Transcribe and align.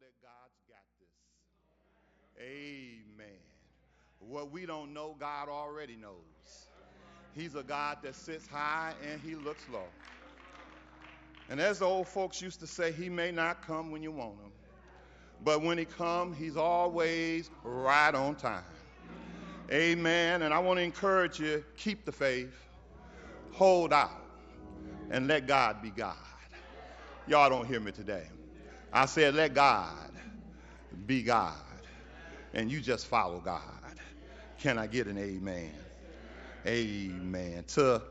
that 0.00 0.12
God's 0.22 0.60
got 0.68 0.84
this. 1.00 1.08
Amen. 2.40 3.26
What 4.20 4.52
we 4.52 4.64
don't 4.64 4.94
know, 4.94 5.16
God 5.18 5.48
already 5.48 5.96
knows. 5.96 6.68
He's 7.34 7.54
a 7.54 7.62
God 7.62 7.98
that 8.02 8.14
sits 8.14 8.46
high 8.46 8.94
and 9.10 9.20
he 9.20 9.34
looks 9.34 9.64
low. 9.72 9.86
And 11.48 11.60
as 11.60 11.80
the 11.80 11.86
old 11.86 12.06
folks 12.06 12.40
used 12.40 12.60
to 12.60 12.66
say, 12.66 12.92
he 12.92 13.08
may 13.08 13.32
not 13.32 13.66
come 13.66 13.90
when 13.90 14.02
you 14.02 14.12
want 14.12 14.34
him. 14.40 14.52
But 15.44 15.62
when 15.62 15.78
he 15.78 15.84
comes, 15.84 16.36
he's 16.36 16.56
always 16.56 17.50
right 17.64 18.14
on 18.14 18.36
time. 18.36 18.64
Amen. 19.72 20.42
And 20.42 20.54
I 20.54 20.58
want 20.58 20.78
to 20.78 20.82
encourage 20.82 21.40
you, 21.40 21.64
keep 21.76 22.04
the 22.04 22.12
faith, 22.12 22.54
hold 23.52 23.92
out, 23.92 24.22
and 25.10 25.26
let 25.26 25.46
God 25.46 25.82
be 25.82 25.90
God. 25.90 26.16
Y'all 27.26 27.48
don't 27.50 27.66
hear 27.66 27.80
me 27.80 27.92
today. 27.92 28.26
I 28.92 29.06
said, 29.06 29.34
let 29.34 29.54
God 29.54 30.10
be 31.06 31.22
God, 31.22 31.54
and 32.54 32.70
you 32.70 32.80
just 32.80 33.06
follow 33.06 33.40
God. 33.40 33.62
Can 34.58 34.78
I 34.78 34.86
get 34.86 35.06
an 35.06 35.18
amen? 35.18 35.72
Amen. 36.66 37.64
To, 37.68 38.02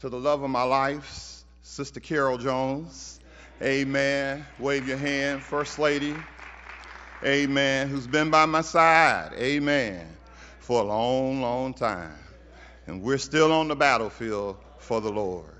to 0.00 0.08
the 0.08 0.18
love 0.18 0.42
of 0.42 0.50
my 0.50 0.62
life, 0.62 1.42
Sister 1.62 2.00
Carol 2.00 2.38
Jones. 2.38 3.20
Amen. 3.62 4.44
Wave 4.58 4.86
your 4.86 4.98
hand, 4.98 5.42
First 5.42 5.78
Lady. 5.78 6.14
Amen. 7.24 7.88
Who's 7.88 8.06
been 8.06 8.30
by 8.30 8.44
my 8.44 8.60
side. 8.60 9.32
Amen. 9.38 10.06
For 10.58 10.82
a 10.82 10.84
long, 10.84 11.40
long 11.40 11.72
time. 11.72 12.18
And 12.86 13.00
we're 13.00 13.18
still 13.18 13.52
on 13.52 13.68
the 13.68 13.76
battlefield 13.76 14.58
for 14.78 15.00
the 15.00 15.10
Lord. 15.10 15.53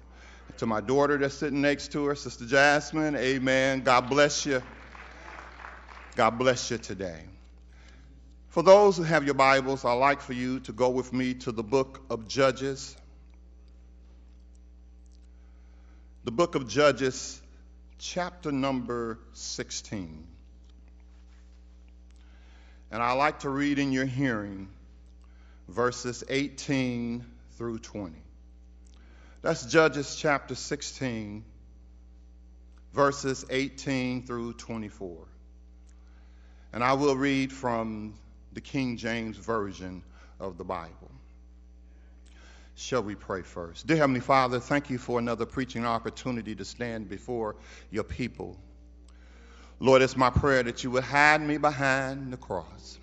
To 0.59 0.67
my 0.67 0.81
daughter 0.81 1.19
that's 1.19 1.35
sitting 1.35 1.61
next 1.61 1.93
to 1.93 2.05
her, 2.07 2.15
Sister 2.15 2.45
Jasmine. 2.47 3.17
Amen. 3.17 3.81
God 3.81 4.09
bless 4.09 4.47
you. 4.47 4.63
God 6.15 6.39
bless 6.39 6.71
you 6.71 6.79
today. 6.79 7.25
For 8.51 8.63
those 8.63 8.97
who 8.97 9.03
have 9.03 9.25
your 9.25 9.35
Bibles, 9.35 9.85
I'd 9.85 9.95
like 9.95 10.21
for 10.21 10.33
you 10.33 10.61
to 10.61 10.73
go 10.73 10.91
with 10.91 11.13
me 11.13 11.35
to 11.35 11.51
the 11.51 11.65
book 11.65 12.03
of 12.09 12.29
Judges. 12.29 12.97
The 16.23 16.31
book 16.31 16.55
of 16.55 16.69
Judges, 16.69 17.41
chapter 17.99 18.53
number 18.53 19.19
16. 19.33 20.25
And 22.93 23.03
I 23.03 23.13
like 23.15 23.41
to 23.41 23.51
read 23.51 23.81
in 23.81 23.91
your 23.91 24.07
hearing 24.07 24.69
verses 25.69 26.23
18 26.29 27.25
through 27.57 27.81
20. 27.81 28.24
That's 29.45 29.67
Judges 29.67 30.17
chapter 30.17 30.55
16, 30.55 31.45
verses 32.95 33.45
18 33.51 34.27
through 34.27 34.55
24. 34.55 35.19
And 36.73 36.83
I 36.83 36.95
will 36.95 37.15
read 37.15 37.53
from 37.53 38.15
the 38.55 38.63
King 38.63 38.97
James 38.97 39.37
Version 39.37 40.03
of 40.41 40.57
the 40.57 40.65
Bible. 40.65 41.11
Shall 42.75 43.03
we 43.03 43.17
pray 43.17 43.43
first? 43.43 43.87
Dear 43.87 43.99
Heavenly 43.99 44.21
Father, 44.21 44.59
thank 44.61 44.89
you 44.89 44.97
for 44.97 45.19
another 45.19 45.45
preaching 45.45 45.85
opportunity 45.85 46.55
to 46.55 46.65
stand 46.65 47.11
before 47.11 47.57
your 47.91 48.05
people. 48.05 48.57
Lord, 49.79 50.01
it's 50.01 50.17
my 50.17 50.31
prayer 50.31 50.63
that 50.63 50.83
you 50.83 50.91
would 50.93 51.05
hide 51.05 51.43
me 51.43 51.59
behind 51.59 52.33
the 52.33 52.39
cross. 52.39 52.99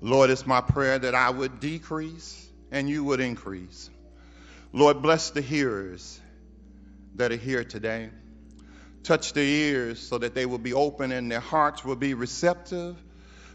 Lord, 0.00 0.30
it's 0.30 0.46
my 0.46 0.62
prayer 0.62 0.98
that 0.98 1.14
I 1.14 1.28
would 1.28 1.60
decrease 1.60 2.48
and 2.70 2.88
you 2.88 3.04
would 3.04 3.20
increase. 3.20 3.90
Lord, 4.72 5.02
bless 5.02 5.30
the 5.30 5.42
hearers 5.42 6.18
that 7.16 7.30
are 7.30 7.36
here 7.36 7.62
today. 7.62 8.10
Touch 9.02 9.32
their 9.32 9.44
ears 9.44 10.00
so 10.00 10.18
that 10.18 10.34
they 10.34 10.46
will 10.46 10.58
be 10.58 10.72
open 10.72 11.12
and 11.12 11.30
their 11.30 11.40
hearts 11.40 11.84
will 11.84 11.96
be 11.96 12.14
receptive 12.14 12.96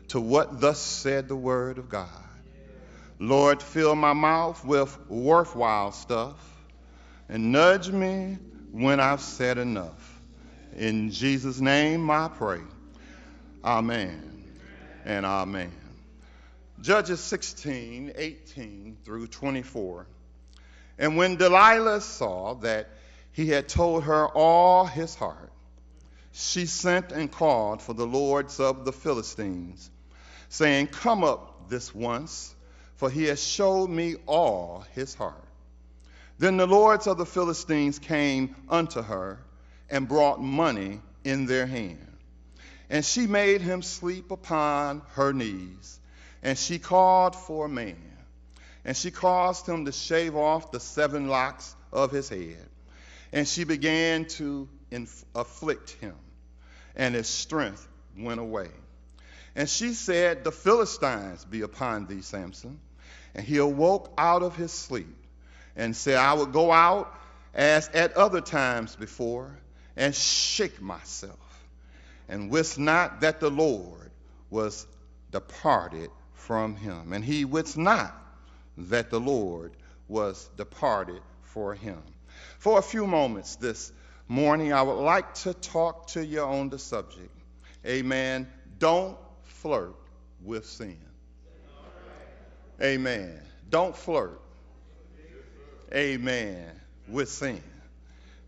to 0.09 0.21
what 0.21 0.61
thus 0.61 0.79
said 0.79 1.27
the 1.27 1.35
word 1.35 1.79
of 1.79 1.89
God. 1.89 2.09
Lord, 3.19 3.63
fill 3.63 3.95
my 3.95 4.13
mouth 4.13 4.63
with 4.63 4.95
worthwhile 5.09 5.91
stuff 5.91 6.37
and 7.29 7.51
nudge 7.51 7.89
me 7.89 8.37
when 8.71 8.99
I've 8.99 9.21
said 9.21 9.57
enough. 9.57 10.21
In 10.75 11.09
Jesus' 11.09 11.59
name 11.59 12.11
I 12.11 12.27
pray. 12.27 12.61
Amen 13.63 14.45
and 15.03 15.25
amen. 15.25 15.71
Judges 16.79 17.19
16, 17.21 18.13
18 18.15 18.97
through 19.03 19.27
24. 19.27 20.05
And 20.97 21.17
when 21.17 21.35
Delilah 21.35 22.01
saw 22.01 22.55
that 22.55 22.89
he 23.31 23.49
had 23.49 23.69
told 23.69 24.03
her 24.03 24.27
all 24.27 24.85
his 24.85 25.13
heart, 25.15 25.51
she 26.31 26.65
sent 26.65 27.11
and 27.11 27.31
called 27.31 27.81
for 27.81 27.93
the 27.93 28.07
lords 28.07 28.59
of 28.59 28.85
the 28.85 28.91
Philistines 28.91 29.89
saying, 30.49 30.87
Come 30.87 31.23
up 31.23 31.69
this 31.69 31.93
once, 31.93 32.55
for 32.95 33.09
he 33.09 33.25
has 33.25 33.43
showed 33.43 33.89
me 33.89 34.15
all 34.25 34.85
his 34.93 35.13
heart. 35.13 35.43
Then 36.39 36.57
the 36.57 36.67
lords 36.67 37.07
of 37.07 37.17
the 37.17 37.25
Philistines 37.25 37.99
came 37.99 38.55
unto 38.69 39.01
her 39.01 39.39
and 39.89 40.07
brought 40.07 40.41
money 40.41 41.01
in 41.23 41.45
their 41.45 41.65
hand. 41.65 42.17
And 42.89 43.03
she 43.03 43.27
made 43.27 43.61
him 43.61 43.81
sleep 43.81 44.31
upon 44.31 45.01
her 45.13 45.33
knees, 45.33 45.99
and 46.41 46.57
she 46.57 46.79
called 46.79 47.35
for 47.35 47.65
a 47.65 47.69
man. 47.69 48.06
And 48.87 48.95
she 48.95 49.11
caused 49.11 49.67
him 49.67 49.83
to 49.83 49.91
shave 49.91 50.37
off 50.37 50.71
the 50.71 50.79
seven 50.79 51.27
locks 51.27 51.75
of 51.91 52.09
his 52.09 52.29
head. 52.29 52.69
And 53.33 53.45
she 53.45 53.65
began 53.65 54.25
to 54.25 54.69
inf- 54.89 55.25
afflict 55.35 55.91
him, 55.99 56.15
and 56.95 57.13
his 57.13 57.27
strength 57.27 57.85
went 58.17 58.39
away. 58.39 58.69
And 59.57 59.69
she 59.69 59.93
said, 59.93 60.45
The 60.45 60.53
Philistines 60.53 61.43
be 61.43 61.61
upon 61.61 62.07
thee, 62.07 62.21
Samson. 62.21 62.79
And 63.35 63.45
he 63.45 63.57
awoke 63.57 64.13
out 64.17 64.41
of 64.41 64.55
his 64.55 64.71
sleep 64.71 65.17
and 65.75 65.93
said, 65.93 66.15
I 66.15 66.33
will 66.33 66.45
go 66.45 66.71
out 66.71 67.13
as 67.53 67.89
at 67.89 68.15
other 68.15 68.39
times 68.39 68.95
before 68.95 69.59
and 69.97 70.15
shake 70.15 70.81
myself, 70.81 71.67
and 72.29 72.49
wist 72.49 72.79
not 72.79 73.19
that 73.19 73.41
the 73.41 73.51
Lord 73.51 74.11
was 74.49 74.87
departed 75.31 76.09
from 76.35 76.77
him. 76.77 77.11
And 77.11 77.25
he 77.25 77.43
wist 77.43 77.77
not 77.77 78.23
that 78.77 79.09
the 79.09 79.19
Lord 79.19 79.71
was 80.07 80.49
departed 80.57 81.21
for 81.41 81.73
him. 81.73 82.01
For 82.59 82.77
a 82.79 82.81
few 82.81 83.07
moments 83.07 83.55
this 83.55 83.91
morning, 84.27 84.73
I 84.73 84.81
would 84.81 85.01
like 85.01 85.33
to 85.35 85.53
talk 85.53 86.07
to 86.07 86.25
you 86.25 86.41
on 86.41 86.69
the 86.69 86.79
subject. 86.79 87.31
Amen. 87.85 88.47
Don't 88.79 89.17
flirt 89.43 89.95
with 90.43 90.65
sin. 90.65 90.97
Amen. 92.81 93.39
Don't 93.69 93.95
flirt. 93.95 94.39
Amen. 95.93 96.69
With 97.07 97.29
sin. 97.29 97.61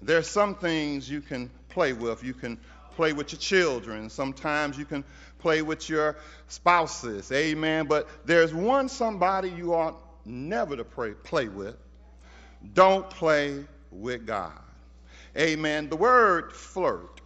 There's 0.02 0.28
some 0.28 0.56
things 0.56 1.10
you 1.10 1.22
can 1.22 1.50
play 1.70 1.94
with. 1.94 2.24
You 2.24 2.34
can 2.34 2.60
play 2.96 3.14
with 3.14 3.32
your 3.32 3.40
children. 3.40 4.10
Sometimes 4.10 4.78
you 4.78 4.86
can 4.86 5.04
play 5.40 5.62
with 5.62 5.90
your 5.90 6.18
spouses. 6.48 7.32
Amen. 7.32 7.88
But 7.88 8.08
there's 8.26 8.54
one 8.54 8.90
somebody 8.90 9.50
you 9.50 9.74
ought 9.74 9.98
never 10.30 10.76
to 10.76 10.84
pray, 10.84 11.12
play 11.12 11.48
with. 11.48 11.76
Don't 12.74 13.10
play 13.10 13.66
with 13.92 14.26
God. 14.26 14.52
Amen. 15.38 15.90
The 15.90 15.96
word 15.96 16.54
flirt, 16.54 17.22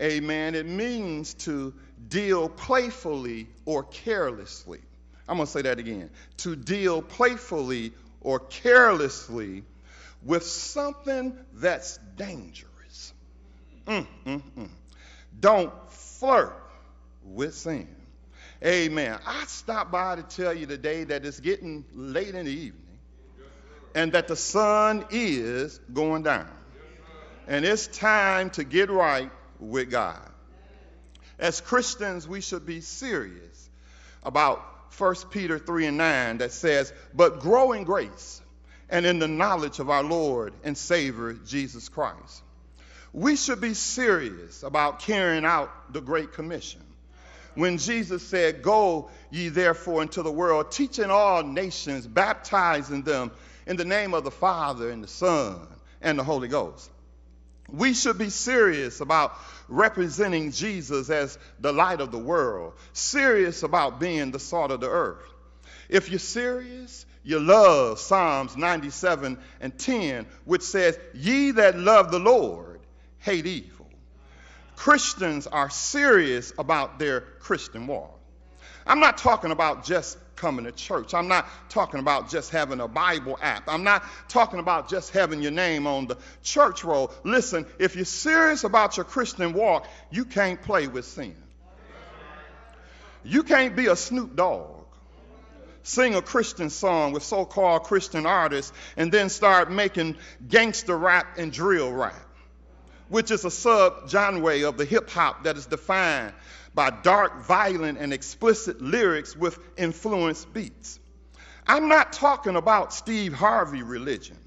amen, 0.00 0.54
it 0.54 0.66
means 0.66 1.34
to 1.34 1.74
deal 2.08 2.48
playfully 2.48 3.46
or 3.64 3.84
carelessly. 3.84 4.80
I'm 5.28 5.36
going 5.36 5.46
to 5.46 5.52
say 5.52 5.62
that 5.62 5.78
again. 5.78 6.10
To 6.38 6.56
deal 6.56 7.02
playfully 7.02 7.92
or 8.20 8.40
carelessly 8.40 9.64
with 10.24 10.44
something 10.44 11.36
that's 11.54 11.98
dangerous. 12.16 13.12
Mm, 13.86 14.06
mm, 14.26 14.42
mm. 14.58 14.68
Don't 15.38 15.72
flirt 15.90 16.56
with 17.24 17.54
sin. 17.54 17.88
Amen. 18.64 19.18
I 19.26 19.44
stopped 19.46 19.90
by 19.90 20.16
to 20.16 20.22
tell 20.22 20.54
you 20.54 20.66
today 20.66 21.04
that 21.04 21.24
it's 21.26 21.40
getting 21.40 21.84
late 21.94 22.34
in 22.34 22.46
the 22.46 22.52
evening 22.52 22.98
and 23.94 24.12
that 24.12 24.28
the 24.28 24.36
sun 24.36 25.04
is 25.10 25.80
going 25.92 26.22
down. 26.22 26.48
And 27.48 27.64
it's 27.64 27.88
time 27.88 28.50
to 28.50 28.64
get 28.64 28.88
right 28.88 29.30
with 29.58 29.90
God. 29.90 30.30
As 31.40 31.60
Christians, 31.60 32.28
we 32.28 32.40
should 32.40 32.64
be 32.64 32.80
serious 32.80 33.68
about 34.22 34.62
1 34.96 35.14
Peter 35.30 35.58
3 35.58 35.86
and 35.86 35.96
9 35.96 36.38
that 36.38 36.52
says, 36.52 36.92
But 37.12 37.40
grow 37.40 37.72
in 37.72 37.82
grace 37.82 38.40
and 38.88 39.04
in 39.04 39.18
the 39.18 39.26
knowledge 39.26 39.80
of 39.80 39.90
our 39.90 40.04
Lord 40.04 40.54
and 40.62 40.78
Savior 40.78 41.32
Jesus 41.32 41.88
Christ. 41.88 42.42
We 43.12 43.34
should 43.34 43.60
be 43.60 43.74
serious 43.74 44.62
about 44.62 45.00
carrying 45.00 45.44
out 45.44 45.92
the 45.92 46.00
Great 46.00 46.32
Commission. 46.32 46.80
When 47.54 47.78
Jesus 47.78 48.26
said, 48.26 48.62
Go 48.62 49.10
ye 49.30 49.48
therefore 49.48 50.02
into 50.02 50.22
the 50.22 50.32
world, 50.32 50.70
teaching 50.70 51.10
all 51.10 51.42
nations, 51.42 52.06
baptizing 52.06 53.02
them 53.02 53.30
in 53.66 53.76
the 53.76 53.84
name 53.84 54.14
of 54.14 54.24
the 54.24 54.30
Father 54.30 54.90
and 54.90 55.02
the 55.02 55.08
Son 55.08 55.58
and 56.00 56.18
the 56.18 56.24
Holy 56.24 56.48
Ghost. 56.48 56.90
We 57.68 57.94
should 57.94 58.18
be 58.18 58.30
serious 58.30 59.00
about 59.00 59.34
representing 59.68 60.50
Jesus 60.50 61.08
as 61.08 61.38
the 61.60 61.72
light 61.72 62.00
of 62.00 62.10
the 62.10 62.18
world, 62.18 62.74
serious 62.92 63.62
about 63.62 64.00
being 64.00 64.30
the 64.30 64.38
salt 64.38 64.70
of 64.70 64.80
the 64.80 64.90
earth. 64.90 65.24
If 65.88 66.10
you're 66.10 66.18
serious, 66.18 67.06
you 67.24 67.38
love 67.38 67.98
Psalms 67.98 68.56
97 68.56 69.38
and 69.60 69.78
10, 69.78 70.26
which 70.44 70.62
says, 70.62 70.98
Ye 71.14 71.52
that 71.52 71.78
love 71.78 72.10
the 72.10 72.18
Lord 72.18 72.80
hate 73.18 73.46
evil. 73.46 73.81
Christians 74.82 75.46
are 75.46 75.70
serious 75.70 76.52
about 76.58 76.98
their 76.98 77.20
Christian 77.20 77.86
walk. 77.86 78.18
I'm 78.84 78.98
not 78.98 79.16
talking 79.16 79.52
about 79.52 79.84
just 79.84 80.18
coming 80.34 80.64
to 80.64 80.72
church. 80.72 81.14
I'm 81.14 81.28
not 81.28 81.46
talking 81.68 82.00
about 82.00 82.30
just 82.30 82.50
having 82.50 82.80
a 82.80 82.88
Bible 82.88 83.38
app. 83.40 83.68
I'm 83.68 83.84
not 83.84 84.02
talking 84.28 84.58
about 84.58 84.88
just 84.88 85.12
having 85.12 85.40
your 85.40 85.52
name 85.52 85.86
on 85.86 86.08
the 86.08 86.18
church 86.42 86.82
roll. 86.82 87.12
Listen, 87.22 87.64
if 87.78 87.94
you're 87.94 88.04
serious 88.04 88.64
about 88.64 88.96
your 88.96 89.04
Christian 89.04 89.52
walk, 89.52 89.86
you 90.10 90.24
can't 90.24 90.60
play 90.60 90.88
with 90.88 91.04
sin. 91.04 91.36
You 93.22 93.44
can't 93.44 93.76
be 93.76 93.86
a 93.86 93.94
Snoop 93.94 94.34
Dogg 94.34 94.84
sing 95.84 96.16
a 96.16 96.22
Christian 96.22 96.70
song 96.70 97.12
with 97.12 97.22
so 97.22 97.44
called 97.44 97.84
Christian 97.84 98.26
artists 98.26 98.72
and 98.96 99.12
then 99.12 99.28
start 99.28 99.70
making 99.70 100.16
gangster 100.48 100.96
rap 100.96 101.38
and 101.38 101.52
drill 101.52 101.92
rap, 101.92 102.14
which 103.12 103.30
is 103.30 103.44
a 103.44 103.50
sub 103.50 104.08
genre 104.08 104.66
of 104.66 104.78
the 104.78 104.84
hip 104.84 105.10
hop 105.10 105.44
that 105.44 105.56
is 105.56 105.66
defined 105.66 106.32
by 106.74 106.88
dark, 106.88 107.42
violent, 107.42 107.98
and 107.98 108.12
explicit 108.12 108.80
lyrics 108.80 109.36
with 109.36 109.58
influenced 109.76 110.52
beats. 110.54 110.98
I'm 111.66 111.88
not 111.88 112.14
talking 112.14 112.56
about 112.56 112.94
Steve 112.94 113.34
Harvey 113.34 113.82
religion, 113.82 114.38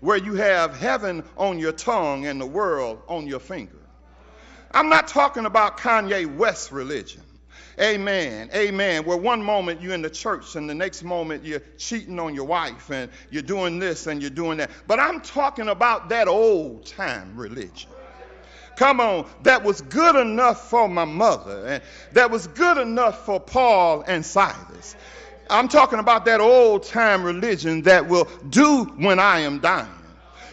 where 0.00 0.18
you 0.18 0.34
have 0.34 0.76
heaven 0.76 1.24
on 1.38 1.58
your 1.58 1.72
tongue 1.72 2.26
and 2.26 2.38
the 2.38 2.46
world 2.46 3.02
on 3.08 3.26
your 3.26 3.40
finger. 3.40 3.78
I'm 4.72 4.90
not 4.90 5.08
talking 5.08 5.46
about 5.46 5.78
Kanye 5.78 6.36
West 6.36 6.70
religion 6.70 7.22
Amen. 7.80 8.50
Amen. 8.54 9.04
Where 9.04 9.16
one 9.16 9.42
moment 9.42 9.80
you're 9.80 9.94
in 9.94 10.02
the 10.02 10.10
church 10.10 10.56
and 10.56 10.68
the 10.68 10.74
next 10.74 11.02
moment 11.02 11.44
you're 11.44 11.62
cheating 11.78 12.18
on 12.18 12.34
your 12.34 12.44
wife 12.44 12.90
and 12.90 13.10
you're 13.30 13.42
doing 13.42 13.78
this 13.78 14.06
and 14.06 14.20
you're 14.20 14.30
doing 14.30 14.58
that. 14.58 14.70
But 14.86 15.00
I'm 15.00 15.20
talking 15.20 15.68
about 15.68 16.10
that 16.10 16.28
old 16.28 16.86
time 16.86 17.36
religion. 17.36 17.90
Come 18.76 19.00
on, 19.00 19.26
that 19.42 19.62
was 19.62 19.80
good 19.80 20.16
enough 20.16 20.70
for 20.70 20.88
my 20.88 21.04
mother, 21.04 21.66
and 21.66 21.82
that 22.12 22.30
was 22.30 22.46
good 22.46 22.78
enough 22.78 23.26
for 23.26 23.38
Paul 23.38 24.02
and 24.06 24.24
Silas. 24.24 24.96
I'm 25.50 25.68
talking 25.68 25.98
about 25.98 26.24
that 26.24 26.40
old 26.40 26.84
time 26.84 27.24
religion 27.24 27.82
that 27.82 28.08
will 28.08 28.28
do 28.48 28.84
when 28.84 29.18
I 29.18 29.40
am 29.40 29.60
dying. 29.60 29.88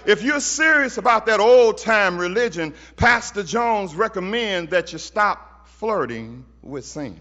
If 0.06 0.24
you're 0.24 0.40
serious 0.40 0.98
about 0.98 1.26
that 1.28 1.40
old 1.40 1.78
time 1.78 2.18
religion, 2.18 2.74
Pastor 2.98 3.44
Jones 3.44 3.96
recommends 3.96 4.72
that 4.72 4.92
you 4.92 5.00
stop 5.00 5.68
flirting 5.68 6.46
with 6.62 6.86
sin. 6.86 7.20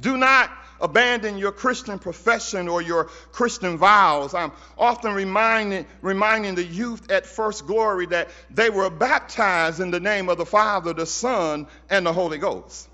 Do 0.00 0.16
not 0.16 0.50
abandon 0.80 1.38
your 1.38 1.52
Christian 1.52 1.98
profession 1.98 2.68
or 2.68 2.82
your 2.82 3.04
Christian 3.32 3.76
vows. 3.76 4.34
I'm 4.34 4.52
often 4.78 5.14
reminding, 5.14 5.86
reminding 6.02 6.54
the 6.54 6.64
youth 6.64 7.10
at 7.10 7.26
First 7.26 7.66
Glory 7.66 8.06
that 8.06 8.30
they 8.50 8.70
were 8.70 8.90
baptized 8.90 9.80
in 9.80 9.90
the 9.90 10.00
name 10.00 10.28
of 10.28 10.38
the 10.38 10.46
Father, 10.46 10.92
the 10.92 11.06
Son, 11.06 11.66
and 11.88 12.06
the 12.06 12.12
Holy 12.12 12.38
Ghost. 12.38 12.88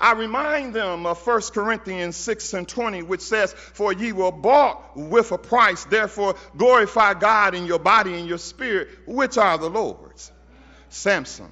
I 0.00 0.14
remind 0.14 0.74
them 0.74 1.06
of 1.06 1.24
1 1.24 1.40
Corinthians 1.52 2.16
6 2.16 2.54
and 2.54 2.68
20, 2.68 3.02
which 3.02 3.20
says, 3.20 3.52
For 3.52 3.92
ye 3.92 4.10
were 4.10 4.32
bought 4.32 4.96
with 4.96 5.30
a 5.30 5.38
price, 5.38 5.84
therefore 5.84 6.34
glorify 6.56 7.14
God 7.14 7.54
in 7.54 7.66
your 7.66 7.78
body 7.78 8.14
and 8.14 8.26
your 8.26 8.38
spirit, 8.38 8.88
which 9.06 9.38
are 9.38 9.58
the 9.58 9.70
Lord's. 9.70 10.32
Samson 10.88 11.48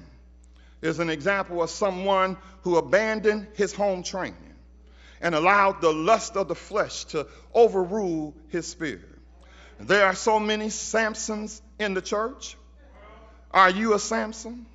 is 0.81 0.99
an 0.99 1.09
example 1.09 1.63
of 1.63 1.69
someone 1.69 2.35
who 2.63 2.75
abandoned 2.75 3.47
his 3.53 3.73
home 3.73 4.03
training 4.03 4.50
and 5.21 5.35
allowed 5.35 5.81
the 5.81 5.91
lust 5.91 6.35
of 6.35 6.47
the 6.47 6.55
flesh 6.55 7.05
to 7.05 7.27
overrule 7.53 8.33
his 8.49 8.67
spirit. 8.67 9.07
There 9.79 10.05
are 10.05 10.15
so 10.15 10.39
many 10.39 10.67
Samsons 10.67 11.61
in 11.79 11.93
the 11.93 12.01
church. 12.01 12.57
Are 13.51 13.69
you 13.69 13.93
a 13.93 13.99
Samson? 13.99 14.65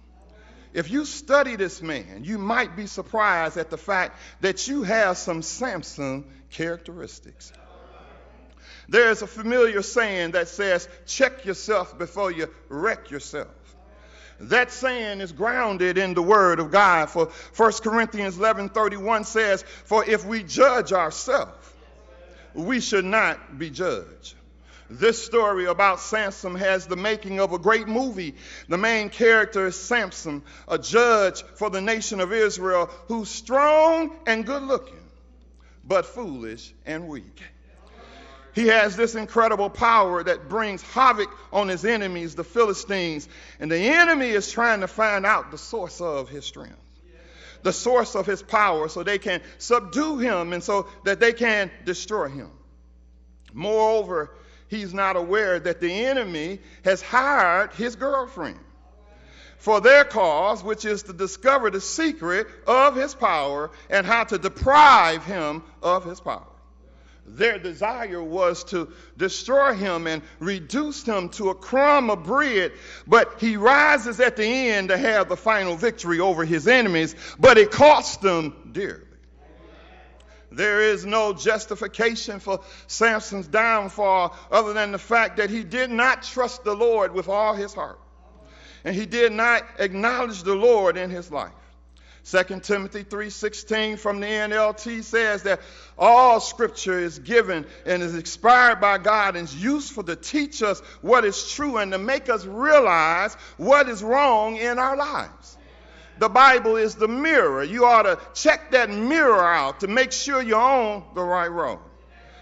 If 0.72 0.90
you 0.90 1.04
study 1.04 1.56
this 1.56 1.80
man, 1.80 2.24
you 2.24 2.38
might 2.38 2.76
be 2.76 2.86
surprised 2.86 3.56
at 3.56 3.70
the 3.70 3.78
fact 3.78 4.18
that 4.40 4.68
you 4.68 4.82
have 4.82 5.16
some 5.16 5.42
Samson 5.42 6.24
characteristics. 6.50 7.52
There's 8.88 9.22
a 9.22 9.26
familiar 9.26 9.82
saying 9.82 10.32
that 10.32 10.48
says, 10.48 10.88
check 11.06 11.44
yourself 11.44 11.98
before 11.98 12.30
you 12.30 12.48
wreck 12.68 13.10
yourself. 13.10 13.48
That 14.40 14.70
saying 14.70 15.20
is 15.20 15.32
grounded 15.32 15.96
in 15.98 16.14
the 16.14 16.22
word 16.22 16.60
of 16.60 16.70
God. 16.70 17.08
For 17.08 17.30
1 17.56 17.82
Corinthians 17.82 18.36
11:31 18.36 19.24
says, 19.24 19.64
"For 19.84 20.04
if 20.04 20.24
we 20.24 20.42
judge 20.42 20.92
ourselves, 20.92 21.72
we 22.54 22.80
should 22.80 23.04
not 23.04 23.58
be 23.58 23.70
judged." 23.70 24.34
This 24.88 25.24
story 25.24 25.64
about 25.64 26.00
Samson 26.00 26.54
has 26.54 26.86
the 26.86 26.96
making 26.96 27.40
of 27.40 27.52
a 27.52 27.58
great 27.58 27.88
movie. 27.88 28.36
The 28.68 28.78
main 28.78 29.10
character 29.10 29.66
is 29.66 29.76
Samson, 29.76 30.42
a 30.68 30.78
judge 30.78 31.42
for 31.56 31.70
the 31.70 31.80
nation 31.80 32.20
of 32.20 32.32
Israel 32.32 32.88
who's 33.08 33.28
strong 33.28 34.16
and 34.26 34.46
good 34.46 34.62
looking, 34.62 35.04
but 35.82 36.06
foolish 36.06 36.72
and 36.84 37.08
weak. 37.08 37.42
He 38.56 38.68
has 38.68 38.96
this 38.96 39.14
incredible 39.14 39.68
power 39.68 40.24
that 40.24 40.48
brings 40.48 40.80
havoc 40.80 41.28
on 41.52 41.68
his 41.68 41.84
enemies, 41.84 42.34
the 42.34 42.42
Philistines. 42.42 43.28
And 43.60 43.70
the 43.70 43.76
enemy 43.76 44.30
is 44.30 44.50
trying 44.50 44.80
to 44.80 44.88
find 44.88 45.26
out 45.26 45.50
the 45.50 45.58
source 45.58 46.00
of 46.00 46.30
his 46.30 46.46
strength, 46.46 46.80
the 47.62 47.72
source 47.74 48.16
of 48.16 48.24
his 48.24 48.42
power, 48.42 48.88
so 48.88 49.02
they 49.02 49.18
can 49.18 49.42
subdue 49.58 50.16
him 50.16 50.54
and 50.54 50.64
so 50.64 50.88
that 51.04 51.20
they 51.20 51.34
can 51.34 51.70
destroy 51.84 52.28
him. 52.28 52.50
Moreover, 53.52 54.30
he's 54.68 54.94
not 54.94 55.16
aware 55.16 55.60
that 55.60 55.82
the 55.82 56.06
enemy 56.06 56.60
has 56.82 57.02
hired 57.02 57.74
his 57.74 57.94
girlfriend 57.94 58.58
for 59.58 59.82
their 59.82 60.04
cause, 60.04 60.64
which 60.64 60.86
is 60.86 61.02
to 61.02 61.12
discover 61.12 61.70
the 61.70 61.82
secret 61.82 62.46
of 62.66 62.96
his 62.96 63.14
power 63.14 63.70
and 63.90 64.06
how 64.06 64.24
to 64.24 64.38
deprive 64.38 65.26
him 65.26 65.62
of 65.82 66.06
his 66.06 66.20
power. 66.20 66.46
Their 67.28 67.58
desire 67.58 68.22
was 68.22 68.64
to 68.64 68.92
destroy 69.16 69.74
him 69.74 70.06
and 70.06 70.22
reduce 70.38 71.02
him 71.02 71.28
to 71.30 71.50
a 71.50 71.54
crumb 71.54 72.08
of 72.08 72.24
bread, 72.24 72.72
but 73.06 73.40
he 73.40 73.56
rises 73.56 74.20
at 74.20 74.36
the 74.36 74.44
end 74.44 74.88
to 74.88 74.96
have 74.96 75.28
the 75.28 75.36
final 75.36 75.76
victory 75.76 76.20
over 76.20 76.44
his 76.44 76.68
enemies, 76.68 77.14
but 77.38 77.58
it 77.58 77.70
cost 77.70 78.20
them 78.20 78.70
dearly. 78.72 79.02
There 80.52 80.80
is 80.80 81.04
no 81.04 81.32
justification 81.32 82.38
for 82.38 82.60
Samson's 82.86 83.48
downfall 83.48 84.34
other 84.50 84.72
than 84.72 84.92
the 84.92 84.98
fact 84.98 85.38
that 85.38 85.50
he 85.50 85.64
did 85.64 85.90
not 85.90 86.22
trust 86.22 86.64
the 86.64 86.74
Lord 86.74 87.12
with 87.12 87.28
all 87.28 87.54
his 87.54 87.74
heart. 87.74 87.98
And 88.84 88.94
he 88.94 89.04
did 89.04 89.32
not 89.32 89.64
acknowledge 89.78 90.44
the 90.44 90.54
Lord 90.54 90.96
in 90.96 91.10
his 91.10 91.30
life. 91.30 91.52
2 92.28 92.60
Timothy 92.60 93.04
3:16 93.04 93.96
from 93.98 94.18
the 94.18 94.26
NLT 94.26 95.04
says 95.04 95.44
that 95.44 95.60
all 95.96 96.40
scripture 96.40 96.98
is 96.98 97.20
given 97.20 97.64
and 97.84 98.02
is 98.02 98.16
inspired 98.16 98.80
by 98.80 98.98
God 98.98 99.36
and 99.36 99.46
is 99.46 99.54
useful 99.54 100.02
to 100.02 100.16
teach 100.16 100.60
us 100.60 100.80
what 101.02 101.24
is 101.24 101.52
true 101.52 101.76
and 101.76 101.92
to 101.92 101.98
make 101.98 102.28
us 102.28 102.44
realize 102.44 103.34
what 103.58 103.88
is 103.88 104.02
wrong 104.02 104.56
in 104.56 104.80
our 104.80 104.96
lives. 104.96 105.56
The 106.18 106.28
Bible 106.28 106.76
is 106.76 106.96
the 106.96 107.06
mirror. 107.06 107.62
You 107.62 107.84
ought 107.84 108.02
to 108.02 108.18
check 108.34 108.72
that 108.72 108.90
mirror 108.90 109.46
out 109.46 109.80
to 109.80 109.86
make 109.86 110.10
sure 110.10 110.42
you're 110.42 110.58
on 110.58 111.04
the 111.14 111.22
right 111.22 111.46
road. 111.46 111.78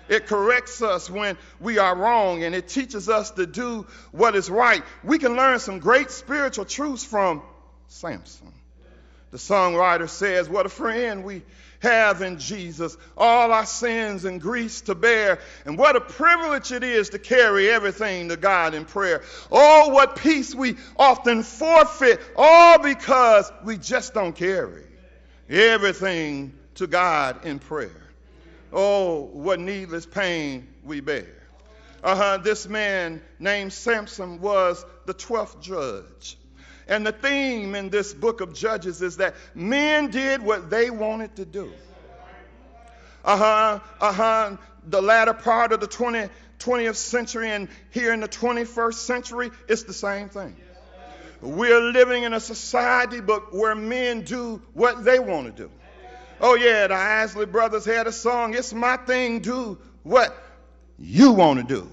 It 0.09 0.27
corrects 0.27 0.81
us 0.81 1.11
when 1.11 1.37
we 1.61 1.77
are 1.77 1.95
wrong 1.95 2.43
and 2.43 2.55
it 2.55 2.69
teaches 2.69 3.11
us 3.11 3.33
to 3.33 3.47
do 3.47 3.87
what 4.13 4.35
is 4.35 4.49
right. 4.49 4.83
We 5.03 5.19
can 5.19 5.37
learn 5.37 5.59
some 5.59 5.79
great 5.79 6.11
spiritual 6.11 6.65
truths 6.65 7.05
from 7.05 7.43
Samson. 7.89 8.64
The 9.35 9.41
songwriter 9.41 10.09
says, 10.09 10.49
What 10.49 10.65
a 10.65 10.69
friend 10.69 11.25
we 11.25 11.43
have 11.81 12.23
in 12.23 12.39
Jesus, 12.39 12.97
all 13.19 13.51
our 13.51 13.67
sins 13.67 14.25
and 14.25 14.41
griefs 14.41 14.83
to 14.83 14.95
bear. 14.95 15.41
And 15.65 15.77
what 15.77 15.97
a 15.97 16.01
privilege 16.01 16.71
it 16.71 16.85
is 16.85 17.09
to 17.09 17.19
carry 17.19 17.69
everything 17.69 18.29
to 18.29 18.37
God 18.37 18.75
in 18.75 18.85
prayer. 18.85 19.25
Oh, 19.51 19.89
what 19.89 20.15
peace 20.15 20.55
we 20.55 20.77
often 20.97 21.43
forfeit, 21.43 22.21
all 22.37 22.79
because 22.79 23.51
we 23.65 23.77
just 23.77 24.15
don't 24.15 24.37
carry 24.37 24.85
everything 25.51 26.57
to 26.77 26.87
God 26.87 27.45
in 27.45 27.59
prayer. 27.59 28.05
Oh, 28.73 29.23
what 29.33 29.59
needless 29.59 30.07
pain 30.07 30.69
we 30.85 31.01
bear. 31.01 31.27
Uh-huh, 32.05 32.37
this 32.37 32.69
man 32.69 33.21
named 33.41 33.73
Samson 33.73 34.41
was 34.41 34.87
the 35.07 35.15
12th 35.15 35.61
judge 35.61 36.39
and 36.89 37.07
the 37.07 37.13
theme 37.13 37.75
in 37.75 37.91
this 37.91 38.13
book 38.13 38.41
of 38.41 38.55
Judges 38.55 39.03
is 39.03 39.17
that 39.19 39.35
men 39.55 40.11
did 40.11 40.43
what 40.43 40.71
they 40.71 40.91
wanted 40.91 41.37
to 41.37 41.45
do. 41.45 41.73
Uh 43.25 43.37
huh, 43.37 43.81
uh 44.01 44.13
huh. 44.13 44.57
The 44.87 45.01
latter 45.01 45.33
part 45.33 45.73
of 45.73 45.81
the 45.81 45.87
20, 45.87 46.29
20th 46.59 46.97
century 46.97 47.51
and 47.51 47.69
here 47.91 48.13
in 48.13 48.21
the 48.21 48.29
21st 48.29 48.95
century, 48.95 49.51
it's 49.67 49.85
the 49.85 49.95
same 49.95 50.29
thing. 50.29 50.55
We're 51.41 51.81
living 51.81 52.23
in 52.23 52.33
a 52.33 52.41
society 52.41 53.21
but 53.21 53.55
where 53.55 53.75
men 53.75 54.23
do 54.23 54.63
what 54.73 55.05
they 55.05 55.19
want 55.19 55.47
to 55.47 55.63
do. 55.65 55.71
Oh 56.41 56.55
yeah, 56.55 56.87
the 56.87 56.95
Isley 56.95 57.47
brothers 57.47 57.85
had 57.85 58.07
a 58.07 58.13
song, 58.13 58.55
It's 58.55 58.73
my 58.73 58.97
thing, 58.97 59.41
do 59.41 59.79
what 60.03 60.37
you 60.99 61.33
want 61.33 61.61
to 61.61 61.75
do. 61.75 61.91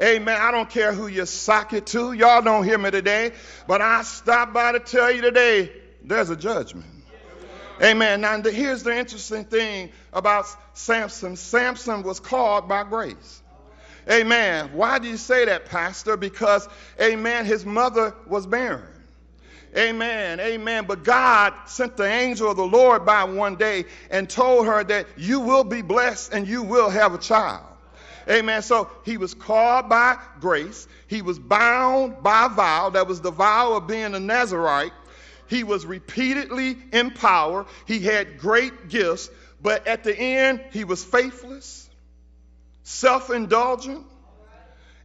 Amen. 0.00 0.40
I 0.40 0.50
don't 0.50 0.70
care 0.70 0.92
who 0.92 1.08
you 1.08 1.26
sock 1.26 1.74
it 1.74 1.86
to. 1.88 2.12
Y'all 2.12 2.40
don't 2.40 2.64
hear 2.64 2.78
me 2.78 2.90
today. 2.90 3.32
But 3.66 3.82
I 3.82 4.02
stopped 4.02 4.54
by 4.54 4.72
to 4.72 4.80
tell 4.80 5.10
you 5.10 5.20
today 5.20 5.70
there's 6.02 6.30
a 6.30 6.36
judgment. 6.36 6.86
Amen. 7.82 8.20
Now, 8.22 8.42
here's 8.42 8.82
the 8.82 8.96
interesting 8.96 9.44
thing 9.44 9.90
about 10.12 10.46
Samson 10.74 11.36
Samson 11.36 12.02
was 12.02 12.20
called 12.20 12.68
by 12.68 12.84
grace. 12.84 13.42
Amen. 14.10 14.70
Why 14.72 14.98
do 14.98 15.08
you 15.08 15.16
say 15.16 15.44
that, 15.44 15.66
Pastor? 15.66 16.16
Because, 16.16 16.68
amen, 17.00 17.44
his 17.44 17.64
mother 17.66 18.14
was 18.26 18.46
barren. 18.46 18.82
Amen. 19.76 20.40
Amen. 20.40 20.84
But 20.86 21.04
God 21.04 21.54
sent 21.66 21.96
the 21.96 22.04
angel 22.04 22.50
of 22.50 22.56
the 22.56 22.66
Lord 22.66 23.06
by 23.06 23.24
one 23.24 23.56
day 23.56 23.84
and 24.10 24.28
told 24.28 24.66
her 24.66 24.82
that 24.84 25.06
you 25.16 25.40
will 25.40 25.64
be 25.64 25.80
blessed 25.80 26.32
and 26.32 26.46
you 26.48 26.62
will 26.62 26.90
have 26.90 27.14
a 27.14 27.18
child. 27.18 27.69
Amen. 28.30 28.62
So 28.62 28.88
he 29.04 29.16
was 29.16 29.34
called 29.34 29.88
by 29.88 30.16
grace. 30.38 30.86
He 31.08 31.20
was 31.20 31.38
bound 31.38 32.22
by 32.22 32.48
vow. 32.48 32.90
That 32.90 33.08
was 33.08 33.20
the 33.20 33.32
vow 33.32 33.74
of 33.74 33.88
being 33.88 34.14
a 34.14 34.20
Nazarite. 34.20 34.92
He 35.48 35.64
was 35.64 35.84
repeatedly 35.84 36.78
in 36.92 37.10
power. 37.10 37.66
He 37.86 37.98
had 37.98 38.38
great 38.38 38.88
gifts, 38.88 39.30
but 39.60 39.88
at 39.88 40.04
the 40.04 40.16
end, 40.16 40.60
he 40.70 40.84
was 40.84 41.04
faithless, 41.04 41.90
self 42.84 43.30
indulgent, 43.30 44.06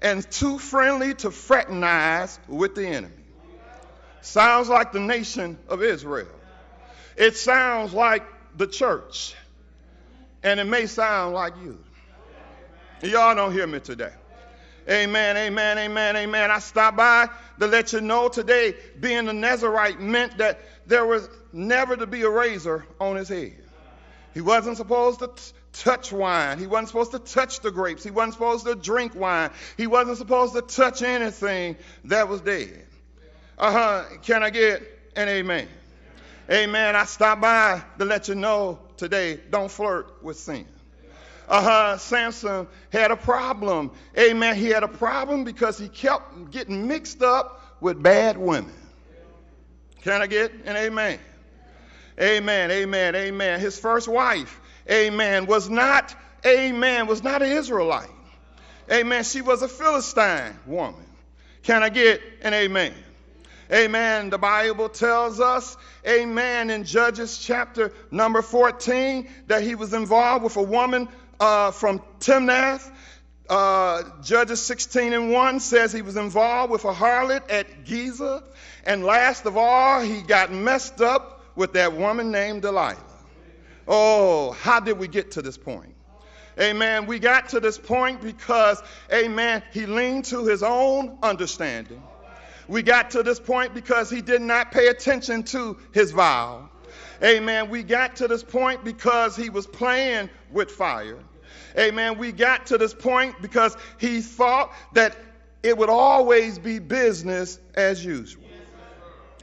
and 0.01 0.29
too 0.29 0.60
friendly 0.60 1.15
to 1.15 1.32
fraternize 1.32 2.39
with 2.48 2.75
the 2.75 2.86
enemy. 2.86 3.13
Sounds 4.22 4.70
like 4.70 4.91
the 4.91 5.00
nation 5.00 5.58
of 5.67 5.82
Israel. 5.82 6.27
It 7.15 7.38
sounds 7.38 7.91
like 7.94 8.24
the 8.55 8.67
church. 8.67 9.34
And 10.44 10.60
it 10.60 10.65
may 10.65 10.86
sound 10.86 11.34
like 11.34 11.53
you. 11.63 11.79
Y'all 13.05 13.35
don't 13.35 13.51
hear 13.51 13.67
me 13.67 13.79
today. 13.79 14.12
Amen, 14.89 15.35
amen, 15.35 15.77
amen, 15.77 16.15
amen. 16.15 16.51
I 16.51 16.59
stopped 16.59 16.97
by 16.97 17.29
to 17.59 17.67
let 17.67 17.93
you 17.93 18.01
know 18.01 18.29
today 18.29 18.75
being 19.00 19.27
a 19.27 19.33
Nazarite 19.33 20.00
meant 20.00 20.38
that 20.38 20.59
there 20.85 21.05
was 21.05 21.27
never 21.51 21.95
to 21.95 22.05
be 22.05 22.21
a 22.21 22.29
razor 22.29 22.85
on 23.00 23.15
his 23.15 23.29
head. 23.29 23.55
He 24.33 24.41
wasn't 24.41 24.77
supposed 24.77 25.19
to 25.19 25.27
t- 25.27 25.53
touch 25.74 26.12
wine. 26.12 26.59
He 26.59 26.67
wasn't 26.67 26.89
supposed 26.89 27.12
to 27.12 27.19
touch 27.19 27.62
the 27.62 27.71
grapes. 27.71 28.03
He 28.03 28.12
wasn't 28.12 28.33
supposed 28.33 28.65
to 28.65 28.75
drink 28.75 29.15
wine. 29.15 29.50
He 29.77 29.88
wasn't 29.88 30.17
supposed 30.17 30.53
to 30.53 30.62
touch 30.62 31.01
anything 31.01 31.77
that 32.05 32.27
was 32.27 32.41
dead. 32.41 32.85
Uh 33.57 33.71
huh. 33.71 34.03
Can 34.21 34.43
I 34.43 34.50
get 34.51 34.83
an 35.15 35.29
amen? 35.29 35.67
Amen. 36.51 36.95
I 36.95 37.05
stopped 37.05 37.41
by 37.41 37.81
to 37.97 38.05
let 38.05 38.27
you 38.27 38.35
know 38.35 38.79
today 38.97 39.39
don't 39.50 39.71
flirt 39.71 40.21
with 40.21 40.38
sin 40.38 40.67
uh-huh, 41.47 41.97
Samson 41.97 42.67
had 42.91 43.11
a 43.11 43.15
problem. 43.15 43.91
Amen. 44.17 44.55
He 44.55 44.67
had 44.67 44.83
a 44.83 44.87
problem 44.87 45.43
because 45.43 45.77
he 45.77 45.87
kept 45.87 46.51
getting 46.51 46.87
mixed 46.87 47.21
up 47.21 47.61
with 47.81 48.01
bad 48.01 48.37
women. 48.37 48.73
Can 50.01 50.21
I 50.21 50.27
get 50.27 50.51
an 50.65 50.75
amen? 50.75 51.19
Amen, 52.19 52.71
amen, 52.71 53.15
amen. 53.15 53.59
His 53.59 53.77
first 53.77 54.07
wife, 54.07 54.61
amen, 54.89 55.47
was 55.47 55.69
not, 55.69 56.15
amen, 56.45 57.07
was 57.07 57.23
not 57.23 57.41
an 57.41 57.51
Israelite. 57.51 58.09
Amen. 58.89 59.23
She 59.23 59.41
was 59.41 59.61
a 59.63 59.67
Philistine 59.67 60.57
woman. 60.65 61.03
Can 61.63 61.83
I 61.83 61.89
get 61.89 62.21
an 62.41 62.53
amen? 62.53 62.93
Amen. 63.71 64.29
The 64.29 64.37
Bible 64.37 64.89
tells 64.89 65.39
us, 65.39 65.75
amen, 66.07 66.69
in 66.69 66.83
Judges 66.83 67.39
chapter 67.39 67.91
number 68.11 68.43
14, 68.43 69.27
that 69.47 69.63
he 69.63 69.73
was 69.73 69.93
involved 69.93 70.43
with 70.43 70.55
a 70.55 70.61
woman 70.61 71.09
uh, 71.39 71.71
from 71.71 72.01
Timnath. 72.19 72.91
Uh, 73.47 74.03
Judges 74.23 74.61
16 74.63 75.13
and 75.13 75.31
1 75.31 75.59
says 75.59 75.93
he 75.93 76.01
was 76.01 76.17
involved 76.17 76.71
with 76.71 76.83
a 76.83 76.93
harlot 76.93 77.43
at 77.51 77.85
Gaza. 77.85 78.43
And 78.85 79.03
last 79.03 79.45
of 79.45 79.55
all, 79.57 80.01
he 80.01 80.21
got 80.21 80.51
messed 80.51 81.01
up 81.01 81.43
with 81.55 81.73
that 81.73 81.93
woman 81.93 82.31
named 82.31 82.63
Delilah. 82.63 82.97
Oh, 83.87 84.51
how 84.51 84.79
did 84.79 84.97
we 84.97 85.07
get 85.07 85.31
to 85.31 85.41
this 85.41 85.57
point? 85.57 85.93
Amen. 86.59 87.05
We 87.05 87.19
got 87.19 87.49
to 87.49 87.59
this 87.59 87.77
point 87.77 88.21
because, 88.21 88.81
amen, 89.13 89.61
he 89.73 89.85
leaned 89.85 90.25
to 90.25 90.45
his 90.45 90.63
own 90.63 91.17
understanding. 91.21 92.01
We 92.67 92.81
got 92.81 93.11
to 93.11 93.23
this 93.23 93.39
point 93.39 93.73
because 93.73 94.09
he 94.09 94.21
did 94.21 94.41
not 94.41 94.71
pay 94.71 94.87
attention 94.87 95.43
to 95.43 95.77
his 95.91 96.11
vow. 96.11 96.69
Amen. 97.24 97.69
We 97.69 97.84
got 97.84 98.17
to 98.17 98.27
this 98.27 98.43
point 98.43 98.84
because 98.84 99.36
he 99.36 99.50
was 99.50 99.67
playing 99.67 100.29
with 100.51 100.72
fire. 100.72 101.17
Amen. 101.77 102.17
We 102.17 102.31
got 102.31 102.67
to 102.67 102.77
this 102.77 102.93
point 102.93 103.41
because 103.41 103.75
he 103.98 104.22
thought 104.22 104.74
that 104.93 105.15
it 105.63 105.77
would 105.77 105.89
always 105.89 106.60
be 106.60 106.79
business 106.79 107.60
as 107.74 108.03
usual. 108.03 108.43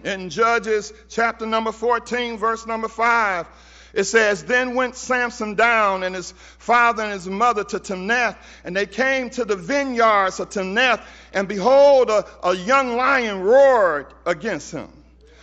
In 0.04 0.30
Judges 0.30 0.92
chapter 1.08 1.46
number 1.46 1.70
14, 1.70 2.36
verse 2.36 2.66
number 2.66 2.88
5, 2.88 3.46
it 3.94 4.04
says, 4.04 4.44
Then 4.44 4.74
went 4.74 4.96
Samson 4.96 5.54
down 5.54 6.02
and 6.02 6.14
his 6.14 6.32
father 6.32 7.04
and 7.04 7.12
his 7.12 7.28
mother 7.28 7.62
to 7.64 7.78
Timnath, 7.78 8.36
and 8.64 8.74
they 8.74 8.86
came 8.86 9.30
to 9.30 9.44
the 9.44 9.54
vineyards 9.54 10.40
of 10.40 10.48
Timnath, 10.48 11.04
and 11.32 11.46
behold, 11.46 12.10
a, 12.10 12.24
a 12.42 12.56
young 12.56 12.96
lion 12.96 13.40
roared 13.40 14.06
against 14.26 14.72
him. 14.72 14.88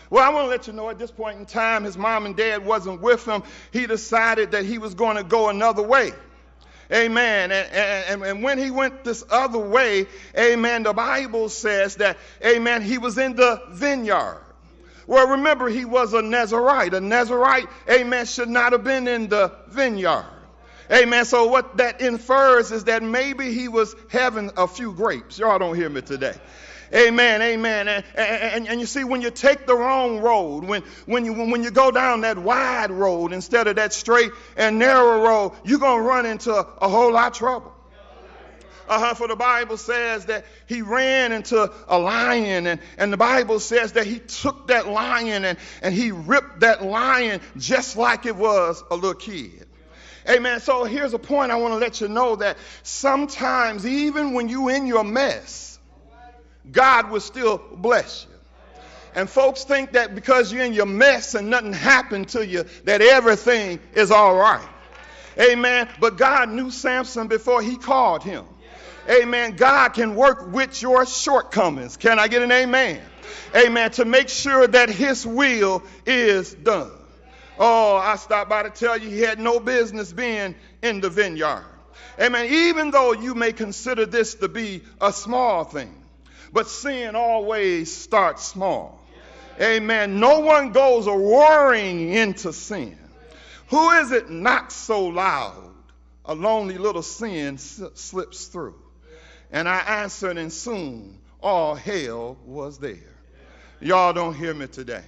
Well, 0.09 0.23
I 0.23 0.33
want 0.33 0.45
to 0.45 0.49
let 0.49 0.67
you 0.67 0.73
know 0.73 0.89
at 0.89 0.97
this 0.97 1.11
point 1.11 1.39
in 1.39 1.45
time, 1.45 1.83
his 1.83 1.97
mom 1.97 2.25
and 2.25 2.35
dad 2.35 2.65
wasn't 2.65 3.01
with 3.01 3.25
him. 3.25 3.43
He 3.71 3.85
decided 3.85 4.51
that 4.51 4.65
he 4.65 4.79
was 4.79 4.95
going 4.95 5.17
to 5.17 5.23
go 5.23 5.49
another 5.49 5.83
way. 5.83 6.13
Amen. 6.91 7.51
And, 7.51 7.71
and, 7.71 8.23
and, 8.23 8.43
when 8.43 8.57
he 8.57 8.71
went 8.71 9.03
this 9.03 9.23
other 9.29 9.59
way, 9.59 10.07
amen, 10.35 10.83
the 10.83 10.93
Bible 10.93 11.49
says 11.49 11.97
that, 11.97 12.17
amen, 12.43 12.81
he 12.81 12.97
was 12.97 13.19
in 13.19 13.35
the 13.35 13.61
vineyard. 13.69 14.41
Well, 15.05 15.27
remember, 15.27 15.69
he 15.69 15.85
was 15.85 16.13
a 16.13 16.21
Nazarite. 16.23 16.95
A 16.95 17.01
Nazarite, 17.01 17.67
amen, 17.87 18.25
should 18.25 18.49
not 18.49 18.71
have 18.71 18.83
been 18.83 19.07
in 19.07 19.27
the 19.27 19.51
vineyard. 19.67 20.25
Amen. 20.91 21.25
So 21.25 21.47
what 21.47 21.77
that 21.77 22.01
infers 22.01 22.71
is 22.71 22.85
that 22.85 23.03
maybe 23.03 23.53
he 23.53 23.67
was 23.67 23.95
having 24.09 24.49
a 24.57 24.67
few 24.67 24.91
grapes. 24.93 25.37
Y'all 25.37 25.59
don't 25.59 25.75
hear 25.75 25.89
me 25.89 26.01
today. 26.01 26.33
Amen, 26.93 27.41
amen. 27.41 27.88
And, 27.88 28.03
and, 28.15 28.67
and, 28.67 28.79
you 28.79 28.88
see, 28.88 29.03
when 29.03 29.22
you 29.22 29.29
take 29.29 29.67
the 29.67 29.75
wrong 29.75 30.19
road, 30.19 30.63
when, 30.63 30.81
when, 31.05 31.24
you, 31.24 31.34
when 31.34 31.63
you 31.63 31.69
go 31.69 31.91
down 31.91 32.22
that 32.22 32.38
wide 32.38 32.89
road 32.89 33.31
instead 33.31 33.67
of 33.67 33.75
that 33.75 33.93
straight 33.93 34.31
and 34.58 34.79
narrow 34.79 35.22
road, 35.22 35.51
you're 35.63 35.79
going 35.79 36.01
to 36.01 36.08
run 36.08 36.25
into 36.25 36.51
a 36.51 36.89
whole 36.89 37.13
lot 37.13 37.27
of 37.27 37.38
trouble. 37.38 37.74
Uh-huh, 38.88 39.13
for 39.13 39.27
the 39.27 39.36
Bible 39.36 39.77
says 39.77 40.25
that 40.25 40.46
he 40.65 40.81
ran 40.81 41.31
into 41.31 41.72
a 41.88 42.00
lion, 42.00 42.65
and, 42.65 42.79
and 42.98 43.13
the 43.13 43.17
Bible 43.17 43.60
says 43.60 43.91
that 43.91 44.08
he 44.08 44.17
took 44.17 44.69
that 44.69 44.88
lion 44.88 45.46
and, 45.46 45.60
and 45.84 45.93
he 45.93 46.12
ripped 46.12 46.62
that 46.62 46.84
lion 46.84 47.39
just 47.55 47.98
like 47.98 48.25
it 48.25 48.36
was 48.36 48.84
a 48.89 48.96
little 48.96 49.13
kid. 49.13 49.67
Amen. 50.27 50.60
So 50.60 50.86
here's 50.86 51.13
a 51.13 51.19
point 51.19 51.51
I 51.51 51.58
want 51.58 51.74
to 51.74 51.77
let 51.77 52.01
you 52.01 52.08
know 52.08 52.38
that 52.38 52.58
sometimes, 52.81 53.86
even 53.86 54.34
when 54.34 54.50
you're 54.50 54.72
in 54.72 54.88
your 54.88 55.03
mess, 55.03 55.68
God 56.71 57.09
will 57.09 57.19
still 57.19 57.61
bless 57.75 58.25
you. 58.29 58.35
And 59.15 59.29
folks 59.29 59.63
think 59.63 59.93
that 59.93 60.13
because 60.13 60.53
you're 60.53 60.63
in 60.63 60.73
your 60.73 60.85
mess 60.85 61.33
and 61.33 61.49
nothing 61.49 61.73
happened 61.73 62.29
to 62.29 62.45
you, 62.45 62.65
that 62.83 63.01
everything 63.01 63.79
is 63.93 64.11
all 64.11 64.35
right. 64.35 64.67
Amen. 65.39 65.89
But 65.99 66.17
God 66.17 66.49
knew 66.49 66.69
Samson 66.69 67.27
before 67.27 67.61
he 67.61 67.77
called 67.77 68.23
him. 68.23 68.45
Amen. 69.09 69.55
God 69.55 69.89
can 69.93 70.15
work 70.15 70.51
with 70.51 70.81
your 70.81 71.05
shortcomings. 71.05 71.97
Can 71.97 72.19
I 72.19 72.27
get 72.27 72.43
an 72.43 72.51
amen? 72.51 73.01
Amen. 73.55 73.89
To 73.91 74.05
make 74.05 74.29
sure 74.29 74.67
that 74.67 74.89
his 74.89 75.25
will 75.25 75.81
is 76.05 76.53
done. 76.53 76.91
Oh, 77.57 77.97
I 77.97 78.15
stopped 78.17 78.49
by 78.49 78.63
to 78.63 78.69
tell 78.69 78.97
you 78.97 79.09
he 79.09 79.21
had 79.21 79.39
no 79.39 79.59
business 79.59 80.13
being 80.13 80.55
in 80.83 81.01
the 81.01 81.09
vineyard. 81.09 81.65
Amen. 82.19 82.47
Even 82.51 82.91
though 82.91 83.13
you 83.13 83.33
may 83.33 83.51
consider 83.51 84.05
this 84.05 84.35
to 84.35 84.47
be 84.47 84.83
a 85.01 85.11
small 85.11 85.63
thing. 85.63 85.93
But 86.51 86.67
sin 86.67 87.15
always 87.15 87.95
starts 87.95 88.43
small. 88.43 88.99
Amen. 89.61 90.19
No 90.19 90.39
one 90.39 90.71
goes 90.71 91.05
a 91.07 91.11
roaring 91.11 92.13
into 92.13 92.53
sin. 92.53 92.97
Who 93.67 93.91
is 93.91 94.11
it 94.11 94.29
not 94.29 94.71
so 94.71 95.07
loud? 95.07 95.73
A 96.25 96.33
lonely 96.33 96.77
little 96.77 97.01
sin 97.01 97.57
slips 97.57 98.45
through. 98.45 98.75
And 99.51 99.67
I 99.67 99.79
answered, 100.01 100.37
and 100.37 100.51
soon 100.51 101.19
all 101.41 101.75
hell 101.75 102.37
was 102.45 102.77
there. 102.77 103.15
Y'all 103.81 104.13
don't 104.13 104.33
hear 104.33 104.53
me 104.53 104.67
today. 104.67 105.03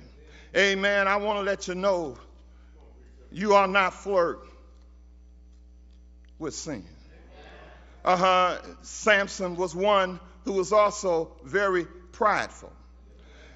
Amen. 0.55 1.07
I 1.07 1.17
want 1.17 1.39
to 1.39 1.43
let 1.43 1.67
you 1.67 1.75
know 1.75 2.17
you 3.31 3.53
are 3.53 3.67
not 3.67 3.93
flirt 3.93 4.39
with 6.39 6.53
sin. 6.53 6.85
Uh 8.03 8.17
huh. 8.17 8.57
Samson 8.81 9.55
was 9.55 9.75
one 9.75 10.19
who 10.45 10.53
was 10.53 10.71
also 10.71 11.31
very 11.43 11.85
prideful. 12.11 12.71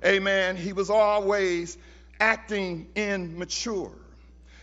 Amen. 0.03 0.55
He 0.55 0.73
was 0.73 0.89
always 0.89 1.77
acting 2.19 2.87
immature. 2.95 3.91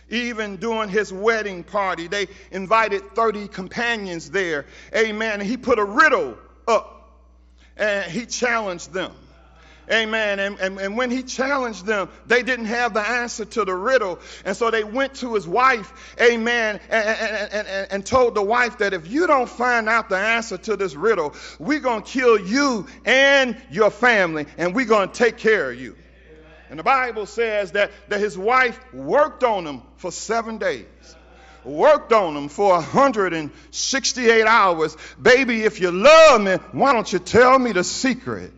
Even 0.09 0.57
during 0.57 0.89
his 0.89 1.11
wedding 1.11 1.63
party, 1.63 2.07
they 2.07 2.27
invited 2.51 3.15
30 3.15 3.47
companions 3.47 4.29
there. 4.29 4.65
Amen. 4.95 5.39
And 5.39 5.49
he 5.49 5.57
put 5.57 5.79
a 5.79 5.83
riddle 5.83 6.37
up 6.67 7.19
and 7.77 8.11
he 8.11 8.25
challenged 8.25 8.93
them. 8.93 9.11
Amen. 9.91 10.39
And, 10.39 10.59
and, 10.59 10.79
and 10.79 10.97
when 10.97 11.11
he 11.11 11.23
challenged 11.23 11.85
them, 11.85 12.09
they 12.25 12.41
didn't 12.41 12.65
have 12.65 12.93
the 12.93 13.01
answer 13.01 13.45
to 13.45 13.65
the 13.65 13.73
riddle. 13.73 14.19
And 14.45 14.55
so 14.55 14.71
they 14.71 14.83
went 14.83 15.15
to 15.15 15.33
his 15.33 15.47
wife, 15.47 16.15
amen, 16.21 16.79
and, 16.89 17.07
and, 17.07 17.67
and, 17.67 17.91
and 17.91 18.05
told 18.05 18.35
the 18.35 18.41
wife 18.41 18.77
that 18.77 18.93
if 18.93 19.09
you 19.09 19.27
don't 19.27 19.49
find 19.49 19.89
out 19.89 20.09
the 20.09 20.17
answer 20.17 20.57
to 20.57 20.77
this 20.77 20.95
riddle, 20.95 21.33
we're 21.59 21.79
going 21.79 22.03
to 22.03 22.09
kill 22.09 22.39
you 22.39 22.87
and 23.05 23.57
your 23.69 23.91
family, 23.91 24.45
and 24.57 24.73
we're 24.73 24.85
going 24.85 25.09
to 25.09 25.13
take 25.13 25.37
care 25.37 25.71
of 25.71 25.79
you. 25.79 25.95
And 26.69 26.79
the 26.79 26.83
Bible 26.83 27.25
says 27.25 27.73
that, 27.73 27.91
that 28.07 28.19
his 28.19 28.37
wife 28.37 28.79
worked 28.93 29.43
on 29.43 29.67
him 29.67 29.81
for 29.97 30.11
seven 30.11 30.57
days 30.57 30.85
worked 31.65 32.11
on 32.11 32.33
them 32.33 32.49
for 32.49 32.73
168 32.73 34.45
hours. 34.45 34.97
Baby, 35.21 35.63
if 35.63 35.79
you 35.79 35.91
love 35.91 36.41
me, 36.41 36.55
why 36.71 36.93
don't 36.93 37.11
you 37.11 37.19
tell 37.19 37.57
me 37.57 37.71
the 37.71 37.83
secret? 37.83 38.51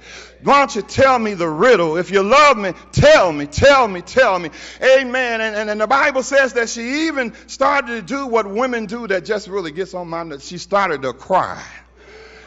Why 0.45 0.59
don't 0.59 0.75
you 0.75 0.83
tell 0.83 1.17
me 1.17 1.33
the 1.33 1.49
riddle? 1.49 1.97
If 1.97 2.11
you 2.11 2.21
love 2.21 2.55
me, 2.55 2.73
tell 2.91 3.31
me, 3.31 3.47
tell 3.47 3.87
me, 3.87 4.01
tell 4.01 4.37
me. 4.37 4.51
Amen. 4.79 5.41
And, 5.41 5.55
and, 5.55 5.69
and 5.71 5.81
the 5.81 5.87
Bible 5.87 6.21
says 6.21 6.53
that 6.53 6.69
she 6.69 7.07
even 7.07 7.33
started 7.47 7.87
to 7.87 8.01
do 8.03 8.27
what 8.27 8.47
women 8.47 8.85
do 8.85 9.07
that 9.07 9.25
just 9.25 9.47
really 9.47 9.71
gets 9.71 9.95
on 9.95 10.07
my 10.07 10.21
nerves. 10.21 10.47
She 10.47 10.59
started 10.59 11.01
to 11.01 11.13
cry. 11.13 11.65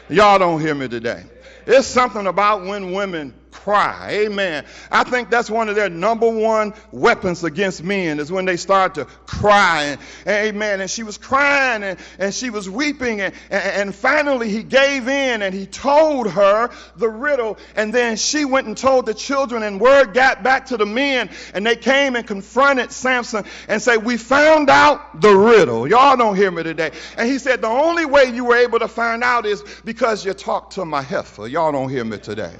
Y'all 0.07 0.39
don't 0.39 0.61
hear 0.61 0.73
me 0.73 0.87
today. 0.87 1.25
It's 1.67 1.87
something 1.87 2.25
about 2.25 2.65
when 2.65 2.93
women 2.93 3.33
cry. 3.51 4.25
Amen. 4.25 4.65
I 4.91 5.03
think 5.03 5.29
that's 5.29 5.49
one 5.49 5.69
of 5.69 5.75
their 5.75 5.89
number 5.89 6.29
one 6.29 6.73
weapons 6.91 7.43
against 7.43 7.83
men 7.83 8.19
is 8.19 8.31
when 8.31 8.45
they 8.45 8.57
start 8.57 8.95
to 8.95 9.05
cry. 9.25 9.97
Amen. 10.27 10.81
And 10.81 10.89
she 10.89 11.03
was 11.03 11.17
crying 11.17 11.83
and, 11.83 11.99
and 12.17 12.33
she 12.33 12.49
was 12.49 12.69
weeping. 12.69 13.21
And, 13.21 13.33
and, 13.49 13.63
and 13.63 13.95
finally 13.95 14.49
he 14.49 14.63
gave 14.63 15.07
in 15.07 15.41
and 15.41 15.53
he 15.53 15.65
told 15.65 16.29
her 16.31 16.69
the 16.95 17.09
riddle. 17.09 17.57
And 17.75 17.93
then 17.93 18.17
she 18.17 18.45
went 18.45 18.67
and 18.67 18.77
told 18.77 19.05
the 19.05 19.13
children 19.13 19.63
and 19.63 19.79
word 19.79 20.13
got 20.13 20.43
back 20.43 20.67
to 20.67 20.77
the 20.77 20.85
men 20.85 21.29
and 21.53 21.65
they 21.65 21.75
came 21.75 22.15
and 22.15 22.25
confronted 22.25 22.91
Samson 22.91 23.45
and 23.67 23.81
said, 23.81 24.03
we 24.03 24.17
found 24.17 24.69
out 24.69 25.21
the 25.21 25.35
riddle. 25.35 25.87
Y'all 25.87 26.17
don't 26.17 26.35
hear 26.35 26.51
me 26.51 26.63
today. 26.63 26.91
And 27.17 27.29
he 27.29 27.39
said, 27.39 27.61
the 27.61 27.67
only 27.67 28.05
way 28.05 28.25
you 28.25 28.45
were 28.45 28.57
able 28.57 28.79
to 28.79 28.87
find 28.87 29.23
out 29.23 29.45
is 29.45 29.63
because 29.83 30.25
you 30.25 30.33
talked 30.33 30.73
to 30.73 30.85
my 30.85 31.01
heifer. 31.01 31.47
Y'all 31.47 31.71
don't 31.71 31.89
hear 31.89 32.05
me 32.05 32.17
today. 32.17 32.53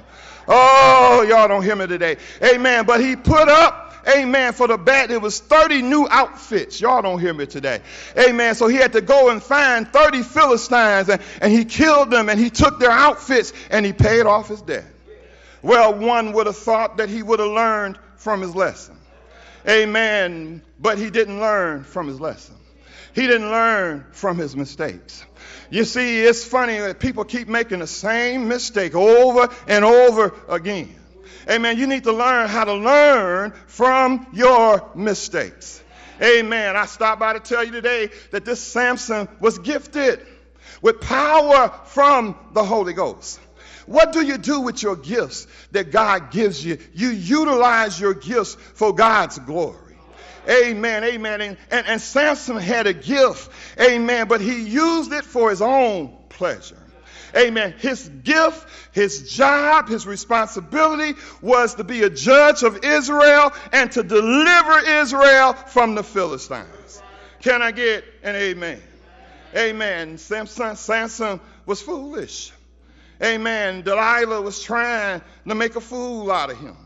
Oh, 0.52 1.24
y'all 1.28 1.46
don't 1.46 1.62
hear 1.62 1.76
me 1.76 1.86
today. 1.86 2.16
Amen. 2.42 2.84
But 2.84 3.00
he 3.00 3.14
put 3.14 3.48
up, 3.48 3.94
amen, 4.08 4.52
for 4.52 4.66
the 4.66 4.76
bat, 4.76 5.12
it 5.12 5.22
was 5.22 5.38
30 5.38 5.82
new 5.82 6.08
outfits. 6.10 6.80
Y'all 6.80 7.02
don't 7.02 7.20
hear 7.20 7.32
me 7.32 7.46
today. 7.46 7.80
Amen. 8.18 8.56
So 8.56 8.66
he 8.66 8.74
had 8.74 8.92
to 8.94 9.00
go 9.00 9.30
and 9.30 9.40
find 9.40 9.86
30 9.92 10.24
Philistines 10.24 11.08
and, 11.08 11.22
and 11.40 11.52
he 11.52 11.64
killed 11.64 12.10
them 12.10 12.28
and 12.28 12.38
he 12.38 12.50
took 12.50 12.80
their 12.80 12.90
outfits 12.90 13.52
and 13.70 13.86
he 13.86 13.92
paid 13.92 14.26
off 14.26 14.48
his 14.48 14.60
debt. 14.60 14.84
Well, 15.62 15.94
one 15.94 16.32
would 16.32 16.46
have 16.46 16.56
thought 16.56 16.96
that 16.96 17.08
he 17.08 17.22
would 17.22 17.38
have 17.38 17.50
learned 17.50 18.00
from 18.16 18.40
his 18.40 18.56
lesson. 18.56 18.96
Amen. 19.68 20.62
But 20.80 20.98
he 20.98 21.10
didn't 21.10 21.38
learn 21.38 21.84
from 21.84 22.08
his 22.08 22.20
lesson. 22.20 22.56
He 23.14 23.28
didn't 23.28 23.50
learn 23.50 24.04
from 24.10 24.36
his 24.36 24.56
mistakes. 24.56 25.24
You 25.70 25.84
see, 25.84 26.22
it's 26.22 26.44
funny 26.44 26.78
that 26.78 26.98
people 26.98 27.24
keep 27.24 27.48
making 27.48 27.78
the 27.78 27.86
same 27.86 28.48
mistake 28.48 28.94
over 28.94 29.48
and 29.68 29.84
over 29.84 30.34
again. 30.48 30.94
Amen. 31.48 31.78
You 31.78 31.86
need 31.86 32.04
to 32.04 32.12
learn 32.12 32.48
how 32.48 32.64
to 32.64 32.74
learn 32.74 33.52
from 33.66 34.26
your 34.32 34.90
mistakes. 34.94 35.82
Amen. 36.22 36.76
I 36.76 36.86
stopped 36.86 37.20
by 37.20 37.32
to 37.32 37.40
tell 37.40 37.64
you 37.64 37.72
today 37.72 38.10
that 38.30 38.44
this 38.44 38.60
Samson 38.60 39.28
was 39.40 39.58
gifted 39.58 40.26
with 40.82 41.00
power 41.00 41.72
from 41.86 42.36
the 42.52 42.64
Holy 42.64 42.92
Ghost. 42.92 43.40
What 43.86 44.12
do 44.12 44.24
you 44.24 44.38
do 44.38 44.60
with 44.60 44.82
your 44.82 44.96
gifts 44.96 45.46
that 45.72 45.90
God 45.90 46.30
gives 46.30 46.64
you? 46.64 46.78
You 46.94 47.08
utilize 47.08 47.98
your 47.98 48.14
gifts 48.14 48.54
for 48.54 48.92
God's 48.92 49.38
glory. 49.38 49.89
Amen. 50.48 51.04
Amen. 51.04 51.40
And, 51.40 51.56
and, 51.70 51.86
and 51.86 52.00
Samson 52.00 52.56
had 52.56 52.86
a 52.86 52.92
gift. 52.92 53.50
Amen. 53.80 54.28
But 54.28 54.40
he 54.40 54.62
used 54.62 55.12
it 55.12 55.24
for 55.24 55.50
his 55.50 55.62
own 55.62 56.16
pleasure. 56.28 56.76
Amen. 57.36 57.74
His 57.78 58.08
gift, 58.08 58.66
his 58.92 59.32
job, 59.32 59.88
his 59.88 60.06
responsibility 60.06 61.18
was 61.40 61.74
to 61.76 61.84
be 61.84 62.02
a 62.02 62.10
judge 62.10 62.62
of 62.62 62.84
Israel 62.84 63.52
and 63.72 63.92
to 63.92 64.02
deliver 64.02 64.78
Israel 65.00 65.52
from 65.52 65.94
the 65.94 66.02
Philistines. 66.02 67.02
Can 67.40 67.62
I 67.62 67.70
get 67.70 68.04
an 68.22 68.34
amen? 68.34 68.82
Amen. 69.54 70.18
Samson, 70.18 70.76
Samson 70.76 71.40
was 71.66 71.80
foolish. 71.80 72.52
Amen. 73.22 73.82
Delilah 73.82 74.40
was 74.40 74.62
trying 74.62 75.20
to 75.46 75.54
make 75.54 75.76
a 75.76 75.80
fool 75.80 76.30
out 76.30 76.50
of 76.50 76.58
him. 76.58 76.76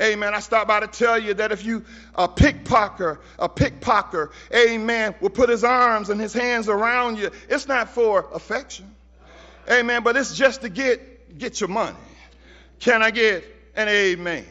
Amen. 0.00 0.34
I 0.34 0.40
stopped 0.40 0.68
by 0.68 0.80
to 0.80 0.86
tell 0.86 1.18
you 1.18 1.34
that 1.34 1.50
if 1.50 1.64
you 1.64 1.84
a 2.14 2.28
pickpocket, 2.28 3.18
a 3.38 3.48
pickpocket, 3.48 4.30
amen, 4.54 5.14
will 5.20 5.30
put 5.30 5.48
his 5.48 5.64
arms 5.64 6.08
and 6.10 6.20
his 6.20 6.32
hands 6.32 6.68
around 6.68 7.18
you, 7.18 7.30
it's 7.48 7.66
not 7.66 7.90
for 7.90 8.28
affection. 8.32 8.94
Amen. 9.70 10.02
But 10.02 10.16
it's 10.16 10.36
just 10.36 10.62
to 10.62 10.68
get 10.68 11.38
get 11.38 11.60
your 11.60 11.68
money. 11.68 11.96
Can 12.80 13.02
I 13.02 13.10
get 13.10 13.44
an 13.74 13.88
amen? 13.88 14.46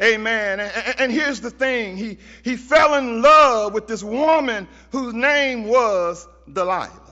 Amen. 0.00 0.60
And, 0.60 1.00
and, 1.00 1.12
here's 1.12 1.42
the 1.42 1.50
thing. 1.50 1.96
He 1.96 2.18
he 2.42 2.56
fell 2.56 2.94
in 2.94 3.20
love 3.20 3.74
with 3.74 3.86
this 3.86 4.02
woman 4.02 4.66
whose 4.92 5.12
name 5.12 5.64
was 5.64 6.26
Delilah. 6.50 7.09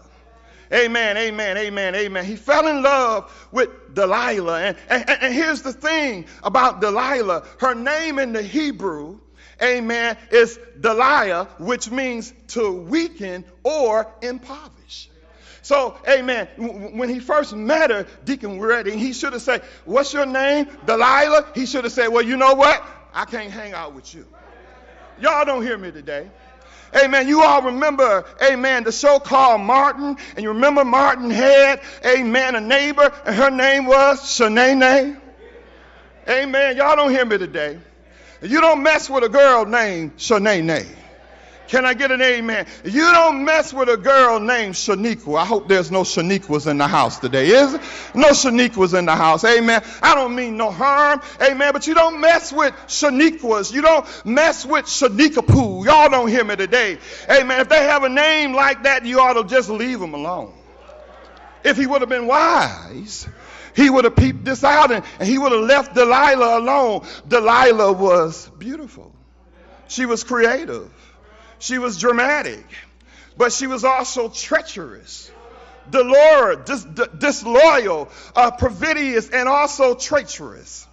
Amen, 0.73 1.17
amen, 1.17 1.57
amen, 1.57 1.95
amen. 1.95 2.25
He 2.25 2.37
fell 2.37 2.67
in 2.67 2.83
love 2.83 3.49
with 3.53 3.95
Delilah. 3.95 4.61
And, 4.61 4.77
and, 4.89 5.11
and 5.23 5.35
here's 5.35 5.63
the 5.63 5.73
thing 5.73 6.27
about 6.43 6.81
Delilah 6.81 7.47
her 7.59 7.75
name 7.75 8.19
in 8.19 8.33
the 8.33 8.43
Hebrew, 8.43 9.19
amen, 9.63 10.17
is 10.31 10.59
Delilah, 10.79 11.47
which 11.59 11.91
means 11.91 12.33
to 12.49 12.73
weaken 12.73 13.45
or 13.63 14.13
impoverish. 14.23 15.11
So, 15.63 15.99
amen, 16.09 16.49
when 16.97 17.09
he 17.09 17.21
first 17.21 17.55
met 17.55 17.91
her, 17.91 18.07
Deacon 18.25 18.61
Redding, 18.61 18.99
he 18.99 19.13
should 19.13 19.35
have 19.35 19.43
said, 19.43 19.63
What's 19.85 20.13
your 20.13 20.25
name? 20.25 20.69
Delilah? 20.87 21.49
He 21.55 21.67
should 21.67 21.85
have 21.85 21.93
said, 21.93 22.09
Well, 22.09 22.23
you 22.25 22.37
know 22.37 22.55
what? 22.55 22.83
I 23.13 23.25
can't 23.25 23.51
hang 23.51 23.73
out 23.73 23.95
with 23.95 24.15
you. 24.15 24.27
Y'all 25.21 25.45
don't 25.45 25.63
hear 25.63 25.77
me 25.77 25.91
today. 25.91 26.31
Amen. 26.97 27.29
You 27.29 27.43
all 27.43 27.63
remember, 27.63 28.25
amen, 28.43 28.85
the 28.85 28.93
so 28.93 29.19
called 29.21 29.61
Martin. 29.61 30.17
And 30.37 30.43
you 30.43 30.51
remember 30.51 30.85
Martin 30.85 31.31
had, 31.31 31.81
amen, 32.05 32.55
a 32.55 32.61
neighbor, 32.61 33.13
and 33.27 33.35
her 33.35 33.51
name 33.51 33.87
was 33.87 34.21
Shanae. 34.21 35.21
Amen. 36.29 36.77
Y'all 36.77 36.97
don't 36.97 37.11
hear 37.11 37.25
me 37.25 37.39
today. 37.39 37.79
You 38.43 38.61
don't 38.61 38.83
mess 38.83 39.09
with 39.11 39.25
a 39.25 39.29
girl 39.29 39.65
named 39.65 40.17
Shanae. 40.17 40.98
Can 41.69 41.85
I 41.85 41.93
get 41.93 42.11
an 42.11 42.23
amen? 42.23 42.67
You 42.83 43.13
don't 43.13 43.45
mess 43.45 43.75
with 43.75 43.91
a 43.91 43.99
girl 43.99 44.41
named 44.41 44.75
Shaniqua. 44.75 45.39
I 45.39 45.45
hope 45.45 45.69
there's 45.69 45.91
no 45.91 46.01
Shaniquas 46.01 46.67
in 46.67 46.79
the 46.79 46.89
house 46.89 47.19
today, 47.19 47.49
is 47.49 47.75
it? 47.75 47.83
No 48.15 48.29
Shaniquas 48.29 48.99
in 48.99 49.05
the 49.05 49.15
house. 49.15 49.45
Amen. 49.45 49.83
I 50.03 50.15
don't 50.15 50.35
mean 50.35 50.57
no 50.57 50.71
harm. 50.71 51.21
Amen. 51.43 51.75
But 51.75 51.87
you 51.87 51.93
don't 51.93 52.21
mess 52.21 52.53
with 52.53 52.73
Shaniquas. 52.87 53.71
You 53.71 53.83
don't 53.83 54.07
mess 54.25 54.65
with 54.65 54.87
Shanikapoo. 54.87 55.85
Y'all 55.85 56.09
don't 56.09 56.29
hear 56.29 56.43
me 56.43 56.57
today. 56.57 56.99
Amen. 57.31 57.61
If 57.61 57.69
they 57.69 57.83
have 57.83 58.03
a 58.03 58.09
name 58.09 58.55
like 58.55 58.85
that, 58.85 59.05
you 59.05 59.21
ought 59.21 59.35
to 59.35 59.45
just 59.45 59.69
leave 59.69 60.01
them 60.01 60.15
alone. 60.15 60.55
If 61.65 61.77
he 61.77 61.87
would 61.87 62.01
have 62.01 62.09
been 62.09 62.27
wise, 62.27 63.29
he 63.77 63.91
would 63.91 64.05
have 64.05 64.17
peeped 64.17 64.43
this 64.43 64.65
out 64.65 64.91
and, 64.91 65.05
and 65.19 65.29
he 65.29 65.37
would 65.37 65.53
have 65.53 65.65
left 65.65 65.95
Delilah 65.95 66.61
alone. 66.61 67.07
Delilah 67.29 67.93
was 67.93 68.49
beautiful. 68.59 69.15
She 69.89 70.07
was 70.07 70.25
creative. 70.25 70.91
She 71.59 71.79
was 71.79 71.99
dramatic, 71.99 72.65
but 73.37 73.53
she 73.53 73.67
was 73.67 73.85
also 73.85 74.29
treacherous, 74.29 75.31
dis- 75.91 76.87
disloyal, 77.19 78.09
uh, 78.37 78.51
perfidious, 78.53 79.29
and 79.31 79.49
also 79.49 79.95
treacherous. 79.95 80.87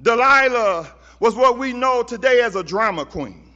Delilah 0.00 0.92
was 1.20 1.34
what 1.34 1.58
we 1.58 1.72
know 1.72 2.02
today 2.02 2.42
as 2.42 2.56
a 2.56 2.62
drama 2.62 3.06
queen, 3.06 3.48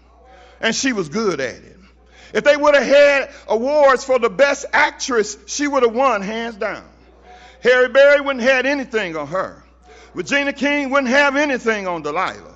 and 0.60 0.74
she 0.74 0.92
was 0.92 1.08
good 1.08 1.40
at 1.40 1.56
it. 1.56 1.76
If 2.32 2.44
they 2.44 2.56
would 2.56 2.74
have 2.74 2.84
had 2.84 3.30
awards 3.46 4.04
for 4.04 4.18
the 4.18 4.30
best 4.30 4.66
actress, 4.72 5.36
she 5.46 5.66
would 5.66 5.82
have 5.82 5.94
won 5.94 6.22
hands 6.22 6.56
down. 6.56 6.84
Halle 7.62 7.88
Berry 7.88 8.20
wouldn't 8.20 8.42
have 8.42 8.52
had 8.52 8.66
anything 8.66 9.16
on 9.16 9.26
her. 9.28 9.62
Regina 10.14 10.52
King 10.52 10.90
wouldn't 10.90 11.10
have 11.10 11.36
anything 11.36 11.86
on 11.86 12.02
Delilah. 12.02 12.47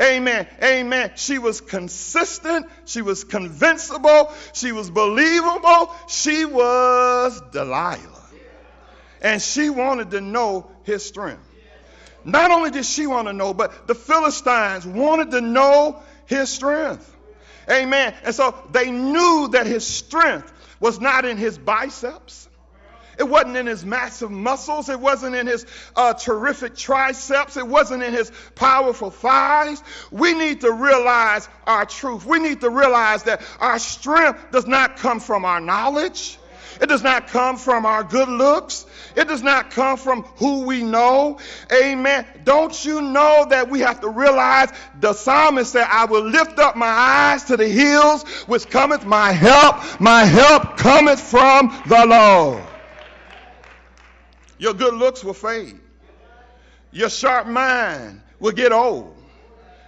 Amen. 0.00 0.46
Amen. 0.62 1.12
She 1.16 1.38
was 1.38 1.60
consistent. 1.60 2.66
She 2.84 3.02
was 3.02 3.24
convincible. 3.24 4.32
She 4.52 4.72
was 4.72 4.90
believable. 4.90 5.94
She 6.08 6.44
was 6.44 7.40
Delilah. 7.52 8.24
And 9.22 9.40
she 9.40 9.70
wanted 9.70 10.10
to 10.10 10.20
know 10.20 10.70
his 10.84 11.04
strength. 11.04 11.42
not 12.24 12.50
only 12.50 12.70
did 12.70 12.84
she 12.84 13.06
want 13.06 13.28
to 13.28 13.32
know, 13.32 13.54
but 13.54 13.86
the 13.86 13.94
Philistines 13.94 14.86
wanted 14.86 15.30
to 15.30 15.40
know 15.40 16.02
his 16.26 16.50
strength. 16.50 17.14
Amen. 17.70 18.14
And 18.24 18.34
so 18.34 18.54
they 18.72 18.90
knew 18.90 19.48
that 19.52 19.66
his 19.66 19.86
strength 19.86 20.52
was 20.78 21.00
not 21.00 21.24
in 21.24 21.36
his 21.36 21.56
biceps. 21.56 22.48
It 23.18 23.28
wasn't 23.28 23.56
in 23.56 23.66
his 23.66 23.84
massive 23.84 24.30
muscles. 24.30 24.88
It 24.88 25.00
wasn't 25.00 25.36
in 25.36 25.46
his 25.46 25.66
uh, 25.94 26.14
terrific 26.14 26.76
triceps. 26.76 27.56
It 27.56 27.66
wasn't 27.66 28.02
in 28.02 28.12
his 28.12 28.30
powerful 28.54 29.10
thighs. 29.10 29.82
We 30.10 30.34
need 30.34 30.60
to 30.62 30.72
realize 30.72 31.48
our 31.66 31.86
truth. 31.86 32.26
We 32.26 32.38
need 32.38 32.60
to 32.60 32.70
realize 32.70 33.22
that 33.24 33.42
our 33.58 33.78
strength 33.78 34.50
does 34.52 34.66
not 34.66 34.98
come 34.98 35.20
from 35.20 35.44
our 35.44 35.60
knowledge. 35.60 36.38
It 36.80 36.88
does 36.88 37.02
not 37.02 37.28
come 37.28 37.56
from 37.56 37.86
our 37.86 38.04
good 38.04 38.28
looks. 38.28 38.84
It 39.14 39.28
does 39.28 39.42
not 39.42 39.70
come 39.70 39.96
from 39.96 40.24
who 40.36 40.66
we 40.66 40.82
know. 40.82 41.38
Amen. 41.72 42.26
Don't 42.44 42.84
you 42.84 43.00
know 43.00 43.46
that 43.48 43.70
we 43.70 43.80
have 43.80 44.02
to 44.02 44.10
realize 44.10 44.70
the 45.00 45.14
psalmist 45.14 45.72
said, 45.72 45.86
I 45.90 46.04
will 46.04 46.28
lift 46.28 46.58
up 46.58 46.76
my 46.76 46.86
eyes 46.86 47.44
to 47.44 47.56
the 47.56 47.68
hills 47.68 48.24
which 48.46 48.68
cometh 48.68 49.06
my 49.06 49.32
help. 49.32 50.00
My 50.00 50.24
help 50.24 50.76
cometh 50.76 51.20
from 51.20 51.74
the 51.86 52.04
Lord. 52.06 52.75
Your 54.58 54.74
good 54.74 54.94
looks 54.94 55.22
will 55.22 55.34
fade. 55.34 55.78
Your 56.92 57.10
sharp 57.10 57.46
mind 57.46 58.22
will 58.40 58.52
get 58.52 58.72
old. 58.72 59.16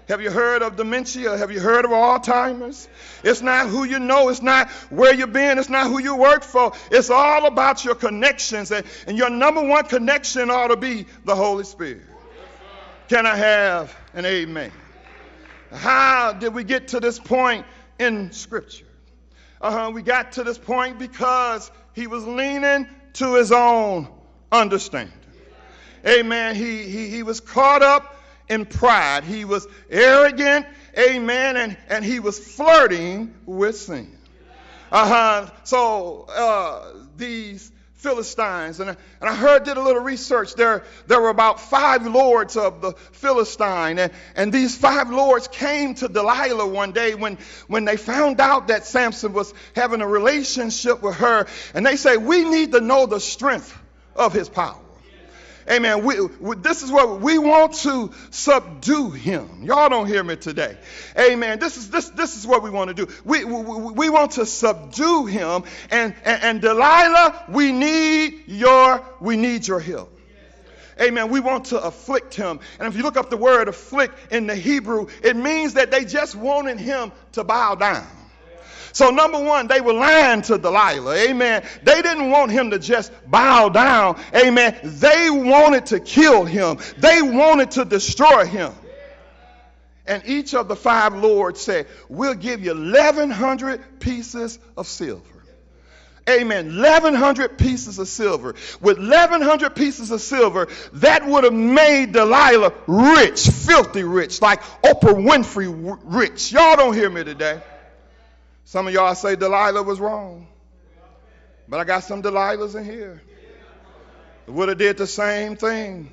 Have 0.09 0.22
you 0.22 0.31
heard 0.31 0.62
of 0.62 0.76
dementia? 0.76 1.37
Have 1.37 1.50
you 1.50 1.61
heard 1.61 1.85
of 1.85 1.90
Alzheimer's? 1.90 2.88
It's 3.22 3.42
not 3.42 3.68
who 3.68 3.85
you 3.85 3.98
know. 3.98 4.31
It's 4.31 4.40
not 4.40 4.70
where 4.90 5.12
you've 5.12 5.35
been. 5.35 5.59
It's 5.59 5.68
not 5.68 5.87
who 5.87 6.00
you 6.00 6.16
work 6.16 6.42
for. 6.42 6.72
It's 6.90 7.11
all 7.11 7.46
about 7.46 7.85
your 7.85 7.94
connections. 7.94 8.70
And, 8.72 8.87
and 9.07 9.18
your 9.18 9.28
number 9.28 9.62
one 9.62 9.85
connection 9.85 10.50
ought 10.50 10.68
to 10.68 10.76
be 10.76 11.04
the 11.24 11.37
Holy 11.37 11.64
Spirit. 11.64 12.02
Can 13.09 13.26
I 13.26 13.37
have 13.37 13.94
an 14.14 14.24
amen? 14.24 14.72
How 15.72 16.33
did 16.33 16.54
we 16.54 16.64
get 16.64 16.88
to 16.88 17.00
this 17.00 17.18
point 17.18 17.66
in 17.98 18.33
Scripture? 18.33 18.87
Uh-huh, 19.61 19.90
we 19.92 20.00
got 20.00 20.33
to 20.33 20.44
this 20.44 20.57
point 20.57 20.98
because 20.98 21.70
he 21.92 22.07
was 22.07 22.26
leaning 22.26 22.88
to 23.14 23.35
his 23.35 23.52
own 23.52 24.09
understanding. 24.51 25.13
Amen. 26.07 26.55
He, 26.55 26.85
he, 26.85 27.09
he 27.09 27.23
was 27.23 27.41
caught 27.41 27.83
up 27.83 28.17
in 28.49 28.65
pride. 28.67 29.25
He 29.25 29.45
was 29.45 29.67
arrogant. 29.91 30.67
Amen. 30.97 31.57
And, 31.57 31.77
and 31.89 32.05
he 32.05 32.21
was 32.21 32.39
flirting 32.39 33.35
with 33.47 33.77
sin. 33.77 34.17
Uh-huh. 34.91 35.51
So 35.65 36.23
uh, 36.29 36.95
these 37.17 37.71
Philistines, 37.95 38.79
and 38.79 38.91
I, 38.91 38.97
and 39.21 39.29
I 39.29 39.35
heard, 39.35 39.65
did 39.65 39.77
a 39.77 39.83
little 39.83 40.01
research. 40.03 40.55
There, 40.55 40.85
there 41.09 41.21
were 41.21 41.31
about 41.31 41.61
five 41.61 42.07
lords 42.07 42.57
of 42.57 42.81
the 42.81 42.93
Philistine, 42.93 43.99
and, 43.99 44.13
and 44.37 44.53
these 44.53 44.77
five 44.77 45.11
lords 45.11 45.49
came 45.49 45.95
to 45.97 46.09
Delilah 46.09 46.69
one 46.69 46.93
day 46.93 47.17
when, 47.17 47.39
when 47.67 47.85
they 47.85 47.97
found 47.97 48.41
out 48.41 48.69
that 48.69 48.87
Samson 48.87 49.33
was 49.33 49.53
having 49.75 50.01
a 50.01 50.07
relationship 50.07 51.03
with 51.03 51.17
her, 51.17 51.49
and 51.75 51.85
they 51.85 51.97
say, 51.97 52.17
We 52.17 52.49
need 52.49 52.71
to 52.73 52.81
know 52.81 53.07
the 53.07 53.19
strength 53.19 53.77
of 54.18 54.33
his 54.33 54.48
power. 54.48 54.76
Amen. 55.70 56.02
We, 56.02 56.20
we, 56.40 56.57
this 56.57 56.83
is 56.83 56.90
what 56.90 57.20
we 57.20 57.38
want 57.38 57.74
to 57.74 58.11
subdue 58.31 59.11
him. 59.11 59.64
Y'all 59.64 59.90
don't 59.90 60.07
hear 60.07 60.24
me 60.24 60.37
today. 60.37 60.78
Amen. 61.18 61.59
This 61.59 61.76
is 61.76 61.90
this 61.90 62.09
this 62.11 62.37
is 62.37 62.46
what 62.46 62.62
we 62.62 62.70
want 62.70 62.88
to 62.88 62.94
do. 62.94 63.12
We 63.24 63.44
we, 63.44 63.62
we 63.62 64.09
want 64.09 64.33
to 64.33 64.46
subdue 64.46 65.26
him. 65.26 65.64
And, 65.90 66.14
and 66.24 66.42
and 66.42 66.61
Delilah, 66.62 67.44
we 67.50 67.72
need 67.72 68.44
your 68.46 69.04
we 69.20 69.37
need 69.37 69.66
your 69.68 69.81
help. 69.81 70.14
Amen. 71.00 71.28
We 71.28 71.40
want 71.40 71.66
to 71.66 71.81
afflict 71.81 72.35
him. 72.35 72.61
And 72.78 72.88
if 72.88 72.96
you 72.96 73.02
look 73.02 73.16
up 73.16 73.31
the 73.31 73.37
word 73.37 73.68
afflict 73.68 74.33
in 74.33 74.46
the 74.46 74.57
Hebrew, 74.57 75.07
it 75.22 75.37
means 75.37 75.74
that 75.74 75.90
they 75.90 76.04
just 76.04 76.35
wanted 76.35 76.81
him 76.81 77.12
to 77.33 77.44
bow 77.44 77.74
down. 77.74 78.07
So, 78.92 79.11
number 79.11 79.42
one, 79.42 79.66
they 79.66 79.81
were 79.81 79.92
lying 79.92 80.42
to 80.42 80.59
Delilah. 80.59 81.16
Amen. 81.16 81.64
They 81.83 82.03
didn't 82.03 82.31
want 82.31 82.51
him 82.51 82.70
to 82.70 82.79
just 82.79 83.12
bow 83.27 83.68
down. 83.68 84.20
Amen. 84.35 84.79
They 84.83 85.31
wanted 85.31 85.87
to 85.87 86.01
kill 86.01 86.44
him, 86.44 86.79
they 86.98 87.22
wanted 87.22 87.72
to 87.72 87.85
destroy 87.85 88.44
him. 88.46 88.72
And 90.07 90.22
each 90.24 90.55
of 90.55 90.68
the 90.68 90.77
five 90.77 91.14
lords 91.14 91.61
said, 91.61 91.87
We'll 92.09 92.35
give 92.35 92.64
you 92.64 92.72
1,100 92.72 94.01
pieces 94.01 94.59
of 94.77 94.87
silver. 94.87 95.22
Amen. 96.29 96.77
1,100 96.77 97.59
pieces 97.59 97.98
of 97.98 98.09
silver. 98.09 98.55
With 98.81 98.98
1,100 98.98 99.74
pieces 99.74 100.11
of 100.11 100.20
silver, 100.20 100.68
that 100.94 101.27
would 101.27 101.44
have 101.44 101.55
made 101.55 102.12
Delilah 102.12 102.72
rich, 102.87 103.48
filthy 103.48 104.03
rich, 104.03 104.42
like 104.42 104.62
Oprah 104.83 105.14
Winfrey 105.14 105.98
rich. 106.05 106.53
Y'all 106.53 106.77
don't 106.77 106.94
hear 106.94 107.09
me 107.09 107.24
today. 107.24 107.61
Some 108.68 108.87
of 108.87 108.92
y'all 108.92 109.14
say 109.14 109.35
Delilah 109.35 109.83
was 109.83 109.98
wrong. 109.98 110.46
But 111.66 111.81
I 111.81 111.85
got 111.85 112.00
some 112.00 112.22
Delilahs 112.22 112.74
in 112.74 112.85
here. 112.85 113.22
Would 114.46 114.68
have 114.68 114.76
did 114.76 114.98
the 114.98 115.07
same 115.07 115.57
thing. 115.57 116.12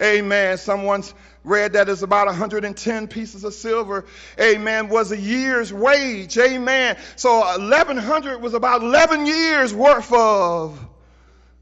Amen. 0.00 0.56
Someone's 0.56 1.12
read 1.44 1.74
that 1.74 1.90
it's 1.90 2.00
about 2.00 2.28
110 2.28 3.08
pieces 3.08 3.44
of 3.44 3.52
silver. 3.52 4.06
Amen. 4.40 4.88
Was 4.88 5.12
a 5.12 5.18
year's 5.18 5.70
wage. 5.70 6.38
Amen. 6.38 6.96
So 7.16 7.40
1100 7.40 8.40
was 8.40 8.54
about 8.54 8.80
11 8.80 9.26
years 9.26 9.74
worth 9.74 10.10
of 10.14 10.82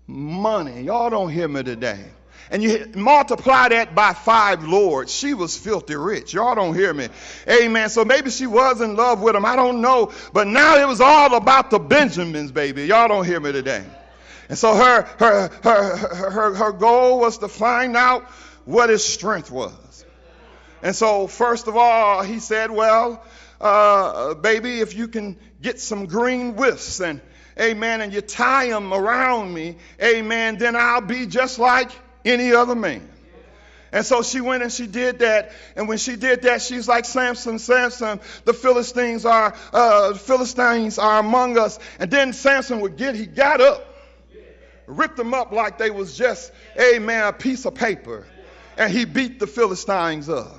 money. 0.06 0.82
Y'all 0.82 1.10
don't 1.10 1.30
hear 1.30 1.48
me 1.48 1.64
today 1.64 2.04
and 2.50 2.62
you 2.62 2.90
multiply 2.94 3.68
that 3.68 3.94
by 3.94 4.12
five 4.14 4.64
lords, 4.64 5.14
she 5.14 5.34
was 5.34 5.56
filthy 5.56 5.96
rich. 5.96 6.32
Y'all 6.32 6.54
don't 6.54 6.74
hear 6.74 6.94
me. 6.94 7.08
Amen. 7.48 7.88
So 7.90 8.04
maybe 8.04 8.30
she 8.30 8.46
was 8.46 8.80
in 8.80 8.96
love 8.96 9.20
with 9.20 9.36
him. 9.36 9.44
I 9.44 9.56
don't 9.56 9.80
know. 9.80 10.12
But 10.32 10.46
now 10.46 10.76
it 10.76 10.86
was 10.86 11.00
all 11.00 11.34
about 11.34 11.70
the 11.70 11.78
Benjamins, 11.78 12.52
baby. 12.52 12.86
Y'all 12.86 13.08
don't 13.08 13.24
hear 13.24 13.40
me 13.40 13.52
today. 13.52 13.84
And 14.48 14.56
so 14.56 14.74
her, 14.74 15.02
her, 15.18 15.48
her, 15.62 15.96
her, 16.30 16.54
her 16.54 16.72
goal 16.72 17.20
was 17.20 17.38
to 17.38 17.48
find 17.48 17.96
out 17.96 18.24
what 18.64 18.88
his 18.88 19.04
strength 19.04 19.50
was. 19.50 20.04
And 20.82 20.94
so, 20.94 21.26
first 21.26 21.66
of 21.66 21.76
all, 21.76 22.22
he 22.22 22.38
said, 22.38 22.70
Well, 22.70 23.22
uh, 23.60 24.34
baby, 24.34 24.80
if 24.80 24.94
you 24.94 25.08
can 25.08 25.36
get 25.60 25.80
some 25.80 26.06
green 26.06 26.54
withs 26.54 27.00
and 27.00 27.20
amen, 27.58 28.00
and 28.00 28.12
you 28.12 28.20
tie 28.20 28.68
them 28.68 28.94
around 28.94 29.52
me, 29.52 29.76
amen, 30.00 30.58
then 30.58 30.76
I'll 30.76 31.00
be 31.00 31.26
just 31.26 31.58
like 31.58 31.90
any 32.28 32.52
other 32.52 32.74
man. 32.74 33.08
And 33.90 34.04
so 34.04 34.22
she 34.22 34.40
went 34.40 34.62
and 34.62 34.70
she 34.70 34.86
did 34.86 35.20
that. 35.20 35.52
And 35.74 35.88
when 35.88 35.98
she 35.98 36.16
did 36.16 36.42
that, 36.42 36.60
she's 36.60 36.86
like 36.86 37.04
Samson, 37.04 37.58
Samson, 37.58 38.20
the 38.44 38.52
Philistines 38.52 39.24
are 39.24 39.54
uh, 39.72 40.14
Philistines 40.14 40.98
are 40.98 41.20
among 41.20 41.58
us. 41.58 41.78
And 41.98 42.10
then 42.10 42.32
Samson 42.32 42.80
would 42.80 42.96
get, 42.96 43.14
he 43.14 43.26
got 43.26 43.60
up, 43.60 43.94
ripped 44.86 45.16
them 45.16 45.32
up 45.32 45.52
like 45.52 45.78
they 45.78 45.90
was 45.90 46.16
just, 46.16 46.52
amen, 46.78 47.28
a 47.28 47.32
piece 47.32 47.64
of 47.64 47.74
paper. 47.74 48.26
And 48.76 48.92
he 48.92 49.04
beat 49.06 49.40
the 49.40 49.46
Philistines 49.46 50.28
up. 50.28 50.57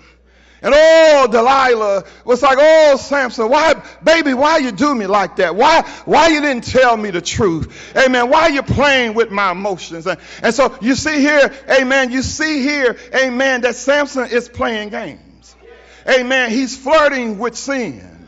And 0.62 0.74
oh, 0.76 1.28
Delilah 1.32 2.04
was 2.26 2.42
like, 2.42 2.58
oh, 2.60 2.98
Samson, 2.98 3.50
why, 3.50 3.82
baby, 4.04 4.34
why 4.34 4.58
you 4.58 4.72
do 4.72 4.94
me 4.94 5.08
like 5.08 5.38
that? 5.38 5.56
Why, 5.56 5.82
why 6.06 6.28
you 6.28 6.42
didn't 6.42 6.66
tell 6.66 6.98
me 6.98 7.12
the 7.12 7.22
truth? 7.22 7.96
Amen. 7.96 8.30
Why 8.30 8.48
you 8.48 8.62
playing 8.62 9.14
with 9.14 9.32
my 9.32 9.52
emotions? 9.52 10.06
And, 10.06 10.20
and 10.44 10.54
so 10.54 10.78
you 10.82 10.96
see 10.96 11.20
here, 11.20 11.54
amen, 11.70 12.12
you 12.12 12.22
see 12.22 12.62
here, 12.62 12.98
amen, 13.16 13.62
that 13.62 13.76
Samson 13.76 14.30
is 14.30 14.50
playing 14.50 14.90
games. 14.90 15.56
Amen. 16.08 16.50
He's 16.50 16.76
flirting 16.78 17.40
with 17.40 17.56
sin. 17.56 18.19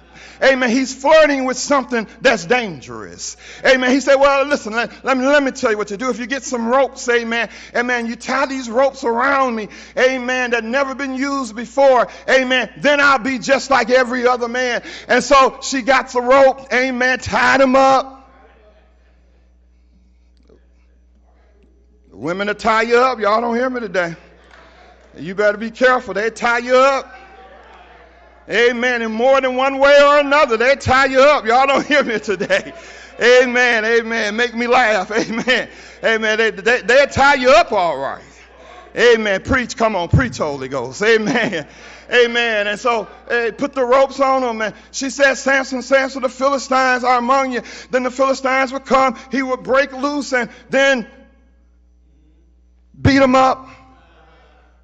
Amen. 0.44 0.70
He's 0.70 0.94
flirting 0.94 1.46
with 1.46 1.58
something 1.58 2.08
that's 2.20 2.46
dangerous. 2.46 3.38
Amen. 3.64 3.92
He 3.92 4.00
said, 4.00 4.16
Well, 4.16 4.46
listen, 4.46 4.74
let, 4.74 5.06
let, 5.06 5.18
me, 5.18 5.26
let 5.26 5.44
me 5.44 5.52
tell 5.52 5.72
you 5.72 5.78
what 5.78 5.90
to 5.90 5.98
do. 5.98 6.10
If 6.10 6.20
you 6.20 6.26
get 6.26 6.44
some 6.44 6.68
ropes, 6.68 7.08
amen, 7.08 7.50
amen, 7.76 8.08
you 8.08 8.16
tie 8.16 8.48
these 8.48 8.70
ropes 8.70 9.04
around 9.04 9.56
me, 9.56 9.70
amen, 9.98 10.52
that 10.52 10.64
never 10.64 10.96
been 10.96 11.16
used 11.16 11.56
before, 11.56 12.08
amen, 12.28 12.72
then 12.78 13.00
I'll 13.00 13.20
be 13.20 13.38
just 13.38 13.70
like 13.70 13.90
every 13.92 14.28
other 14.28 14.48
man. 14.48 14.82
And 15.08 15.24
so 15.24 15.60
she 15.62 15.84
got 15.84 16.10
the 16.10 16.22
rope, 16.22 16.74
amen, 16.74 17.20
tied 17.20 17.62
him 17.62 17.76
up. 17.76 18.18
Women 22.12 22.48
to 22.48 22.54
tie 22.54 22.84
you 22.84 22.98
up, 22.98 23.20
y'all 23.20 23.42
don't 23.42 23.56
hear 23.56 23.70
me 23.70 23.80
today. 23.80 24.16
You 25.18 25.36
better 25.36 25.58
be 25.58 25.72
careful. 25.72 26.14
They 26.14 26.30
tie 26.30 26.60
you 26.60 26.76
up. 26.76 27.14
Amen. 28.52 29.02
In 29.02 29.12
more 29.12 29.40
than 29.40 29.56
one 29.56 29.80
way 29.80 29.98
or 30.02 30.20
another, 30.20 30.58
they 30.58 30.76
tie 30.76 31.06
you 31.06 31.22
up. 31.22 31.46
Y'all 31.46 31.68
don't 31.68 31.86
hear 31.88 32.04
me 32.04 32.20
today. 32.20 32.74
Amen. 33.22 33.86
Amen. 33.86 34.36
Make 34.36 34.54
me 34.54 34.68
laugh. 34.68 35.12
Amen. 35.12 35.70
Amen. 36.04 36.38
They, 36.38 36.52
they, 36.52 36.82
they'll 36.82 37.08
tie 37.08 37.36
you 37.36 37.52
up 37.52 37.72
all 37.72 37.98
right. 37.98 38.24
Amen. 38.96 39.42
Preach. 39.44 39.78
Come 39.78 39.96
on. 39.96 40.10
Preach, 40.10 40.38
Holy 40.38 40.68
Ghost. 40.68 41.02
Amen. 41.04 41.68
Amen. 42.12 42.68
And 42.68 42.78
so 42.78 43.08
hey, 43.30 43.54
put 43.56 43.74
the 43.74 43.86
ropes 43.86 44.20
on 44.20 44.42
them. 44.42 44.62
And 44.62 44.76
she 44.92 45.10
said, 45.10 45.36
Samson, 45.36 45.82
Samson, 45.82 46.24
the 46.24 46.30
Philistines 46.30 47.06
are 47.06 47.18
among 47.18 47.54
you. 47.54 47.62
Then 47.90 48.04
the 48.04 48.12
Philistines 48.12 48.74
would 48.74 48.86
come. 48.86 49.18
He 49.32 49.42
would 49.42 49.64
break 49.64 49.94
loose 49.94 50.34
and 50.34 50.50
then 50.70 51.08
beat 53.02 53.20
them 53.20 53.36
up. 53.36 53.70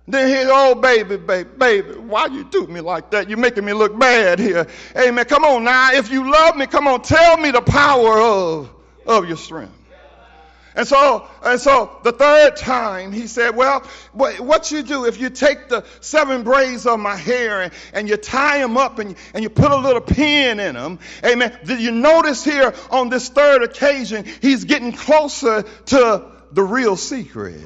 Then 0.10 0.30
he, 0.30 0.36
oh 0.48 0.74
baby, 0.76 1.17
baby, 1.17 1.50
baby, 1.58 1.91
why 1.98 2.28
you 2.28 2.46
do 2.46 2.65
me 2.67 2.80
like 2.80 3.12
that? 3.12 3.28
You're 3.28 3.38
making 3.38 3.65
me 3.65 3.74
look 3.74 3.98
bad 4.00 4.39
here. 4.39 4.65
Amen. 4.96 5.26
Come 5.26 5.43
on 5.43 5.65
now. 5.65 5.91
If 5.93 6.10
you 6.10 6.32
love 6.32 6.56
me, 6.56 6.65
come 6.65 6.88
on, 6.88 7.02
tell 7.02 7.36
me 7.36 7.52
the 7.52 7.62
power 7.62 8.22
of, 8.22 8.74
of 9.06 9.28
your 9.28 9.36
strength. 9.36 9.74
And 10.76 10.88
so, 10.88 11.28
and 11.43 11.60
so 11.60 12.00
the 12.04 12.12
third 12.12 12.56
time 12.56 13.12
he 13.12 13.26
said, 13.26 13.56
well, 13.56 13.82
what 14.13 14.72
you 14.72 14.84
do 14.84 15.06
if 15.06 15.20
you 15.20 15.32
take 15.32 15.70
the 15.70 15.84
seven 16.02 16.43
braids 16.43 16.86
of 16.86 17.00
my 17.00 17.15
hair 17.15 17.63
and, 17.63 17.74
and 17.93 18.08
you 18.08 18.15
tie 18.15 18.60
them 18.60 18.78
up 18.78 19.00
and, 19.00 19.15
and 19.34 19.43
you 19.43 19.50
put 19.50 19.72
a 19.72 19.78
little 19.78 20.02
pin 20.02 20.60
in 20.60 20.76
them, 20.76 21.00
amen. 21.26 21.58
Did 21.65 21.82
you 21.82 21.91
notice 21.91 22.46
here 22.46 22.76
on 22.91 23.10
this 23.10 23.28
third 23.28 23.63
occasion, 23.63 24.26
he's 24.39 24.65
getting 24.65 24.93
closer 24.93 25.63
to 25.63 26.32
the 26.52 26.63
real 26.63 26.96
secret 26.96 27.60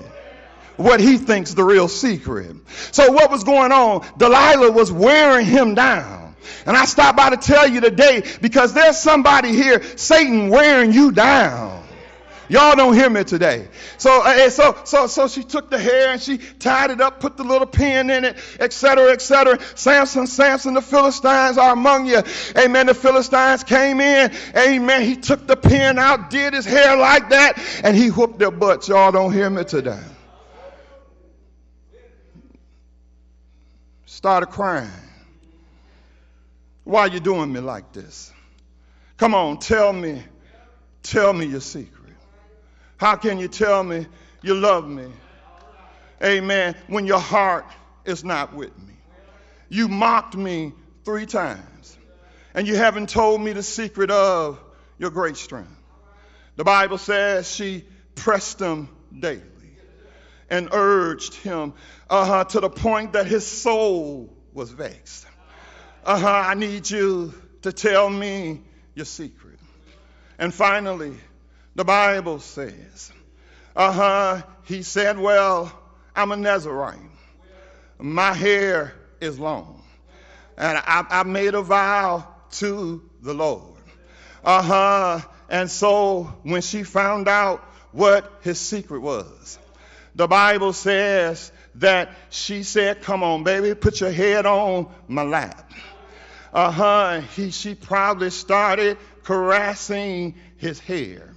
what 0.84 1.00
he 1.00 1.18
thinks 1.18 1.54
the 1.54 1.64
real 1.64 1.88
secret. 1.88 2.56
So 2.92 3.12
what 3.12 3.32
was 3.32 3.44
going 3.44 3.72
on? 3.72 4.06
Delilah 4.18 4.72
was 4.72 4.92
wearing 4.92 5.46
him 5.46 5.76
down. 5.76 6.36
And 6.66 6.78
I 6.78 6.86
stopped 6.86 7.18
by 7.18 7.30
to 7.32 7.38
tell 7.38 7.68
you 7.68 7.82
today 7.82 8.24
because 8.42 8.74
there's 8.74 8.98
somebody 8.98 9.54
here, 9.54 9.82
Satan 9.98 10.50
wearing 10.50 10.92
you 10.92 11.12
down. 11.12 11.82
Y'all 12.52 12.76
don't 12.76 12.94
hear 12.94 13.10
me 13.10 13.24
today. 13.24 13.66
So, 13.98 14.24
uh, 14.26 14.50
so, 14.50 14.78
so, 14.84 15.08
so 15.08 15.30
she 15.30 15.42
took 15.42 15.70
the 15.70 15.80
hair 15.80 16.12
and 16.12 16.22
she 16.22 16.38
tied 16.38 16.92
it 16.92 17.00
up, 17.00 17.22
put 17.22 17.38
the 17.38 17.46
little 17.46 17.66
pin 17.66 18.10
in 18.10 18.26
it, 18.26 18.36
etc., 18.60 19.10
etc. 19.14 19.58
Samson, 19.76 20.28
Samson, 20.28 20.74
the 20.74 20.82
Philistines 20.82 21.58
are 21.58 21.72
among 21.72 22.08
you. 22.08 22.22
Amen. 22.58 22.88
The 22.88 22.94
Philistines 22.94 23.64
came 23.64 24.02
in. 24.02 24.34
Amen. 24.58 25.04
He 25.04 25.16
took 25.16 25.48
the 25.48 25.56
pin 25.56 25.98
out, 25.98 26.30
did 26.30 26.54
his 26.54 26.66
hair 26.66 26.98
like 26.98 27.30
that, 27.30 27.58
and 27.86 27.96
he 27.96 28.10
whooped 28.10 28.38
their 28.38 28.52
butts. 28.52 28.90
Y'all 28.90 29.14
don't 29.14 29.32
hear 29.32 29.50
me 29.50 29.64
today. 29.64 30.04
Started 34.22 34.52
crying. 34.52 34.88
Why 36.84 37.02
are 37.02 37.08
you 37.08 37.20
doing 37.20 37.52
me 37.52 37.60
like 37.60 37.92
this? 37.92 38.32
Come 39.18 39.34
on, 39.34 39.58
tell 39.58 39.92
me, 39.92 40.22
tell 41.02 41.34
me 41.34 41.48
your 41.48 41.60
secret. 41.60 42.14
How 42.98 43.16
can 43.16 43.40
you 43.40 43.48
tell 43.48 43.84
me 43.84 44.06
you 44.44 44.54
love 44.54 44.88
me? 44.88 45.08
Amen. 46.24 46.76
When 46.86 47.08
your 47.08 47.18
heart 47.18 47.66
is 48.06 48.24
not 48.24 48.54
with 48.54 48.78
me. 48.78 48.94
You 49.70 49.88
mocked 49.88 50.38
me 50.38 50.74
three 51.04 51.26
times, 51.26 51.98
and 52.54 52.68
you 52.68 52.76
haven't 52.76 53.10
told 53.10 53.42
me 53.42 53.54
the 53.54 53.64
secret 53.64 54.12
of 54.12 54.60
your 55.00 55.10
great 55.10 55.36
strength. 55.36 55.82
The 56.58 56.64
Bible 56.64 57.00
says 57.00 57.52
she 57.52 57.86
pressed 58.14 58.60
them 58.60 58.88
daily 59.20 59.51
and 60.52 60.70
urged 60.74 61.34
him 61.36 61.74
uh-huh, 62.10 62.44
to 62.44 62.60
the 62.60 62.70
point 62.70 63.14
that 63.14 63.26
his 63.26 63.48
soul 63.48 64.32
was 64.54 64.70
vexed. 64.70 65.26
Uh-huh, 66.06 66.28
I 66.28 66.54
need 66.56 66.88
you 66.90 67.34
to 67.62 67.72
tell 67.72 68.10
me 68.10 68.62
your 68.94 69.06
secret. 69.06 69.58
And 70.38 70.54
finally, 70.54 71.16
the 71.76 71.86
Bible 71.86 72.40
says. 72.40 73.12
Uh 73.76 73.92
huh. 73.92 74.42
He 74.66 74.84
said, 74.84 75.18
Well, 75.18 75.72
I'm 76.16 76.32
a 76.32 76.36
Nazarite. 76.36 77.00
My 77.98 78.34
hair 78.34 78.94
is 79.22 79.40
long. 79.40 79.82
And 80.58 80.78
I, 80.78 81.06
I 81.10 81.24
made 81.24 81.54
a 81.54 81.62
vow 81.62 82.28
to 82.54 83.10
the 83.22 83.34
Lord. 83.34 83.82
Uh 84.44 84.62
huh. 84.62 85.20
And 85.50 85.70
so 85.72 86.24
when 86.44 86.62
she 86.62 86.84
found 86.84 87.30
out 87.30 87.64
what 87.92 88.40
his 88.42 88.60
secret 88.60 89.00
was, 89.00 89.60
the 90.16 90.28
Bible 90.28 90.74
says 90.74 91.52
that 91.76 92.10
she 92.30 92.64
said, 92.64 93.02
Come 93.02 93.24
on, 93.24 93.44
baby, 93.44 93.74
put 93.76 94.02
your 94.02 94.12
head 94.12 94.46
on 94.46 94.88
my 95.08 95.24
lap. 95.24 95.72
Uh 96.54 96.72
huh. 96.72 97.22
He, 97.36 97.52
she 97.52 97.76
probably 97.76 98.30
started 98.30 98.98
caressing 99.24 100.36
his 100.58 100.80
hair 100.80 101.32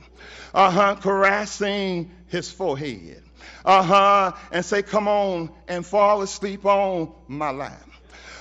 uh-huh, 0.54 0.94
caressing 0.96 2.10
his 2.28 2.50
forehead. 2.50 3.22
Uh-huh, 3.64 4.32
and 4.52 4.64
say, 4.64 4.82
come 4.82 5.08
on 5.08 5.50
and 5.68 5.84
fall 5.84 6.22
asleep 6.22 6.64
on 6.64 7.12
my 7.28 7.50
lap. 7.50 7.88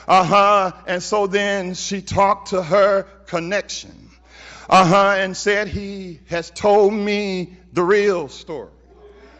Uh-huh, 0.07 0.71
and 0.85 1.01
so 1.01 1.27
then 1.27 1.73
she 1.73 2.01
talked 2.01 2.49
to 2.49 2.61
her 2.61 3.03
connection. 3.25 4.09
Uh-huh, 4.69 5.15
and 5.17 5.35
said, 5.35 5.67
he 5.67 6.19
has 6.27 6.49
told 6.51 6.93
me 6.93 7.57
the 7.73 7.83
real 7.83 8.27
story. 8.27 8.69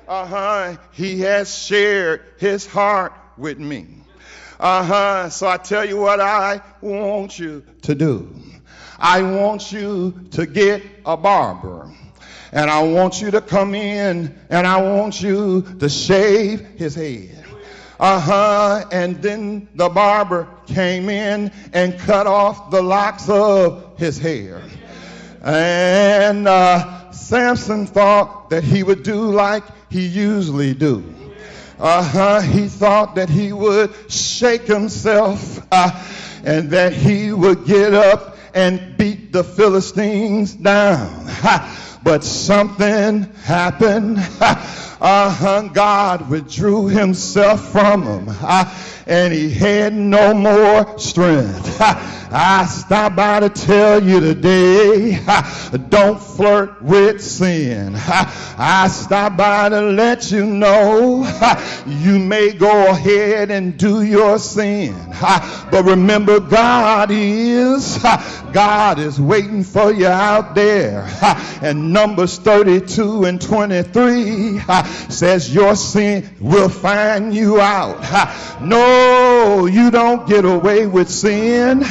Uh-huh, 0.08 0.78
he 0.92 1.22
has 1.22 1.56
shared 1.58 2.22
his 2.38 2.66
heart 2.66 3.14
with 3.38 3.60
me. 3.60 3.88
Uh-huh, 4.60 5.30
so 5.30 5.48
I 5.48 5.58
tell 5.58 5.86
you 5.86 5.98
what 5.98 6.20
I 6.20 6.62
want 6.82 7.38
you 7.40 7.64
to 7.84 7.96
do. 7.96 8.34
I 9.00 9.22
want 9.22 9.72
you 9.72 10.28
to 10.32 10.46
get 10.46 10.84
a 11.06 11.18
barber 11.18 11.92
and 12.54 12.70
I 12.70 12.84
want 12.84 13.20
you 13.22 13.32
to 13.32 13.42
come 13.42 13.74
in 13.74 14.34
and 14.50 14.68
I 14.68 14.82
want 14.82 15.22
you 15.22 15.64
to 15.80 15.90
shave 15.90 16.62
his 16.78 16.96
head. 16.96 17.44
Uh 18.00 18.20
huh. 18.20 18.86
And 18.92 19.22
then 19.22 19.68
the 19.76 19.90
barber 19.90 20.48
came 20.68 21.10
in 21.10 21.52
and 21.74 21.98
cut 22.00 22.28
off 22.28 22.70
the 22.70 22.82
locks 22.82 23.30
of 23.30 23.98
his 23.98 24.20
hair. 24.20 24.62
And 25.42 26.48
uh, 26.48 27.03
Samson 27.14 27.86
thought 27.86 28.50
that 28.50 28.64
he 28.64 28.84
would 28.84 29.04
do 29.04 29.32
like 29.32 29.64
he 29.90 30.06
usually 30.06 30.74
do. 30.74 31.04
Uh 31.80 32.04
huh. 32.04 32.42
He 32.42 32.68
thought 32.68 33.16
that 33.16 33.30
he 33.30 33.54
would 33.54 33.94
shake 34.12 34.64
himself 34.64 35.66
uh, 35.72 35.92
and 36.44 36.70
that 36.72 36.94
he 36.94 37.32
would 37.34 37.66
get 37.66 37.94
up 37.94 38.38
and 38.54 38.98
beat 38.98 39.32
the 39.32 39.44
Philistines 39.44 40.54
down. 40.54 41.28
But 42.04 42.24
something 42.24 43.24
happened. 43.44 44.18
Uh-huh. 45.04 45.64
God 45.64 46.30
withdrew 46.30 46.88
himself 46.88 47.74
from 47.74 48.04
him. 48.04 48.26
Uh, 48.30 48.74
and 49.08 49.34
he 49.34 49.50
had 49.50 49.94
no 49.94 50.34
more 50.34 50.98
strength. 50.98 51.78
I 52.36 52.66
stop 52.66 53.16
by 53.16 53.42
to 53.42 53.50
tell 53.50 54.02
you 54.02 54.20
today, 54.20 55.20
don't 55.90 56.20
flirt 56.20 56.82
with 56.82 57.22
sin. 57.22 57.94
I 57.96 58.88
stop 58.92 59.38
by 59.38 59.70
to 59.70 59.82
let 59.82 60.32
you 60.32 60.46
know 60.46 61.28
you 61.86 62.18
may 62.18 62.52
go 62.54 62.90
ahead 62.90 63.52
and 63.52 63.78
do 63.78 64.02
your 64.02 64.40
sin. 64.40 64.96
But 65.22 65.84
remember, 65.86 66.40
God 66.40 67.10
is, 67.12 68.00
God 68.52 68.98
is 68.98 69.22
waiting 69.22 69.64
for 69.64 69.92
you 69.92 70.08
out 70.08 70.56
there. 70.56 71.08
And 71.62 71.93
Numbers 71.94 72.40
32 72.40 73.26
and 73.26 73.40
23 73.40 74.60
says 75.10 75.54
your 75.54 75.76
sin 75.76 76.28
will 76.40 76.70
find 76.70 77.36
you 77.36 77.62
out. 77.62 78.02
No 78.62 79.34
Oh, 79.46 79.66
you 79.66 79.92
don't 79.92 80.26
get 80.26 80.46
away 80.46 80.88
with 80.88 81.10
sin. 81.10 81.84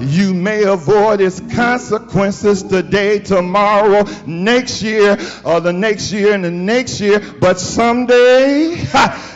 You 0.00 0.34
may 0.34 0.64
avoid 0.64 1.20
its 1.20 1.40
consequences 1.40 2.62
today, 2.62 3.18
tomorrow, 3.20 4.04
next 4.26 4.82
year, 4.82 5.16
or 5.44 5.60
the 5.60 5.72
next 5.72 6.12
year 6.12 6.34
and 6.34 6.44
the 6.44 6.50
next 6.50 7.00
year, 7.00 7.20
but 7.40 7.58
someday 7.58 8.72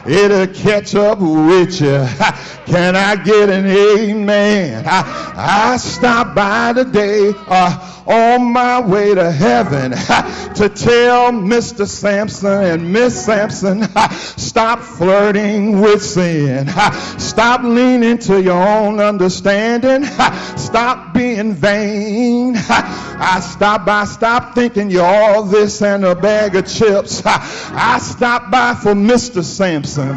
it'll 0.06 0.46
catch 0.48 0.94
up 0.94 1.20
with 1.20 1.80
you. 1.80 2.06
Can 2.66 2.96
I 2.96 3.16
get 3.16 3.48
an 3.48 3.66
amen? 3.66 4.84
I, 4.86 5.72
I 5.72 5.76
stopped 5.76 6.34
by 6.34 6.72
today. 6.72 7.32
Uh, 7.46 8.01
on 8.06 8.52
my 8.52 8.80
way 8.80 9.14
to 9.14 9.30
heaven 9.30 9.90
to 10.54 10.68
tell 10.68 11.32
Mr. 11.32 11.86
Samson 11.86 12.64
and 12.64 12.92
Miss 12.92 13.24
Samson, 13.24 13.82
stop 14.10 14.80
flirting 14.80 15.80
with 15.80 16.02
sin. 16.02 16.68
Stop 17.18 17.62
leaning 17.62 18.18
to 18.18 18.42
your 18.42 18.62
own 18.62 19.00
understanding. 19.00 20.04
Stop 20.56 21.14
being 21.14 21.54
vain. 21.54 22.54
I 22.56 23.40
stop 23.40 23.86
by, 23.86 24.04
stop 24.04 24.54
thinking 24.54 24.90
you're 24.90 25.04
all 25.04 25.44
this 25.44 25.80
and 25.82 26.04
a 26.04 26.14
bag 26.14 26.56
of 26.56 26.66
chips. 26.66 27.22
I 27.24 27.98
stop 28.00 28.50
by 28.50 28.74
for 28.74 28.94
Mr. 28.94 29.44
Samson, 29.44 30.16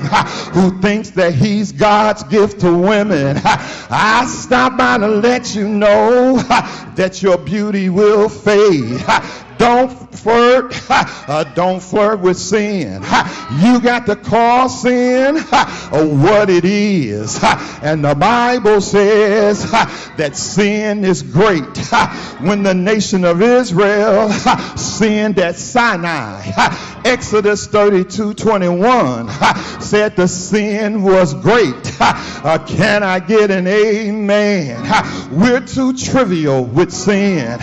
who 0.53 0.81
thinks 0.81 1.11
that 1.11 1.33
he's 1.33 1.71
God's 1.71 2.23
gift 2.23 2.61
to 2.61 2.75
women. 2.75 3.37
I 3.43 4.25
stop 4.27 4.77
by 4.77 4.97
to 4.97 5.07
let 5.07 5.55
you 5.55 5.67
know 5.67 6.37
that 6.95 7.21
your 7.21 7.37
beauty 7.37 7.74
will 7.89 8.29
fade. 8.29 9.03
Don't 9.57 9.89
flirt. 10.15 10.73
Uh, 11.27 11.43
don't 11.43 11.81
flirt 11.81 12.19
with 12.19 12.37
sin. 12.37 13.01
You 13.59 13.81
got 13.81 14.05
to 14.05 14.15
call 14.15 14.69
sin 14.69 15.37
what 15.37 16.51
it 16.51 16.63
is. 16.63 17.39
And 17.81 18.05
the 18.05 18.13
Bible 18.13 18.79
says 18.79 19.71
that 19.71 20.35
sin 20.35 21.03
is 21.03 21.23
great. 21.23 21.63
When 22.41 22.61
the 22.61 22.75
nation 22.75 23.25
of 23.25 23.41
Israel 23.41 24.29
sinned 24.77 25.39
at 25.39 25.55
Sinai, 25.55 26.43
Exodus 27.05 27.67
32 27.67 28.33
21 28.33 29.29
said 29.79 30.15
the 30.15 30.27
sin 30.27 31.03
was 31.03 31.33
great. 31.33 31.75
Uh, 32.01 32.57
can 32.67 33.03
I 33.03 33.19
get 33.19 33.51
an 33.51 33.67
amen? 33.67 34.83
We're 35.31 35.61
too 35.61 35.93
trivial 35.93 36.65
with 36.65 36.91
sin. 36.91 37.59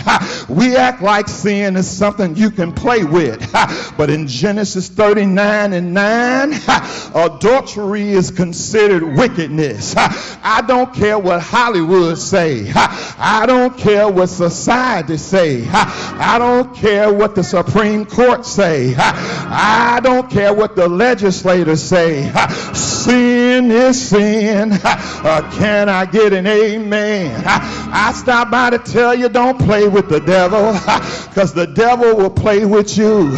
We 0.49 0.77
act 0.77 1.03
like 1.03 1.29
sin 1.29 1.77
is 1.77 1.91
something 1.93 2.37
you 2.37 2.51
can 2.51 2.73
play 2.73 3.05
with. 3.05 3.41
But 3.97 4.09
in 4.11 4.27
Genesis 4.27 4.89
39 4.89 5.73
and 5.75 5.95
9, 5.95 6.53
adultery 7.15 8.11
is 8.11 8.31
considered 8.31 9.03
wickedness. 9.03 9.95
I 9.97 10.65
don't 10.67 10.93
care 10.95 11.19
what 11.19 11.43
Hollywood 11.43 12.19
say. 12.19 12.73
I 12.75 13.45
don't 13.47 13.77
care 13.77 14.09
what 14.09 14.29
society 14.29 15.19
say. 15.19 15.69
I 15.69 16.37
don't 16.39 16.75
care 16.75 17.13
what 17.13 17.35
the 17.35 17.45
Supreme 17.45 18.07
Court 18.07 18.47
say. 18.47 18.95
I 18.97 20.01
don't 20.03 20.31
care 20.31 20.55
what 20.55 20.75
the 20.75 20.89
legislators 20.89 21.83
say. 21.83 22.33
Sin 22.73 23.42
is 23.61 24.09
sin. 24.09 24.73
Uh, 25.23 25.49
can 25.57 25.89
I 25.89 26.05
get 26.05 26.33
an 26.33 26.49
amen? 26.49 27.43
I 27.47 28.13
stop 28.13 28.51
by 28.51 28.71
to 28.71 28.79
tell 28.79 29.15
you 29.15 29.29
don't 29.29 29.57
play 29.57 29.87
with 29.87 30.09
the 30.09 30.19
devil 30.19 30.73
because 31.29 31.55
the 31.55 31.67
devil 31.67 32.17
will 32.17 32.31
play 32.31 32.65
with 32.65 32.99
you. 32.99 33.31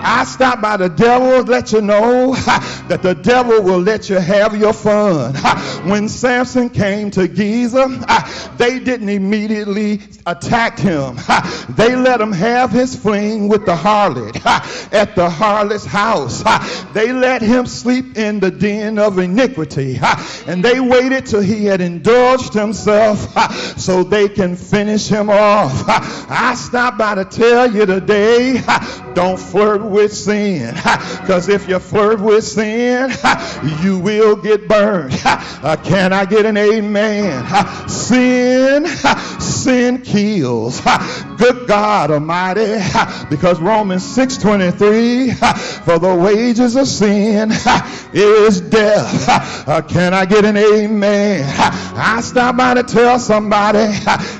I 0.00 0.24
stop 0.26 0.62
by 0.62 0.78
the 0.78 0.88
devil 0.88 1.44
to 1.44 1.50
let 1.50 1.72
you 1.72 1.82
know 1.82 2.34
that 2.34 3.00
the 3.02 3.14
devil 3.14 3.62
will 3.62 3.80
let 3.80 4.08
you 4.08 4.16
have 4.16 4.56
your 4.56 4.72
fun. 4.72 5.34
When 5.88 6.08
Samson 6.08 6.70
came 6.70 7.10
to 7.10 7.28
Gaza, 7.28 8.54
they 8.56 8.78
didn't 8.78 9.08
immediately 9.10 10.00
attack 10.24 10.78
him. 10.78 11.16
They 11.68 11.94
let 11.94 12.20
him 12.20 12.32
have 12.32 12.70
his 12.70 12.96
fling 12.96 13.48
with 13.48 13.66
the 13.66 13.74
harlot 13.76 14.36
at 14.94 15.14
the 15.14 15.28
harlot's 15.28 15.84
house. 15.84 16.42
They 16.94 17.12
let 17.12 17.42
him 17.42 17.66
sleep 17.66 18.16
in 18.16 18.40
the 18.40 18.50
den 18.50 18.98
of 18.98 19.18
iniquity. 19.18 19.47
And 20.46 20.64
they 20.64 20.80
waited 20.80 21.26
till 21.26 21.40
he 21.40 21.64
had 21.64 21.80
indulged 21.80 22.54
himself 22.54 23.78
so 23.78 24.02
they 24.04 24.28
can 24.28 24.56
finish 24.56 25.08
him 25.08 25.30
off. 25.30 25.84
I 26.30 26.54
stopped 26.54 26.98
by 26.98 27.14
to 27.16 27.24
tell 27.24 27.72
you 27.72 27.86
today, 27.86 28.62
don't 29.18 29.36
flirt 29.36 29.82
with 29.82 30.12
sin. 30.12 30.72
Because 31.28 31.48
if 31.48 31.68
you 31.68 31.78
flirt 31.78 32.20
with 32.20 32.44
sin, 32.44 33.10
you 33.82 33.98
will 33.98 34.36
get 34.36 34.68
burned. 34.68 35.20
Uh, 35.60 35.74
can 35.74 36.12
I 36.12 36.24
get 36.24 36.46
an 36.46 36.56
amen? 36.56 37.44
Sin, 37.88 38.86
sin 39.40 40.02
kills. 40.02 40.80
Good 41.36 41.66
God 41.66 42.12
Almighty. 42.12 42.78
Because 43.28 43.58
Romans 43.60 44.04
6:23, 44.04 45.34
for 45.84 45.98
the 45.98 46.14
wages 46.14 46.76
of 46.76 46.86
sin 46.86 47.50
is 48.12 48.60
death. 48.60 49.68
Uh, 49.68 49.82
can 49.82 50.14
I 50.14 50.26
get 50.26 50.44
an 50.44 50.56
amen? 50.56 51.44
I 51.96 52.20
stop 52.20 52.56
by 52.56 52.74
to 52.74 52.84
tell 52.84 53.18
somebody 53.18 53.88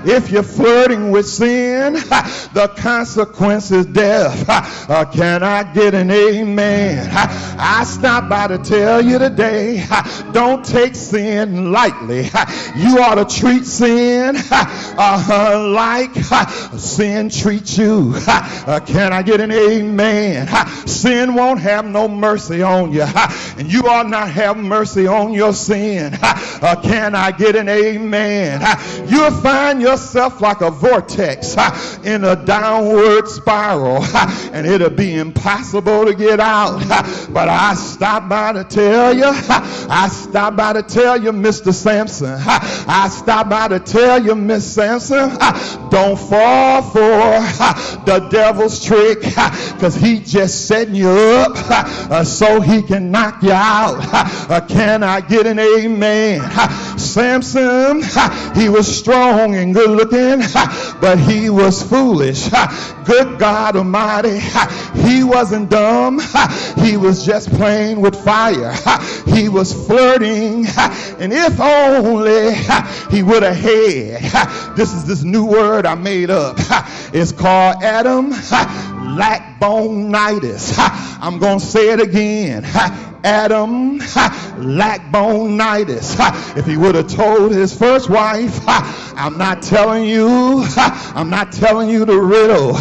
if 0.05 0.31
you're 0.31 0.45
flirting 0.45 1.11
with 1.11 1.27
sin, 1.27 1.95
the 1.95 2.73
consequence 2.77 3.73
is 3.73 3.87
death. 3.87 4.47
Uh, 4.89 5.05
can 5.05 5.43
I 5.43 5.63
get 5.73 5.95
an 5.95 6.11
amen? 6.11 7.09
I 7.13 7.85
stop 7.85 8.29
by 8.29 8.49
to 8.49 8.59
tell 8.59 9.05
you 9.05 9.19
today, 9.19 9.85
uh, 9.91 10.33
don't 10.33 10.65
take 10.65 10.95
sin 10.95 11.73
lightly. 11.73 12.29
Uh, 12.33 12.47
you 12.77 13.01
ought 13.01 13.17
to 13.17 13.25
treat 13.25 13.65
sin 13.65 14.37
uh, 14.51 15.73
like 15.75 16.15
sin 16.79 17.29
treats 17.31 17.77
you. 17.77 18.15
Can 18.87 19.13
I 19.13 19.23
get 19.23 19.41
an 19.41 19.53
amen? 19.53 20.49
Sin 20.87 21.35
won't 21.35 21.61
have 21.61 21.85
no 21.85 22.09
mercy 22.09 22.63
on 22.63 22.93
you, 22.93 23.03
and 23.03 23.73
you 23.73 23.83
ought 23.89 24.09
not 24.09 24.31
have 24.31 24.57
mercy 24.57 25.07
on 25.07 25.33
your 25.33 25.53
sin. 25.53 26.13
Can 26.83 27.15
I 27.15 27.33
get 27.33 27.57
an 27.57 27.69
amen? 27.69 28.61
You'll 29.09 29.31
find 29.31 29.81
yourself 29.81 30.41
like 30.41 30.61
a 30.61 30.71
vortex 30.71 31.57
in 32.05 32.25
a 32.25 32.37
downward 32.45 33.29
spiral, 33.29 33.99
and 34.53 34.67
it'll 34.67 34.91
be 34.91 35.17
impossible 35.17 36.07
to 36.07 36.15
get 36.15 36.41
out. 36.41 36.79
But 37.29 37.49
I 37.49 37.75
stop 37.75 38.29
by 38.29 38.53
to 38.53 38.65
tell 38.65 39.15
you, 39.15 39.25
I 39.31 40.09
stop 40.11 40.57
by 40.57 40.73
to 40.73 40.83
tell 40.83 41.23
you, 41.23 41.31
Mr. 41.31 41.73
Samson, 41.73 42.35
I 42.47 43.09
stop 43.11 43.49
by 43.49 43.69
to 43.69 43.79
tell 43.79 44.23
you, 44.25 44.35
Miss 44.35 44.67
Samson, 44.67 45.29
don't 45.91 46.19
fall 46.19 46.83
for 46.83 46.99
the 48.05 48.29
devil's 48.31 48.85
trick 48.85 49.21
because 49.21 49.95
he 49.95 50.21
just 50.21 50.67
setting 50.67 50.95
you 50.95 51.11
up 51.11 51.53
uh, 52.11 52.25
so 52.25 52.61
he 52.61 52.83
can 52.83 53.11
knock 53.11 53.43
you 53.43 53.53
out. 53.53 53.99
Uh, 54.51 54.61
can 54.67 55.03
I 55.03 55.21
get 55.21 55.47
an 55.47 55.59
amen? 55.59 56.41
Samson, 56.99 58.03
he 58.55 58.69
was 58.69 58.87
strong 58.87 59.55
and 59.55 59.75
good 59.75 59.91
looking, 59.91 60.41
but 61.01 61.19
he 61.19 61.51
was 61.51 61.83
foolish. 61.83 62.49
Good 63.09 63.39
God 63.39 63.75
Almighty, 63.75 64.39
he 65.09 65.25
wasn't 65.25 65.71
dumb. 65.71 66.21
He 66.77 66.99
was 66.99 67.25
just 67.25 67.51
playing 67.51 68.03
with 68.03 68.15
fire. 68.23 68.75
He 69.27 69.49
was 69.49 69.73
flirting, 69.87 70.67
and 71.19 71.33
if 71.33 71.59
only 71.59 72.53
he 73.11 73.23
would 73.23 73.43
have 73.43 73.57
had. 73.57 74.77
This 74.77 74.93
is 74.93 75.07
this 75.07 75.23
new 75.23 75.47
word 75.47 75.87
I 75.87 75.95
made 75.95 76.29
up. 76.29 76.57
It's 77.15 77.33
called 77.33 77.83
Adam 77.83 78.31
lackbonitis. 79.17 80.75
I'm 81.21 81.39
going 81.39 81.61
to 81.61 81.65
say 81.65 81.91
it 81.91 82.01
again. 82.01 82.65
Adam 83.25 83.99
lackbonitis. 84.59 86.17
If 86.57 86.67
he 86.67 86.77
would 86.77 86.95
have 86.95 87.09
told 87.09 87.53
his 87.53 87.77
first 87.77 88.09
wife, 88.09 88.61
I'm 88.67 89.37
not 89.37 89.63
telling 89.63 90.05
you, 90.05 90.65
I'm 90.77 91.29
not 91.29 91.51
telling 91.53 91.89
you 91.89 92.05
the 92.05 92.17
riddle. 92.17 92.77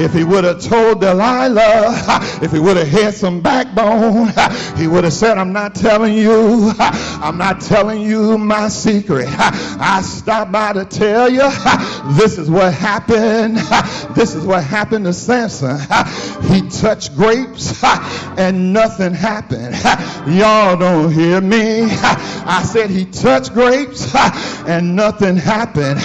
If 0.00 0.12
he 0.14 0.22
would 0.24 0.44
have 0.44 0.60
told 0.60 1.00
Delilah, 1.00 2.20
if 2.42 2.52
he 2.52 2.60
would 2.60 2.76
have 2.76 2.88
had 2.88 3.14
some 3.14 3.40
backbone, 3.40 4.32
he 4.76 4.86
would 4.86 5.04
have 5.04 5.12
said, 5.12 5.38
I'm 5.38 5.52
not 5.52 5.74
telling 5.74 6.14
you, 6.14 6.72
I'm 6.78 7.36
not 7.36 7.60
telling 7.60 8.00
you 8.00 8.38
my 8.38 8.68
secret. 8.68 9.26
I 9.28 10.02
stopped 10.02 10.52
by 10.52 10.72
to 10.74 10.84
tell 10.84 11.28
you, 11.28 11.50
this 12.16 12.38
is 12.38 12.48
what 12.48 12.72
happened. 12.72 13.56
This 14.14 14.34
is 14.34 14.44
what 14.46 14.62
happened 14.62 15.04
to 15.06 15.12
Samson. 15.12 15.69
He 16.50 16.62
touched 16.68 17.14
grapes 17.14 17.84
and 17.84 18.72
nothing 18.72 19.14
happened. 19.14 19.76
Y'all 20.26 20.76
don't 20.76 21.12
hear 21.12 21.40
me. 21.40 21.82
I 21.82 22.62
said 22.64 22.90
he 22.90 23.04
touched 23.04 23.52
grapes 23.52 24.12
and 24.66 24.96
nothing 24.96 25.36
happened. 25.36 26.00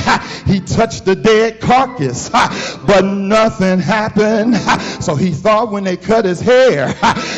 He 0.45 0.60
touched 0.60 1.06
the 1.06 1.15
dead 1.15 1.60
carcass, 1.62 2.30
but 2.30 3.01
nothing 3.01 3.80
happened. 3.80 4.56
So 5.04 5.15
he 5.15 5.32
thought 5.32 5.71
when 5.71 5.84
they 5.84 5.97
cut 5.97 6.25
his 6.25 6.41
hair, 6.41 6.93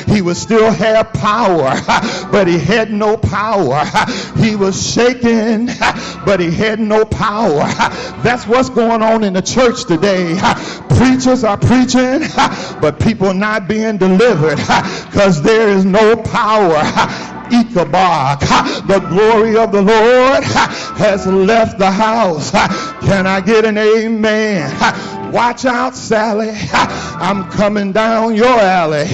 he 0.07 0.21
would 0.21 0.37
still 0.37 0.71
have 0.71 1.13
power, 1.13 1.73
but 2.31 2.47
he 2.47 2.57
had 2.57 2.91
no 2.91 3.15
power. 3.15 3.85
He 4.37 4.55
was 4.55 4.91
shaking, 4.91 5.67
but 6.25 6.39
he 6.39 6.51
had 6.51 6.79
no 6.79 7.05
power. 7.05 7.67
That's 8.23 8.45
what's 8.45 8.69
going 8.69 9.01
on 9.01 9.23
in 9.23 9.33
the 9.33 9.41
church 9.41 9.85
today. 9.85 10.37
Preachers 10.89 11.43
are 11.43 11.57
preaching, 11.57 12.16
but 12.81 12.99
people 12.99 13.33
not 13.33 13.67
being 13.67 13.97
delivered 13.97 14.57
because 15.05 15.41
there 15.41 15.69
is 15.69 15.85
no 15.85 16.15
power. 16.15 16.81
Ichabod, 17.49 18.41
the 18.87 18.99
glory 19.09 19.55
of 19.55 19.71
the 19.71 19.81
Lord 19.81 20.43
has 20.43 21.25
left 21.25 21.79
the 21.79 21.89
house. 21.89 22.51
Can 22.51 23.25
I 23.25 23.39
get 23.39 23.63
an 23.63 23.77
amen? 23.77 25.16
Watch 25.31 25.65
out, 25.65 25.95
Sally. 25.95 26.51
I'm 26.71 27.49
coming 27.51 27.91
down 27.91 28.35
your 28.35 28.47
alley. 28.47 29.05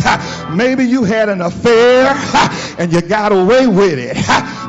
Maybe 0.55 0.85
you 0.85 1.03
had 1.03 1.29
an 1.29 1.41
affair 1.41 2.13
and 2.77 2.93
you 2.93 3.01
got 3.01 3.31
away 3.31 3.65
with 3.67 3.97
it. 3.97 4.15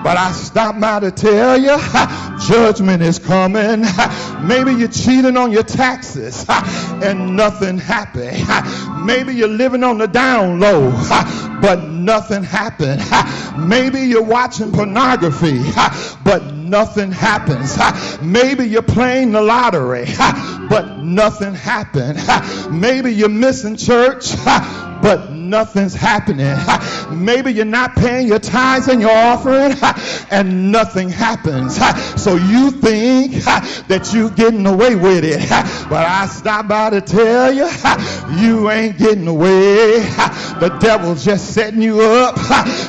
But 0.04 0.18
I 0.18 0.32
stopped 0.32 0.80
by 0.80 1.00
to 1.00 1.10
tell 1.10 1.58
you, 1.58 1.76
judgment 2.46 3.02
is 3.02 3.18
coming. 3.18 3.84
Maybe 4.46 4.72
you're 4.72 4.88
cheating 4.88 5.36
on 5.36 5.50
your 5.50 5.62
taxes 5.62 6.44
and 6.48 7.36
nothing 7.36 7.78
happened. 7.78 9.06
Maybe 9.06 9.34
you're 9.34 9.48
living 9.48 9.84
on 9.84 9.98
the 9.98 10.06
down 10.06 10.60
low, 10.60 10.90
but 11.60 11.84
nothing 11.88 12.42
happened. 12.42 13.02
Maybe 13.68 14.00
you're 14.00 14.22
watching 14.22 14.72
pornography, 14.72 15.62
but 16.24 16.42
nothing 16.64 17.12
happens. 17.12 17.76
Maybe 18.22 18.64
you're 18.64 18.82
playing 18.82 19.32
the 19.32 19.40
lottery, 19.40 20.06
but 20.68 20.98
nothing 20.98 21.54
happened. 21.54 22.18
Maybe 22.70 23.12
you're 23.12 23.28
missing 23.28 23.76
church, 23.76 24.34
but 24.44 25.30
nothing's 25.30 25.94
happening. 25.94 26.56
Maybe 27.10 27.52
you're 27.52 27.64
not 27.64 27.94
paying 27.96 28.26
your 28.26 28.38
tithes 28.38 28.88
and 28.88 29.00
your 29.00 29.10
offering, 29.10 29.72
and 30.30 30.72
nothing 30.72 31.08
happens. 31.08 31.78
So 32.24 32.36
you 32.36 32.70
think 32.70 33.32
that 33.88 34.12
you're 34.14 34.30
getting 34.30 34.66
away 34.66 34.94
with 34.94 35.24
it. 35.24 35.40
But 35.90 36.06
I 36.06 36.26
stop 36.26 36.68
by 36.68 36.90
to 36.90 37.00
tell 37.00 37.52
you, 37.52 37.68
you 38.40 38.70
ain't 38.70 38.96
getting 38.98 39.26
away. 39.26 40.00
The 40.60 40.76
devil's 40.80 41.24
just 41.24 41.52
setting 41.52 41.82
you 41.82 42.00
up 42.00 42.38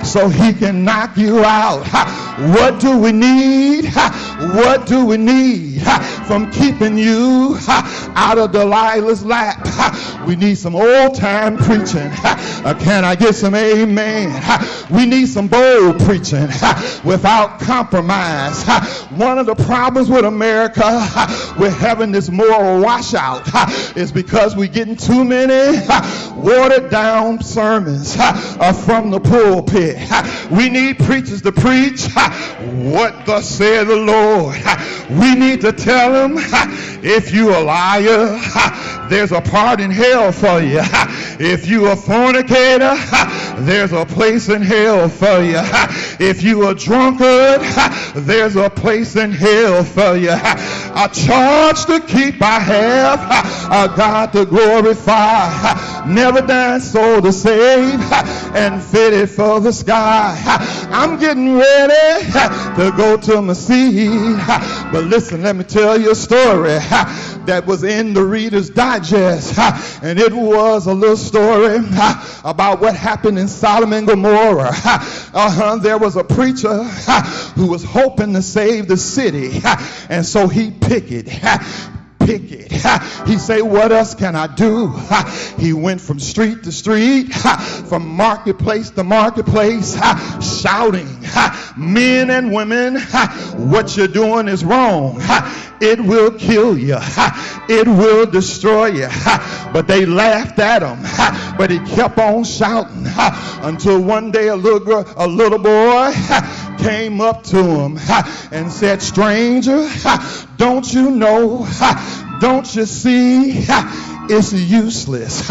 so 0.05 0.29
he 0.29 0.53
can 0.53 0.85
knock 0.85 1.17
you 1.17 1.43
out. 1.43 1.85
What 2.55 2.79
do 2.79 2.97
we 2.97 3.11
need? 3.11 3.85
What 4.37 4.85
do 4.85 5.05
we 5.05 5.17
need 5.17 5.81
from 6.27 6.51
keeping 6.51 6.97
you 6.97 7.57
out 7.67 8.37
of 8.37 8.51
Delilah's 8.51 9.25
lap? 9.25 9.65
We 10.27 10.35
need 10.35 10.57
some 10.57 10.75
old 10.75 11.15
time 11.15 11.55
preaching. 11.57 12.11
Uh, 12.25 12.75
can 12.79 13.05
I 13.05 13.15
get 13.15 13.35
some 13.35 13.55
amen? 13.55 14.41
We 14.89 15.05
need 15.05 15.27
some 15.27 15.47
bold 15.47 15.99
preaching 15.99 16.47
without 17.03 17.59
compromise. 17.59 18.65
One 19.11 19.37
of 19.37 19.45
the 19.45 19.55
problems 19.55 20.09
with 20.09 20.25
America, 20.25 20.81
we're 21.57 21.69
having 21.69 22.11
this 22.11 22.29
moral 22.29 22.81
washout, 22.81 23.47
is 23.95 24.11
because 24.11 24.55
we're 24.55 24.67
getting 24.67 24.95
too 24.97 25.23
many 25.23 25.79
watered 26.35 26.89
down 26.89 27.41
sermons 27.41 28.15
uh, 28.17 28.73
from 28.73 29.11
the 29.11 29.19
pulpit. 29.19 29.97
We 30.51 30.69
need 30.69 30.99
preachers 30.99 31.41
to 31.43 31.51
preach 31.51 32.07
what 32.83 33.25
thus 33.25 33.47
said 33.47 33.87
the 33.87 33.95
Lord. 33.95 34.24
We 35.09 35.35
need 35.35 35.61
to 35.61 35.71
tell 35.71 36.11
them 36.11 36.33
if 37.03 37.31
you 37.31 37.55
a 37.55 37.61
liar, 37.61 38.39
there's 39.09 39.31
a 39.31 39.41
part 39.41 39.79
in 39.79 39.91
hell 39.91 40.31
for 40.31 40.59
you. 40.59 40.81
If 41.37 41.67
you 41.67 41.87
a 41.87 41.95
fornicator, 41.95 42.95
there's 43.65 43.93
a 43.93 44.05
place 44.05 44.49
in 44.49 44.61
hell 44.63 45.09
for 45.09 45.41
you. 45.43 45.61
If 46.19 46.41
you 46.41 46.67
a 46.67 46.73
drunkard, 46.73 47.61
there's 48.15 48.55
a 48.55 48.69
place 48.69 49.15
in 49.15 49.31
hell 49.31 49.83
for 49.83 50.15
you. 50.15 50.31
A 50.31 51.09
charge 51.13 51.85
to 51.85 51.99
keep 51.99 52.41
I 52.41 52.59
have, 52.59 53.19
a 53.65 53.95
God 53.95 54.33
to 54.33 54.45
glorify, 54.45 56.05
never 56.07 56.41
dying 56.41 56.79
soul 56.79 57.21
to 57.21 57.31
save, 57.31 57.99
and 58.55 58.81
fitted 58.81 59.29
for 59.29 59.59
the 59.59 59.71
sky. 59.71 60.35
I'm 60.89 61.19
getting 61.19 61.55
ready 61.57 62.31
to 62.31 62.93
go 62.95 63.17
to 63.17 63.41
my 63.41 63.53
seat. 63.53 64.14
But 64.91 65.05
listen, 65.05 65.41
let 65.41 65.55
me 65.55 65.63
tell 65.63 65.99
you 65.99 66.11
a 66.11 66.15
story 66.15 66.69
that 67.45 67.63
was 67.65 67.83
in 67.83 68.13
the 68.13 68.23
Reader's 68.23 68.69
Digest. 68.69 69.57
And 70.05 70.19
it 70.19 70.31
was 70.33 70.85
a 70.85 70.93
little 70.93 71.17
story 71.17 71.77
about 72.43 72.79
what 72.79 72.95
happened 72.95 73.39
in 73.39 73.47
Sodom 73.47 73.91
and 73.93 74.07
Gomorrah. 74.07 74.69
Uh-huh, 74.69 75.77
there 75.77 75.97
was 75.97 76.15
a 76.15 76.23
preacher 76.23 76.83
who 77.55 77.67
was 77.67 77.83
hoping 77.83 78.33
to 78.33 78.41
save 78.41 78.87
the 78.87 78.97
city. 78.97 79.61
And 80.09 80.25
so 80.25 80.47
he 80.47 80.71
picketed 80.71 81.29
He 83.25 83.37
say, 83.37 83.61
what 83.61 83.91
else 83.91 84.15
can 84.15 84.35
I 84.35 84.47
do? 84.47 84.93
He 85.59 85.73
went 85.73 86.01
from 86.01 86.19
street 86.19 86.63
to 86.63 86.71
street, 86.71 87.33
from 87.89 88.07
marketplace 88.07 88.89
to 88.91 89.03
marketplace, 89.03 89.95
shouting, 90.61 91.07
men 91.77 92.29
and 92.29 92.51
women, 92.51 92.99
what 93.71 93.95
you're 93.95 94.07
doing 94.07 94.47
is 94.47 94.63
wrong. 94.63 95.21
It 95.81 95.99
will 95.99 96.31
kill 96.31 96.77
you. 96.77 96.97
It 97.69 97.87
will 97.87 98.25
destroy 98.25 98.87
you. 98.87 99.07
But 99.73 99.87
they 99.87 100.05
laughed 100.05 100.59
at 100.59 100.81
him. 100.81 101.57
But 101.57 101.71
he 101.71 101.79
kept 101.79 102.17
on 102.17 102.43
shouting 102.43 103.05
until 103.07 104.01
one 104.01 104.31
day 104.31 104.49
a 104.49 104.55
little 104.55 104.79
girl, 104.79 105.05
a 105.17 105.27
little 105.27 105.59
boy 105.59 106.13
came 106.79 107.21
up 107.21 107.43
to 107.43 107.63
him 107.63 107.97
and 108.51 108.71
said, 108.71 109.01
stranger, 109.01 109.87
don't 110.65 110.91
you 110.91 111.11
know 111.11 111.67
don't 112.39 112.75
you 112.75 112.85
see? 112.87 113.65
It's 114.27 114.51
useless. 114.51 115.47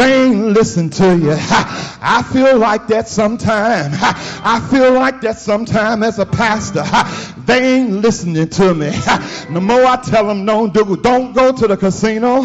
They 0.00 0.24
ain't 0.24 0.46
listen 0.54 0.88
to 0.88 1.14
you. 1.14 1.36
I 1.38 2.24
feel 2.32 2.56
like 2.56 2.86
that 2.86 3.06
sometime. 3.06 3.90
I 4.42 4.66
feel 4.70 4.94
like 4.94 5.20
that 5.20 5.38
sometime 5.38 6.02
as 6.02 6.18
a 6.18 6.24
pastor. 6.24 6.84
They 7.50 7.78
ain't 7.78 7.90
listening 7.90 8.48
to 8.48 8.74
me. 8.74 8.90
The 8.90 9.60
more 9.60 9.84
I 9.84 9.96
tell 9.96 10.28
them 10.28 10.46
do, 10.46 10.96
don't 10.96 11.32
go 11.32 11.50
to 11.50 11.66
the 11.66 11.76
casino, 11.76 12.42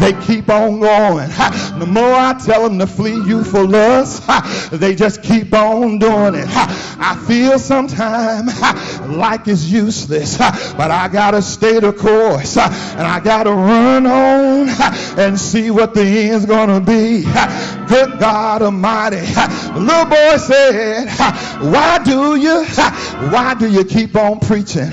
they 0.00 0.14
keep 0.24 0.48
on 0.48 0.80
going. 0.80 1.28
The 1.78 1.86
more 1.86 2.14
I 2.14 2.40
tell 2.42 2.62
them 2.62 2.78
to 2.78 2.86
flee 2.86 3.16
youthful 3.16 3.66
lust, 3.66 4.22
they 4.70 4.94
just 4.94 5.22
keep 5.22 5.52
on 5.52 5.98
doing 5.98 6.36
it. 6.36 6.46
I 6.48 7.22
feel 7.26 7.58
sometime 7.58 8.46
like 9.18 9.46
it's 9.46 9.66
useless, 9.66 10.38
but 10.38 10.90
I 10.90 11.08
gotta 11.08 11.42
stay 11.42 11.78
the 11.78 11.92
course 11.92 12.56
and 12.56 13.06
I 13.06 13.20
gotta 13.20 13.50
run 13.52 14.06
on 14.06 14.68
and 15.18 15.38
see 15.38 15.70
what 15.70 15.92
the 15.92 16.02
end's 16.02 16.46
gonna 16.46 16.79
be. 16.80 17.22
Good 17.22 18.18
God 18.18 18.62
Almighty. 18.62 19.20
Little 19.78 20.04
boy 20.04 20.36
said, 20.36 21.08
Why 21.60 22.00
do 22.04 22.36
you, 22.36 22.64
why 23.30 23.54
do 23.58 23.70
you 23.70 23.84
keep 23.84 24.16
on 24.16 24.40
preaching? 24.40 24.90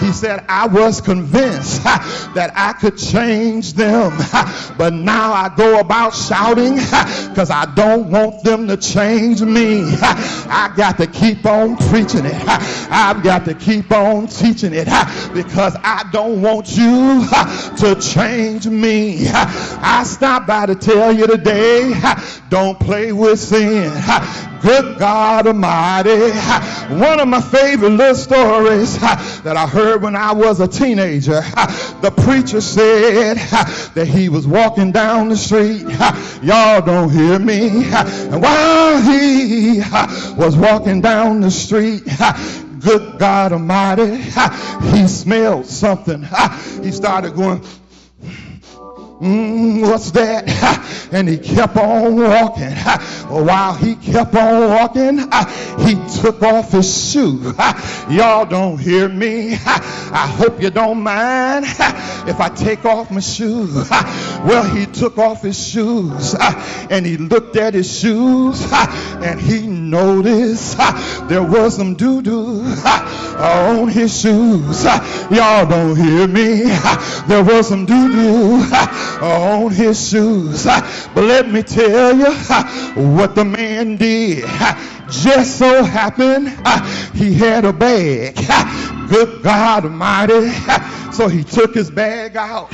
He 0.00 0.12
said, 0.12 0.44
I 0.48 0.66
was 0.66 1.00
convinced 1.00 1.82
that 1.84 2.52
I 2.54 2.72
could 2.74 2.96
change 2.96 3.72
them, 3.72 4.12
but 4.78 4.92
now 4.92 5.32
I 5.32 5.52
go 5.56 5.80
about 5.80 6.14
shouting 6.14 6.74
because 6.74 7.50
I 7.50 7.72
don't 7.74 8.10
want 8.10 8.44
them 8.44 8.68
to 8.68 8.76
change 8.76 9.42
me. 9.42 9.82
I 9.84 10.72
got 10.76 10.98
to 10.98 11.06
keep 11.06 11.44
on 11.46 11.76
preaching 11.76 12.24
it. 12.24 12.42
I've 12.46 13.22
got 13.22 13.44
to 13.46 13.54
keep 13.54 13.90
on 13.90 14.28
teaching 14.28 14.72
it 14.74 14.86
because 15.34 15.76
I 15.82 16.08
don't 16.12 16.42
want 16.42 16.76
you 16.76 17.26
to 17.78 18.00
change 18.00 18.66
me. 18.66 19.26
I 19.28 20.04
stopped 20.04 20.46
by 20.46 20.66
to 20.66 20.74
tell 20.74 21.12
you 21.12 21.25
today, 21.26 21.92
don't 22.48 22.78
play 22.78 23.12
with 23.12 23.38
sin. 23.38 23.92
Good 24.62 24.98
God 24.98 25.46
Almighty. 25.46 26.30
One 26.94 27.20
of 27.20 27.28
my 27.28 27.40
favorite 27.40 27.90
little 27.90 28.14
stories 28.14 28.98
that 28.98 29.56
I 29.56 29.66
heard 29.66 30.02
when 30.02 30.16
I 30.16 30.32
was 30.32 30.60
a 30.60 30.66
teenager. 30.66 31.40
The 32.00 32.12
preacher 32.16 32.60
said 32.60 33.36
that 33.94 34.06
he 34.08 34.28
was 34.28 34.46
walking 34.46 34.92
down 34.92 35.28
the 35.28 35.36
street. 35.36 35.82
Y'all 36.42 36.80
don't 36.82 37.10
hear 37.10 37.38
me. 37.38 37.84
And 37.84 38.42
while 38.42 39.00
he 39.02 39.80
was 40.36 40.56
walking 40.56 41.00
down 41.00 41.40
the 41.40 41.50
street, 41.50 42.02
good 42.80 43.18
God 43.18 43.52
Almighty, 43.52 44.16
he 44.96 45.06
smelled 45.06 45.66
something. 45.66 46.26
He 46.82 46.92
started 46.92 47.34
going, 47.34 47.62
Mm, 49.20 49.80
what's 49.82 50.10
that? 50.12 50.84
And 51.12 51.28
he 51.28 51.38
kept 51.38 51.76
on 51.76 52.16
walking. 52.16 52.72
While 53.28 53.74
he 53.74 53.94
kept 53.94 54.34
on 54.34 54.68
walking, 54.68 55.18
he 55.86 56.20
took 56.20 56.42
off 56.42 56.72
his 56.72 57.12
shoe. 57.12 57.54
Y'all 58.10 58.44
don't 58.44 58.76
hear 58.76 59.08
me. 59.08 59.52
I 59.52 60.26
hope 60.36 60.60
you 60.60 60.70
don't 60.70 61.00
mind 61.02 61.64
if 61.64 62.40
I 62.40 62.48
take 62.48 62.84
off 62.84 63.12
my 63.12 63.20
shoes. 63.20 63.88
Well, 63.88 64.64
he 64.64 64.86
took 64.86 65.16
off 65.16 65.42
his 65.42 65.56
shoes 65.56 66.34
and 66.34 67.06
he 67.06 67.16
looked 67.16 67.56
at 67.56 67.74
his 67.74 68.00
shoes 68.00 68.66
and 68.72 69.40
he 69.40 69.64
noticed 69.64 70.76
there 71.28 71.44
was 71.44 71.76
some 71.76 71.94
doo 71.94 72.20
doo 72.20 72.62
on 73.38 73.88
his 73.88 74.20
shoes. 74.20 74.84
Y'all 75.30 75.66
don't 75.66 75.96
hear 75.96 76.26
me. 76.26 76.64
There 77.28 77.44
was 77.44 77.68
some 77.68 77.86
doo 77.86 78.12
doo 78.12 78.66
on 79.22 79.70
his 79.70 80.08
shoes. 80.08 80.64
But 80.64 81.24
let 81.24 81.48
me 81.50 81.62
tell 81.62 82.16
you 82.16 82.32
what 83.14 83.34
the 83.34 83.44
man 83.44 83.96
did. 83.96 84.44
Just 85.10 85.58
so 85.58 85.84
happened 85.84 86.48
he 87.14 87.34
had 87.34 87.64
a 87.64 87.72
bag. 87.72 88.36
Good 89.08 89.42
God 89.42 89.84
Almighty. 89.84 90.50
So 91.12 91.28
he 91.28 91.44
took 91.44 91.74
his 91.74 91.90
bag 91.90 92.36
out 92.36 92.68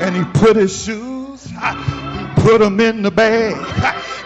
and 0.00 0.16
he 0.16 0.24
put 0.40 0.56
his 0.56 0.84
shoes, 0.84 1.46
put 2.40 2.58
them 2.58 2.80
in 2.80 3.02
the 3.02 3.10
bag 3.10 3.54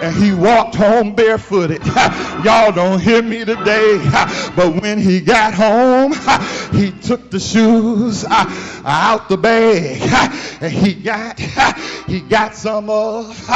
and 0.02 0.16
he 0.16 0.32
walked 0.32 0.74
home 0.74 1.14
barefooted. 1.14 1.84
Y'all 2.44 2.72
don't 2.72 3.00
hear 3.00 3.22
me 3.22 3.44
today, 3.44 3.98
but 4.56 4.80
when 4.82 4.98
he 4.98 5.20
got 5.20 5.54
home, 5.54 6.12
he 6.76 6.90
took 6.90 7.30
the 7.30 7.38
shoes 7.38 8.24
out 8.28 9.28
the 9.28 9.36
bag 9.36 10.00
and 10.60 10.72
he 10.72 10.94
got 10.94 11.38
he 12.06 12.20
got 12.20 12.54
some 12.54 12.90
of 12.90 13.48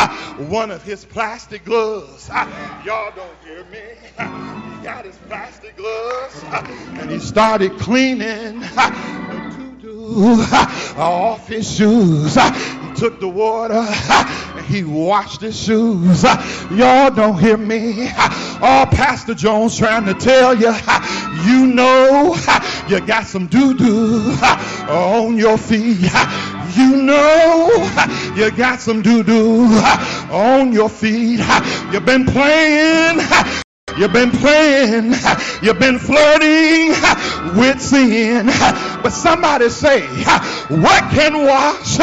one 0.48 0.70
of 0.70 0.82
his 0.82 1.04
plastic 1.04 1.64
gloves. 1.64 2.28
Y'all 2.28 3.12
don't 3.14 3.36
hear 3.44 3.64
me. 3.64 3.80
He 4.76 4.84
got 4.84 5.04
his 5.04 5.16
plastic 5.28 5.76
gloves 5.76 6.44
and 6.44 7.10
he 7.10 7.18
started 7.18 7.78
cleaning 7.78 8.62
off 10.96 11.48
his 11.48 11.70
shoes. 11.76 12.36
Uh, 12.36 12.52
he 12.52 12.94
took 12.94 13.20
the 13.20 13.28
water 13.28 13.74
uh, 13.76 14.52
and 14.56 14.66
he 14.66 14.84
washed 14.84 15.40
his 15.40 15.58
shoes. 15.58 16.24
Uh, 16.24 16.68
y'all 16.70 17.10
don't 17.10 17.38
hear 17.38 17.56
me. 17.56 18.08
Oh, 18.58 18.86
Pastor 18.90 19.34
Jones 19.34 19.76
trying 19.76 20.04
to 20.06 20.14
tell 20.14 20.54
you, 20.54 20.74
you 21.44 21.66
know 21.66 22.36
you 22.88 23.00
got 23.06 23.26
some 23.26 23.46
doo-doo 23.48 24.36
on 24.88 25.36
your 25.36 25.58
feet. 25.58 26.10
You 26.76 26.96
know 26.96 27.70
you 28.36 28.50
got 28.50 28.80
some 28.80 29.02
doo-doo 29.02 29.64
on 30.30 30.72
your 30.72 30.88
feet. 30.88 31.40
You've 31.92 32.04
been 32.06 32.26
playing 32.26 33.20
You've 33.98 34.12
been 34.12 34.30
playing, 34.30 35.14
you've 35.62 35.78
been 35.78 35.98
flirting 35.98 36.90
with 37.56 37.80
sin. 37.80 38.46
But 38.46 39.10
somebody 39.10 39.70
say, 39.70 40.06
What 40.68 41.10
can 41.10 41.46
wash 41.46 41.98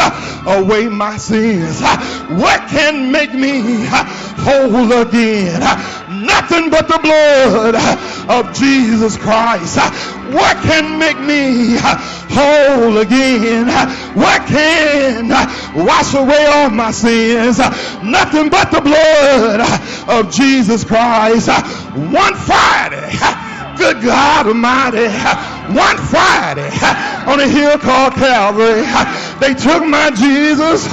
away 0.46 0.88
my 0.88 1.18
sins? 1.18 1.82
What 1.82 2.68
can 2.70 3.12
make 3.12 3.34
me 3.34 3.86
whole 3.86 4.92
again? 5.02 5.60
Nothing 6.26 6.70
but 6.70 6.88
the 6.88 7.00
blood 7.00 7.76
of 8.30 8.56
Jesus 8.56 9.18
Christ. 9.18 9.78
What 10.32 10.58
can 10.64 10.98
make 10.98 11.20
me 11.20 11.76
whole 11.78 12.98
again? 12.98 13.68
What 14.16 14.48
can 14.48 15.30
wash 15.86 16.14
away 16.14 16.46
all 16.46 16.70
my 16.70 16.92
sins? 16.92 17.60
Nothing 17.60 18.50
but 18.50 18.72
the 18.72 18.82
blood 18.82 19.62
of 20.08 20.32
Jesus 20.32 20.84
Christ. 20.84 21.50
One 21.94 22.34
Friday, 22.34 23.12
good 23.78 24.02
God 24.02 24.48
Almighty, 24.48 25.10
one 25.78 25.98
Friday 25.98 26.72
on 27.28 27.40
a 27.40 27.48
hill 27.48 27.78
called 27.78 28.14
Calvary, 28.16 28.82
they 29.40 29.54
took 29.54 29.86
my 29.86 30.10
Jesus, 30.10 30.86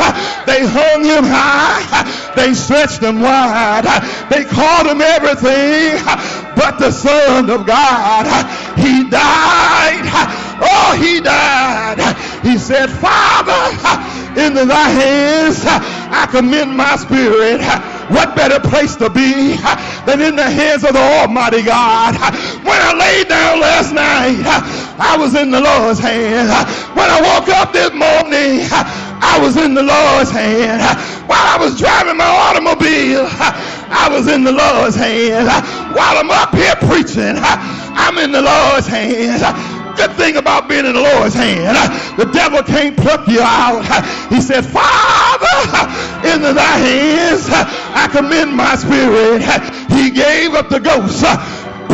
they 0.45 0.61
hung 0.67 1.03
him 1.03 1.25
high, 1.25 2.35
they 2.37 2.53
stretched 2.53 3.03
him 3.03 3.23
wide, 3.23 3.85
they 4.29 4.45
called 4.45 4.89
him 4.89 5.01
everything 5.01 6.05
but 6.55 6.79
the 6.79 6.91
Son 6.91 7.49
of 7.49 7.65
God. 7.65 8.27
He 8.77 9.09
died. 9.09 10.05
Oh, 10.61 10.99
he 11.01 11.23
died. 11.23 11.99
He 12.43 12.59
said, 12.59 12.91
Father, 12.91 13.73
into 14.39 14.67
thy 14.67 14.89
hands 14.91 15.65
I 15.65 16.27
commend 16.31 16.77
my 16.77 16.97
spirit. 16.97 17.61
What 18.11 18.35
better 18.35 18.59
place 18.59 18.97
to 18.97 19.09
be 19.09 19.55
than 20.05 20.21
in 20.21 20.35
the 20.35 20.51
hands 20.51 20.83
of 20.85 20.95
the 20.95 21.01
Almighty 21.01 21.63
God? 21.63 22.15
When 22.67 22.81
I 22.83 22.93
laid 22.93 23.29
down 23.29 23.61
last 23.61 23.95
night, 23.95 24.43
I 24.99 25.17
was 25.17 25.35
in 25.35 25.51
the 25.51 25.61
Lord's 25.61 26.01
hand. 26.01 26.51
When 26.97 27.09
I 27.09 27.21
woke 27.23 27.49
up 27.49 27.73
this 27.73 27.93
morning, 27.95 28.67
I 29.23 29.39
was 29.41 29.57
in 29.57 29.75
the 29.75 29.83
Lord's 29.83 30.31
hand. 30.31 30.83
While 31.29 31.39
I 31.39 31.57
was 31.61 31.79
driving 31.79 32.17
my 32.17 32.27
automobile, 32.27 33.29
I 33.31 34.09
was 34.11 34.27
in 34.27 34.43
the 34.43 34.53
Lord's 34.53 34.97
hand. 34.97 35.47
While 35.95 36.19
I'm 36.19 36.31
up 36.31 36.55
here 36.55 36.75
preaching, 36.91 37.39
I'm 37.39 38.19
in 38.19 38.33
the 38.33 38.43
Lord's 38.43 38.89
hand. 38.89 39.80
Good 40.01 40.17
thing 40.17 40.37
about 40.39 40.67
being 40.67 40.87
in 40.87 40.95
the 40.95 41.01
Lord's 41.03 41.35
hand, 41.35 41.77
the 42.19 42.25
devil 42.25 42.63
can't 42.63 42.97
pluck 42.97 43.29
you 43.29 43.43
out. 43.43 43.85
He 44.33 44.41
said, 44.41 44.65
Father, 44.65 45.61
into 46.25 46.55
thy 46.55 46.79
hands 46.81 47.45
I 47.51 48.09
commend 48.11 48.57
my 48.57 48.77
spirit. 48.77 49.43
He 49.93 50.09
gave 50.09 50.55
up 50.55 50.71
the 50.71 50.81
ghost 50.81 51.23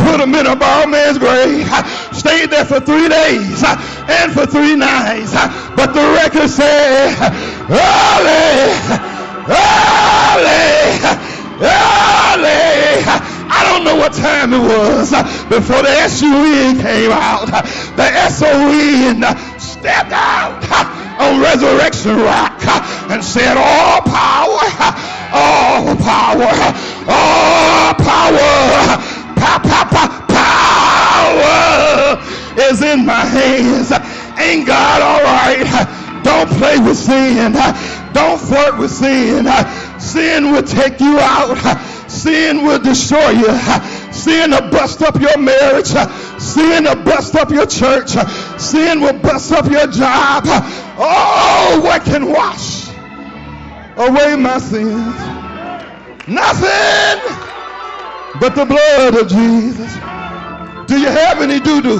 put 0.07 0.21
him 0.21 0.33
in 0.35 0.45
a 0.45 0.55
borrowed 0.55 0.89
man's 0.89 1.17
grave, 1.17 1.67
stayed 2.15 2.49
there 2.49 2.63
for 2.63 2.79
three 2.79 3.09
days 3.09 3.61
and 4.07 4.31
for 4.31 4.45
three 4.45 4.77
nights. 4.77 5.33
But 5.75 5.91
the 5.91 6.07
record 6.15 6.49
said, 6.49 7.13
Holy, 7.67 8.71
Holy, 9.51 10.47
Holy. 11.59 13.36
I 13.49 13.63
don't 13.63 13.83
know 13.83 13.95
what 13.95 14.13
time 14.13 14.53
it 14.53 14.59
was 14.59 15.11
before 15.47 15.81
the 15.83 15.93
SUE 16.07 16.81
came 16.81 17.11
out. 17.11 17.47
The 17.95 18.07
SOE 18.29 19.17
uh, 19.23 19.35
stepped 19.57 20.11
out 20.11 20.59
uh, 20.69 21.23
on 21.23 21.41
Resurrection 21.41 22.17
Rock 22.17 22.59
uh, 22.61 23.09
and 23.11 23.23
said, 23.23 23.57
All 23.57 24.01
power, 24.01 24.63
all 25.33 25.95
power, 25.95 26.51
all 27.07 27.93
power, 27.95 28.97
power 30.27 30.77
is 32.69 32.81
in 32.81 33.05
my 33.05 33.25
hands. 33.25 33.91
Ain't 34.39 34.67
God 34.67 35.01
all 35.01 35.23
right? 35.23 36.21
Don't 36.23 36.49
play 36.57 36.77
with 36.79 36.97
sin. 36.97 37.53
Don't 38.13 38.39
flirt 38.39 38.77
with 38.77 38.91
sin. 38.91 39.47
Sin 39.99 40.51
will 40.51 40.63
take 40.63 40.99
you 40.99 41.17
out. 41.19 41.57
Sin 42.17 42.63
will 42.63 42.79
destroy 42.79 43.29
you. 43.29 43.57
Sin 44.11 44.51
will 44.51 44.69
bust 44.71 45.01
up 45.01 45.19
your 45.21 45.37
marriage. 45.37 45.87
Sin 46.41 46.83
will 46.83 47.03
bust 47.03 47.35
up 47.35 47.51
your 47.51 47.65
church. 47.67 48.09
Sin 48.59 49.01
will 49.01 49.19
bust 49.19 49.51
up 49.51 49.65
your 49.69 49.87
job. 49.87 50.43
Oh, 50.99 51.79
what 51.83 52.03
can 52.03 52.31
wash 52.31 52.89
away 53.97 54.35
my 54.35 54.57
sins? 54.57 55.15
Nothing 56.27 57.21
but 58.39 58.55
the 58.55 58.65
blood 58.65 59.15
of 59.15 59.27
Jesus. 59.29 59.93
Do 60.87 60.99
you 60.99 61.09
have 61.09 61.41
any 61.41 61.59
doo 61.59 61.81
doo? 61.81 61.99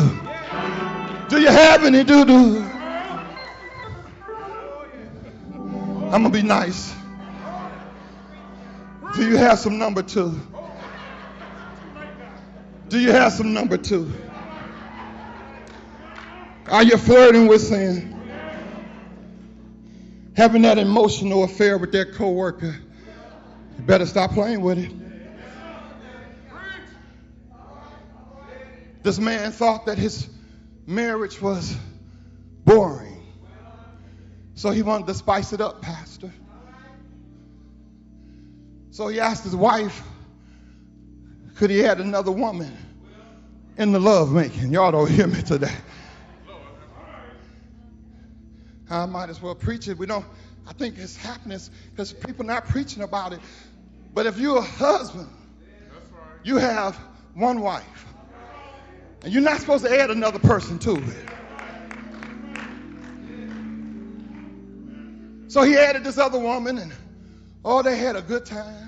Do 1.30 1.40
you 1.40 1.50
have 1.50 1.84
any 1.84 2.04
doo 2.04 2.26
doo? 2.26 2.64
I'm 6.10 6.24
going 6.24 6.24
to 6.24 6.30
be 6.30 6.42
nice. 6.42 6.97
Do 9.14 9.28
you 9.28 9.38
have 9.38 9.60
some 9.60 9.78
number 9.78 10.04
two? 10.04 10.40
Do 12.90 13.00
you 13.00 13.12
have 13.12 13.34
some 13.34 13.54
number 13.54 13.78
two? 13.78 14.12
Are 16.68 16.84
you 16.84 16.98
flirting 16.98 17.48
with 17.48 17.62
sin? 17.62 18.14
Having 20.36 20.62
that 20.64 20.78
emotional 20.78 21.44
affair 21.44 21.78
with 21.78 21.92
that 21.94 22.14
coworker? 22.14 22.76
You 23.78 23.84
better 23.84 24.06
stop 24.06 24.32
playing 24.32 24.62
with 24.62 24.78
it. 24.78 24.92
This 29.04 29.20
man 29.20 29.52
thought 29.52 29.86
that 29.86 29.98
his 29.98 30.30
marriage 30.86 31.42
was 31.42 31.76
boring. 32.66 33.24
So 34.56 34.72
he 34.72 34.82
wanted 34.82 35.08
to 35.08 35.14
spice 35.14 35.54
it 35.54 35.62
up, 35.62 35.82
Pastor. 35.82 36.32
So 38.98 39.08
he 39.10 39.20
asked 39.20 39.44
his 39.44 39.56
wife, 39.56 40.02
could 41.58 41.70
he 41.70 41.86
add 41.86 42.00
another 42.00 42.32
woman 42.32 42.76
in 43.78 43.92
the 43.92 44.00
love 44.00 44.32
making? 44.32 44.74
Y'all 44.74 44.92
don't 44.92 45.08
hear 45.08 45.28
me 45.28 45.40
today. 45.44 45.76
I 48.90 49.06
might 49.06 49.30
as 49.30 49.40
well 49.40 49.54
preach 49.54 49.88
it. 49.88 50.00
We 50.00 50.08
don't, 50.08 50.26
I 50.66 50.74
think 50.74 50.98
it's 50.98 51.16
happening 51.16 51.60
because 51.92 52.12
people 52.12 52.44
not 52.44 52.68
preaching 52.70 53.04
about 53.04 53.34
it. 53.34 53.40
But 54.16 54.26
if 54.26 54.40
you're 54.40 54.58
a 54.58 54.62
husband, 54.62 55.30
you 56.44 56.58
have 56.58 56.96
one 57.36 57.62
wife. 57.62 58.08
And 59.22 59.32
you're 59.32 59.44
not 59.44 59.60
supposed 59.60 59.86
to 59.86 59.96
add 59.96 60.10
another 60.10 60.40
person 60.40 60.80
to 60.80 60.96
it. 60.96 61.30
So 65.50 65.62
he 65.62 65.78
added 65.78 66.04
this 66.04 66.18
other 66.18 66.40
woman, 66.40 66.80
and 66.80 66.92
oh, 67.64 67.84
they 67.84 67.96
had 67.96 68.16
a 68.16 68.24
good 68.24 68.44
time. 68.44 68.87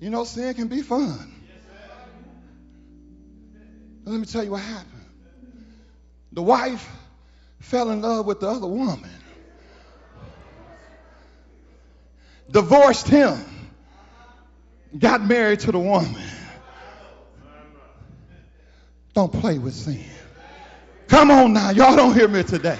You 0.00 0.10
know, 0.10 0.24
sin 0.24 0.54
can 0.54 0.68
be 0.68 0.82
fun. 0.82 1.32
But 4.04 4.10
let 4.10 4.20
me 4.20 4.26
tell 4.26 4.44
you 4.44 4.50
what 4.50 4.60
happened. 4.60 4.90
The 6.32 6.42
wife 6.42 6.90
fell 7.60 7.90
in 7.90 8.02
love 8.02 8.26
with 8.26 8.40
the 8.40 8.48
other 8.48 8.66
woman, 8.66 9.10
divorced 12.50 13.08
him, 13.08 13.38
got 14.98 15.24
married 15.24 15.60
to 15.60 15.72
the 15.72 15.78
woman. 15.78 16.22
Don't 19.14 19.32
play 19.32 19.58
with 19.58 19.74
sin. 19.74 20.04
Come 21.06 21.30
on 21.30 21.52
now, 21.52 21.70
y'all 21.70 21.96
don't 21.96 22.14
hear 22.14 22.28
me 22.28 22.42
today. 22.42 22.78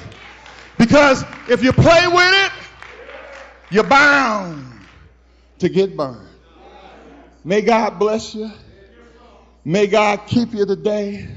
Because 0.77 1.25
if 1.49 1.63
you 1.63 1.73
play 1.73 2.07
with 2.09 2.35
it, 2.47 2.53
you're 3.71 3.85
bound 3.85 4.67
to 5.61 5.69
get 5.69 5.97
burned. 5.97 6.34
May 7.45 7.61
God 7.61 7.99
bless 7.99 8.35
you. 8.35 8.51
May 9.67 9.87
God 9.87 10.23
keep 10.27 10.55
you 10.55 10.65
today. 10.65 11.29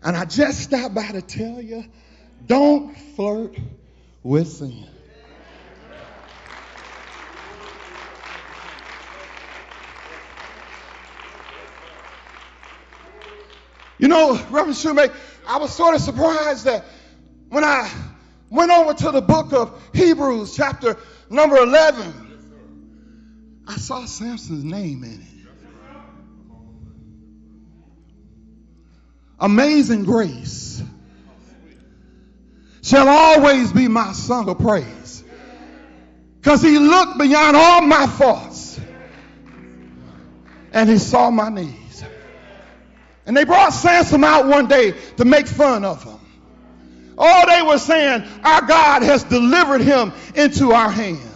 And 0.00 0.16
I 0.16 0.24
just 0.26 0.60
stopped 0.60 0.94
by 0.94 1.08
to 1.08 1.22
tell 1.22 1.60
you 1.60 1.84
don't 2.46 2.94
flirt 2.94 3.56
with 4.22 4.46
sin. 4.46 4.86
You 13.98 14.08
know, 14.08 14.34
Reverend 14.50 14.76
Shoemake, 14.76 15.14
I 15.48 15.58
was 15.58 15.74
sort 15.74 15.94
of 15.94 16.00
surprised 16.00 16.66
that 16.66 16.84
when 17.48 17.64
I 17.64 17.90
went 18.50 18.70
over 18.70 18.94
to 18.94 19.10
the 19.10 19.22
book 19.22 19.52
of 19.52 19.80
Hebrews, 19.94 20.54
chapter 20.54 20.96
number 21.30 21.56
11, 21.56 22.23
I 23.66 23.76
saw 23.76 24.04
Samson's 24.04 24.64
name 24.64 25.04
in 25.04 25.20
it. 25.20 25.34
Amazing 29.38 30.04
grace 30.04 30.82
shall 32.82 33.08
always 33.08 33.72
be 33.72 33.88
my 33.88 34.12
song 34.12 34.48
of 34.48 34.58
praise. 34.58 35.24
Because 36.40 36.62
he 36.62 36.78
looked 36.78 37.18
beyond 37.18 37.56
all 37.56 37.80
my 37.82 38.06
faults 38.06 38.78
and 40.72 40.90
he 40.90 40.98
saw 40.98 41.30
my 41.30 41.48
needs. 41.48 42.04
And 43.26 43.34
they 43.34 43.44
brought 43.44 43.72
Samson 43.72 44.22
out 44.22 44.46
one 44.46 44.66
day 44.66 44.92
to 45.16 45.24
make 45.24 45.46
fun 45.46 45.84
of 45.84 46.04
him. 46.04 46.18
All 47.16 47.46
they 47.46 47.62
were 47.62 47.78
saying, 47.78 48.24
Our 48.42 48.62
God 48.66 49.02
has 49.02 49.24
delivered 49.24 49.80
him 49.80 50.12
into 50.34 50.72
our 50.72 50.90
hands. 50.90 51.33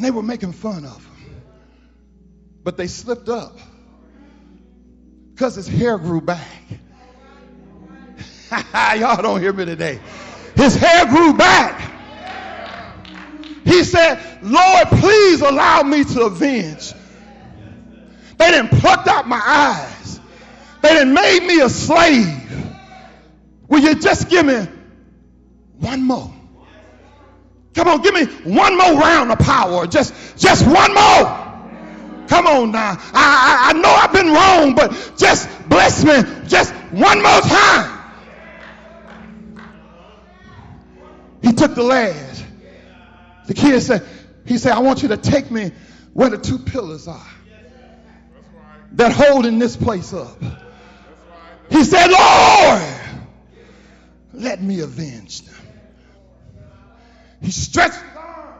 And 0.00 0.04
they 0.06 0.10
were 0.10 0.22
making 0.22 0.52
fun 0.52 0.86
of 0.86 1.04
him. 1.04 1.42
But 2.64 2.78
they 2.78 2.86
slipped 2.86 3.28
up 3.28 3.58
because 5.34 5.56
his 5.56 5.68
hair 5.68 5.98
grew 5.98 6.22
back. 6.22 6.48
Y'all 8.98 9.20
don't 9.20 9.42
hear 9.42 9.52
me 9.52 9.66
today. 9.66 10.00
His 10.56 10.74
hair 10.74 11.04
grew 11.04 11.34
back. 11.34 11.92
He 13.66 13.84
said, 13.84 14.38
Lord, 14.40 14.88
please 14.88 15.42
allow 15.42 15.82
me 15.82 16.04
to 16.04 16.22
avenge. 16.22 16.94
They 18.38 18.52
didn't 18.52 18.70
pluck 18.80 19.06
out 19.06 19.28
my 19.28 19.42
eyes. 19.44 20.18
They 20.80 20.94
didn't 20.94 21.12
made 21.12 21.46
me 21.46 21.60
a 21.60 21.68
slave. 21.68 22.72
Will 23.68 23.80
you 23.80 23.96
just 23.96 24.30
give 24.30 24.46
me 24.46 24.66
one 25.78 26.02
more? 26.02 26.39
Come 27.74 27.88
on, 27.88 28.02
give 28.02 28.14
me 28.14 28.24
one 28.52 28.76
more 28.76 28.94
round 28.94 29.30
of 29.30 29.38
power. 29.38 29.86
Just, 29.86 30.36
just 30.36 30.66
one 30.66 30.92
more. 30.94 31.50
Come 32.28 32.46
on 32.46 32.72
now. 32.72 32.96
I, 33.12 33.12
I, 33.14 33.70
I 33.70 33.72
know 33.72 33.88
I've 33.88 34.12
been 34.12 34.32
wrong, 34.32 34.74
but 34.74 35.14
just 35.16 35.48
bless 35.68 36.04
me 36.04 36.22
just 36.48 36.72
one 36.92 37.22
more 37.22 37.40
time. 37.40 37.98
He 41.42 41.52
took 41.52 41.74
the 41.74 41.82
lad. 41.82 42.36
The 43.46 43.54
kid 43.54 43.80
said, 43.80 44.06
he 44.46 44.58
said, 44.58 44.72
I 44.72 44.80
want 44.80 45.02
you 45.02 45.08
to 45.08 45.16
take 45.16 45.50
me 45.50 45.72
where 46.12 46.30
the 46.30 46.38
two 46.38 46.58
pillars 46.58 47.08
are 47.08 47.26
that 48.92 49.12
holding 49.12 49.58
this 49.58 49.76
place 49.76 50.12
up. 50.12 50.40
He 51.70 51.84
said, 51.84 52.10
Lord, 52.10 53.00
let 54.32 54.62
me 54.62 54.80
avenge 54.80 55.42
them. 55.42 55.59
He 57.42 57.50
stretched 57.50 57.94
his 57.94 58.16
arms. 58.16 58.56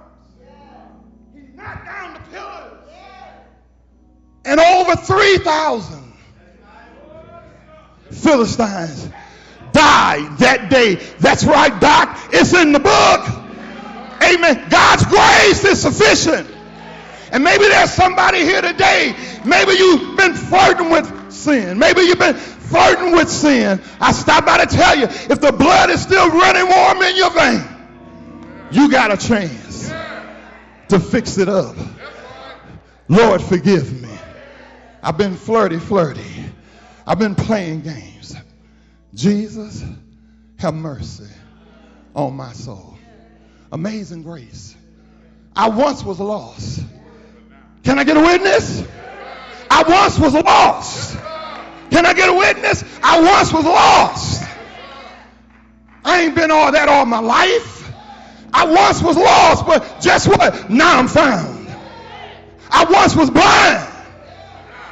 He 1.35 1.41
knocked 1.55 1.85
down 1.87 2.15
the 2.15 2.21
pillars. 2.31 2.81
And 4.45 4.59
over 4.59 4.97
3,000 4.97 6.13
Philistines 8.11 9.09
died 9.73 10.39
that 10.39 10.71
day. 10.71 10.95
That's 11.21 11.45
right, 11.45 11.79
Doc. 11.81 12.19
It's 12.33 12.55
in 12.55 12.73
the 12.73 12.81
book. 12.81 13.21
Amen. 14.23 14.69
God's 14.69 15.05
grace 15.07 15.65
is 15.65 15.81
sufficient. 15.81 16.49
And 17.33 17.45
maybe 17.45 17.65
there's 17.65 17.93
somebody 17.93 18.41
here 18.41 18.61
today. 18.61 19.15
Maybe 19.45 19.73
you've 19.73 20.17
been 20.17 20.35
flirting 20.35 20.91
with 20.91 21.33
sin. 21.33 21.79
Maybe 21.79 22.03
you've 22.03 22.19
been 22.19 22.35
flirting 22.35 23.13
with 23.13 23.29
sin. 23.29 23.81
I 24.01 24.13
stop 24.13 24.47
by 24.47 24.65
to 24.65 24.67
tell 24.67 24.99
you 24.99 25.05
if 25.05 25.41
the 25.41 25.53
blood 25.53 25.91
is 25.91 26.03
still 26.03 26.29
running 26.29 26.69
warm 26.69 27.03
in 27.03 27.17
your 27.17 27.31
vein, 27.31 27.63
you 28.73 28.91
got 28.91 29.13
a 29.13 29.17
chance 29.17 29.89
to 30.89 30.99
fix 30.99 31.39
it 31.39 31.49
up. 31.49 31.77
Lord, 33.09 33.43
forgive 33.43 34.01
me. 34.03 34.09
I've 35.03 35.19
been 35.19 35.35
flirty, 35.35 35.79
flirty. 35.79 36.45
I've 37.07 37.19
been 37.19 37.35
playing 37.35 37.81
games. 37.81 38.37
Jesus, 39.15 39.85
have 40.59 40.75
mercy 40.75 41.29
on 42.15 42.35
my 42.35 42.53
soul. 42.53 42.99
Amazing 43.73 44.23
grace. 44.23 44.77
I 45.57 45.69
once 45.69 46.05
was 46.05 46.21
lost. 46.21 46.83
Can 47.83 47.99
I 47.99 48.05
get 48.05 48.17
a 48.17 48.21
witness? 48.21 48.85
I 49.71 49.83
once 49.83 50.19
was 50.19 50.35
lost. 50.35 51.17
Can 51.91 52.07
I 52.07 52.13
get 52.13 52.29
a 52.29 52.33
witness? 52.33 52.85
I 53.03 53.21
once 53.21 53.53
was 53.53 53.65
lost. 53.65 54.47
I 56.05 56.23
ain't 56.23 56.35
been 56.35 56.51
all 56.51 56.73
that 56.73 56.89
all 56.89 57.07
my 57.07 57.21
life. 57.21 57.80
I 58.53 58.67
once 58.67 59.03
was 59.03 59.17
lost, 59.17 59.67
but 59.67 60.03
guess 60.03 60.27
what? 60.27 60.71
Now 60.71 60.99
I'm 60.99 61.09
found. 61.09 61.69
I 62.71 62.85
once 62.85 63.17
was 63.17 63.31
blind, 63.31 63.89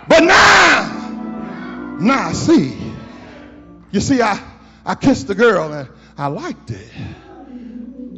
but 0.09 0.21
now, 0.21 1.97
now 2.01 2.29
I 2.29 2.33
see. 2.33 2.77
You 3.91 4.01
see, 4.01 4.21
I, 4.21 4.41
I 4.85 4.95
kissed 4.95 5.29
the 5.29 5.35
girl 5.35 5.73
and 5.73 5.89
I 6.17 6.27
liked 6.27 6.71
it. 6.71 6.91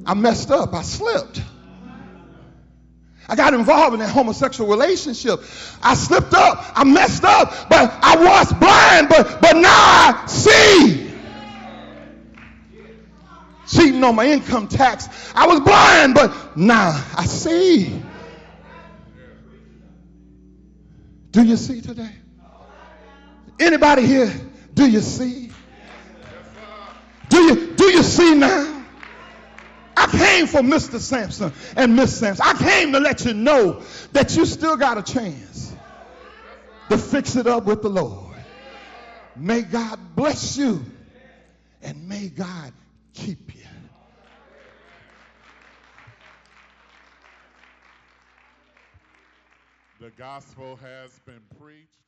I 0.06 0.14
messed 0.14 0.50
up. 0.50 0.74
I 0.74 0.82
slipped. 0.82 1.42
I 3.28 3.36
got 3.36 3.54
involved 3.54 3.94
in 3.94 4.00
that 4.00 4.10
homosexual 4.10 4.68
relationship. 4.68 5.40
I 5.82 5.94
slipped 5.94 6.34
up. 6.34 6.72
I 6.74 6.82
messed 6.84 7.22
up. 7.22 7.68
But 7.68 7.96
I 8.02 8.16
was 8.16 8.52
blind, 8.54 9.08
but, 9.08 9.40
but 9.40 9.56
now 9.56 9.68
I 9.68 10.24
see. 10.26 11.09
Cheating 13.70 14.02
on 14.02 14.16
my 14.16 14.26
income 14.26 14.68
tax. 14.68 15.08
I 15.34 15.46
was 15.46 15.60
blind, 15.60 16.14
but 16.14 16.56
now 16.56 17.04
I 17.16 17.24
see. 17.26 18.02
Do 21.30 21.44
you 21.44 21.56
see 21.56 21.80
today? 21.80 22.10
Anybody 23.60 24.06
here, 24.06 24.32
do 24.74 24.90
you 24.90 25.00
see? 25.00 25.52
Do 27.28 27.38
you 27.42 27.74
do 27.74 27.84
you 27.84 28.02
see 28.02 28.34
now? 28.34 28.84
I 29.96 30.06
came 30.06 30.46
for 30.46 30.60
Mr. 30.60 30.98
Samson 30.98 31.52
and 31.76 31.94
Miss 31.94 32.18
Samson. 32.18 32.44
I 32.44 32.54
came 32.54 32.92
to 32.92 33.00
let 33.00 33.24
you 33.24 33.34
know 33.34 33.82
that 34.12 34.34
you 34.34 34.46
still 34.46 34.76
got 34.76 34.98
a 34.98 35.02
chance 35.02 35.74
to 36.88 36.98
fix 36.98 37.36
it 37.36 37.46
up 37.46 37.64
with 37.64 37.82
the 37.82 37.90
Lord. 37.90 38.36
May 39.36 39.62
God 39.62 39.98
bless 40.16 40.56
you 40.56 40.84
and 41.82 42.08
may 42.08 42.28
God 42.28 42.72
keep 43.12 43.54
you. 43.54 43.59
The 50.00 50.10
gospel 50.16 50.76
has 50.76 51.18
been 51.26 51.42
preached. 51.60 51.99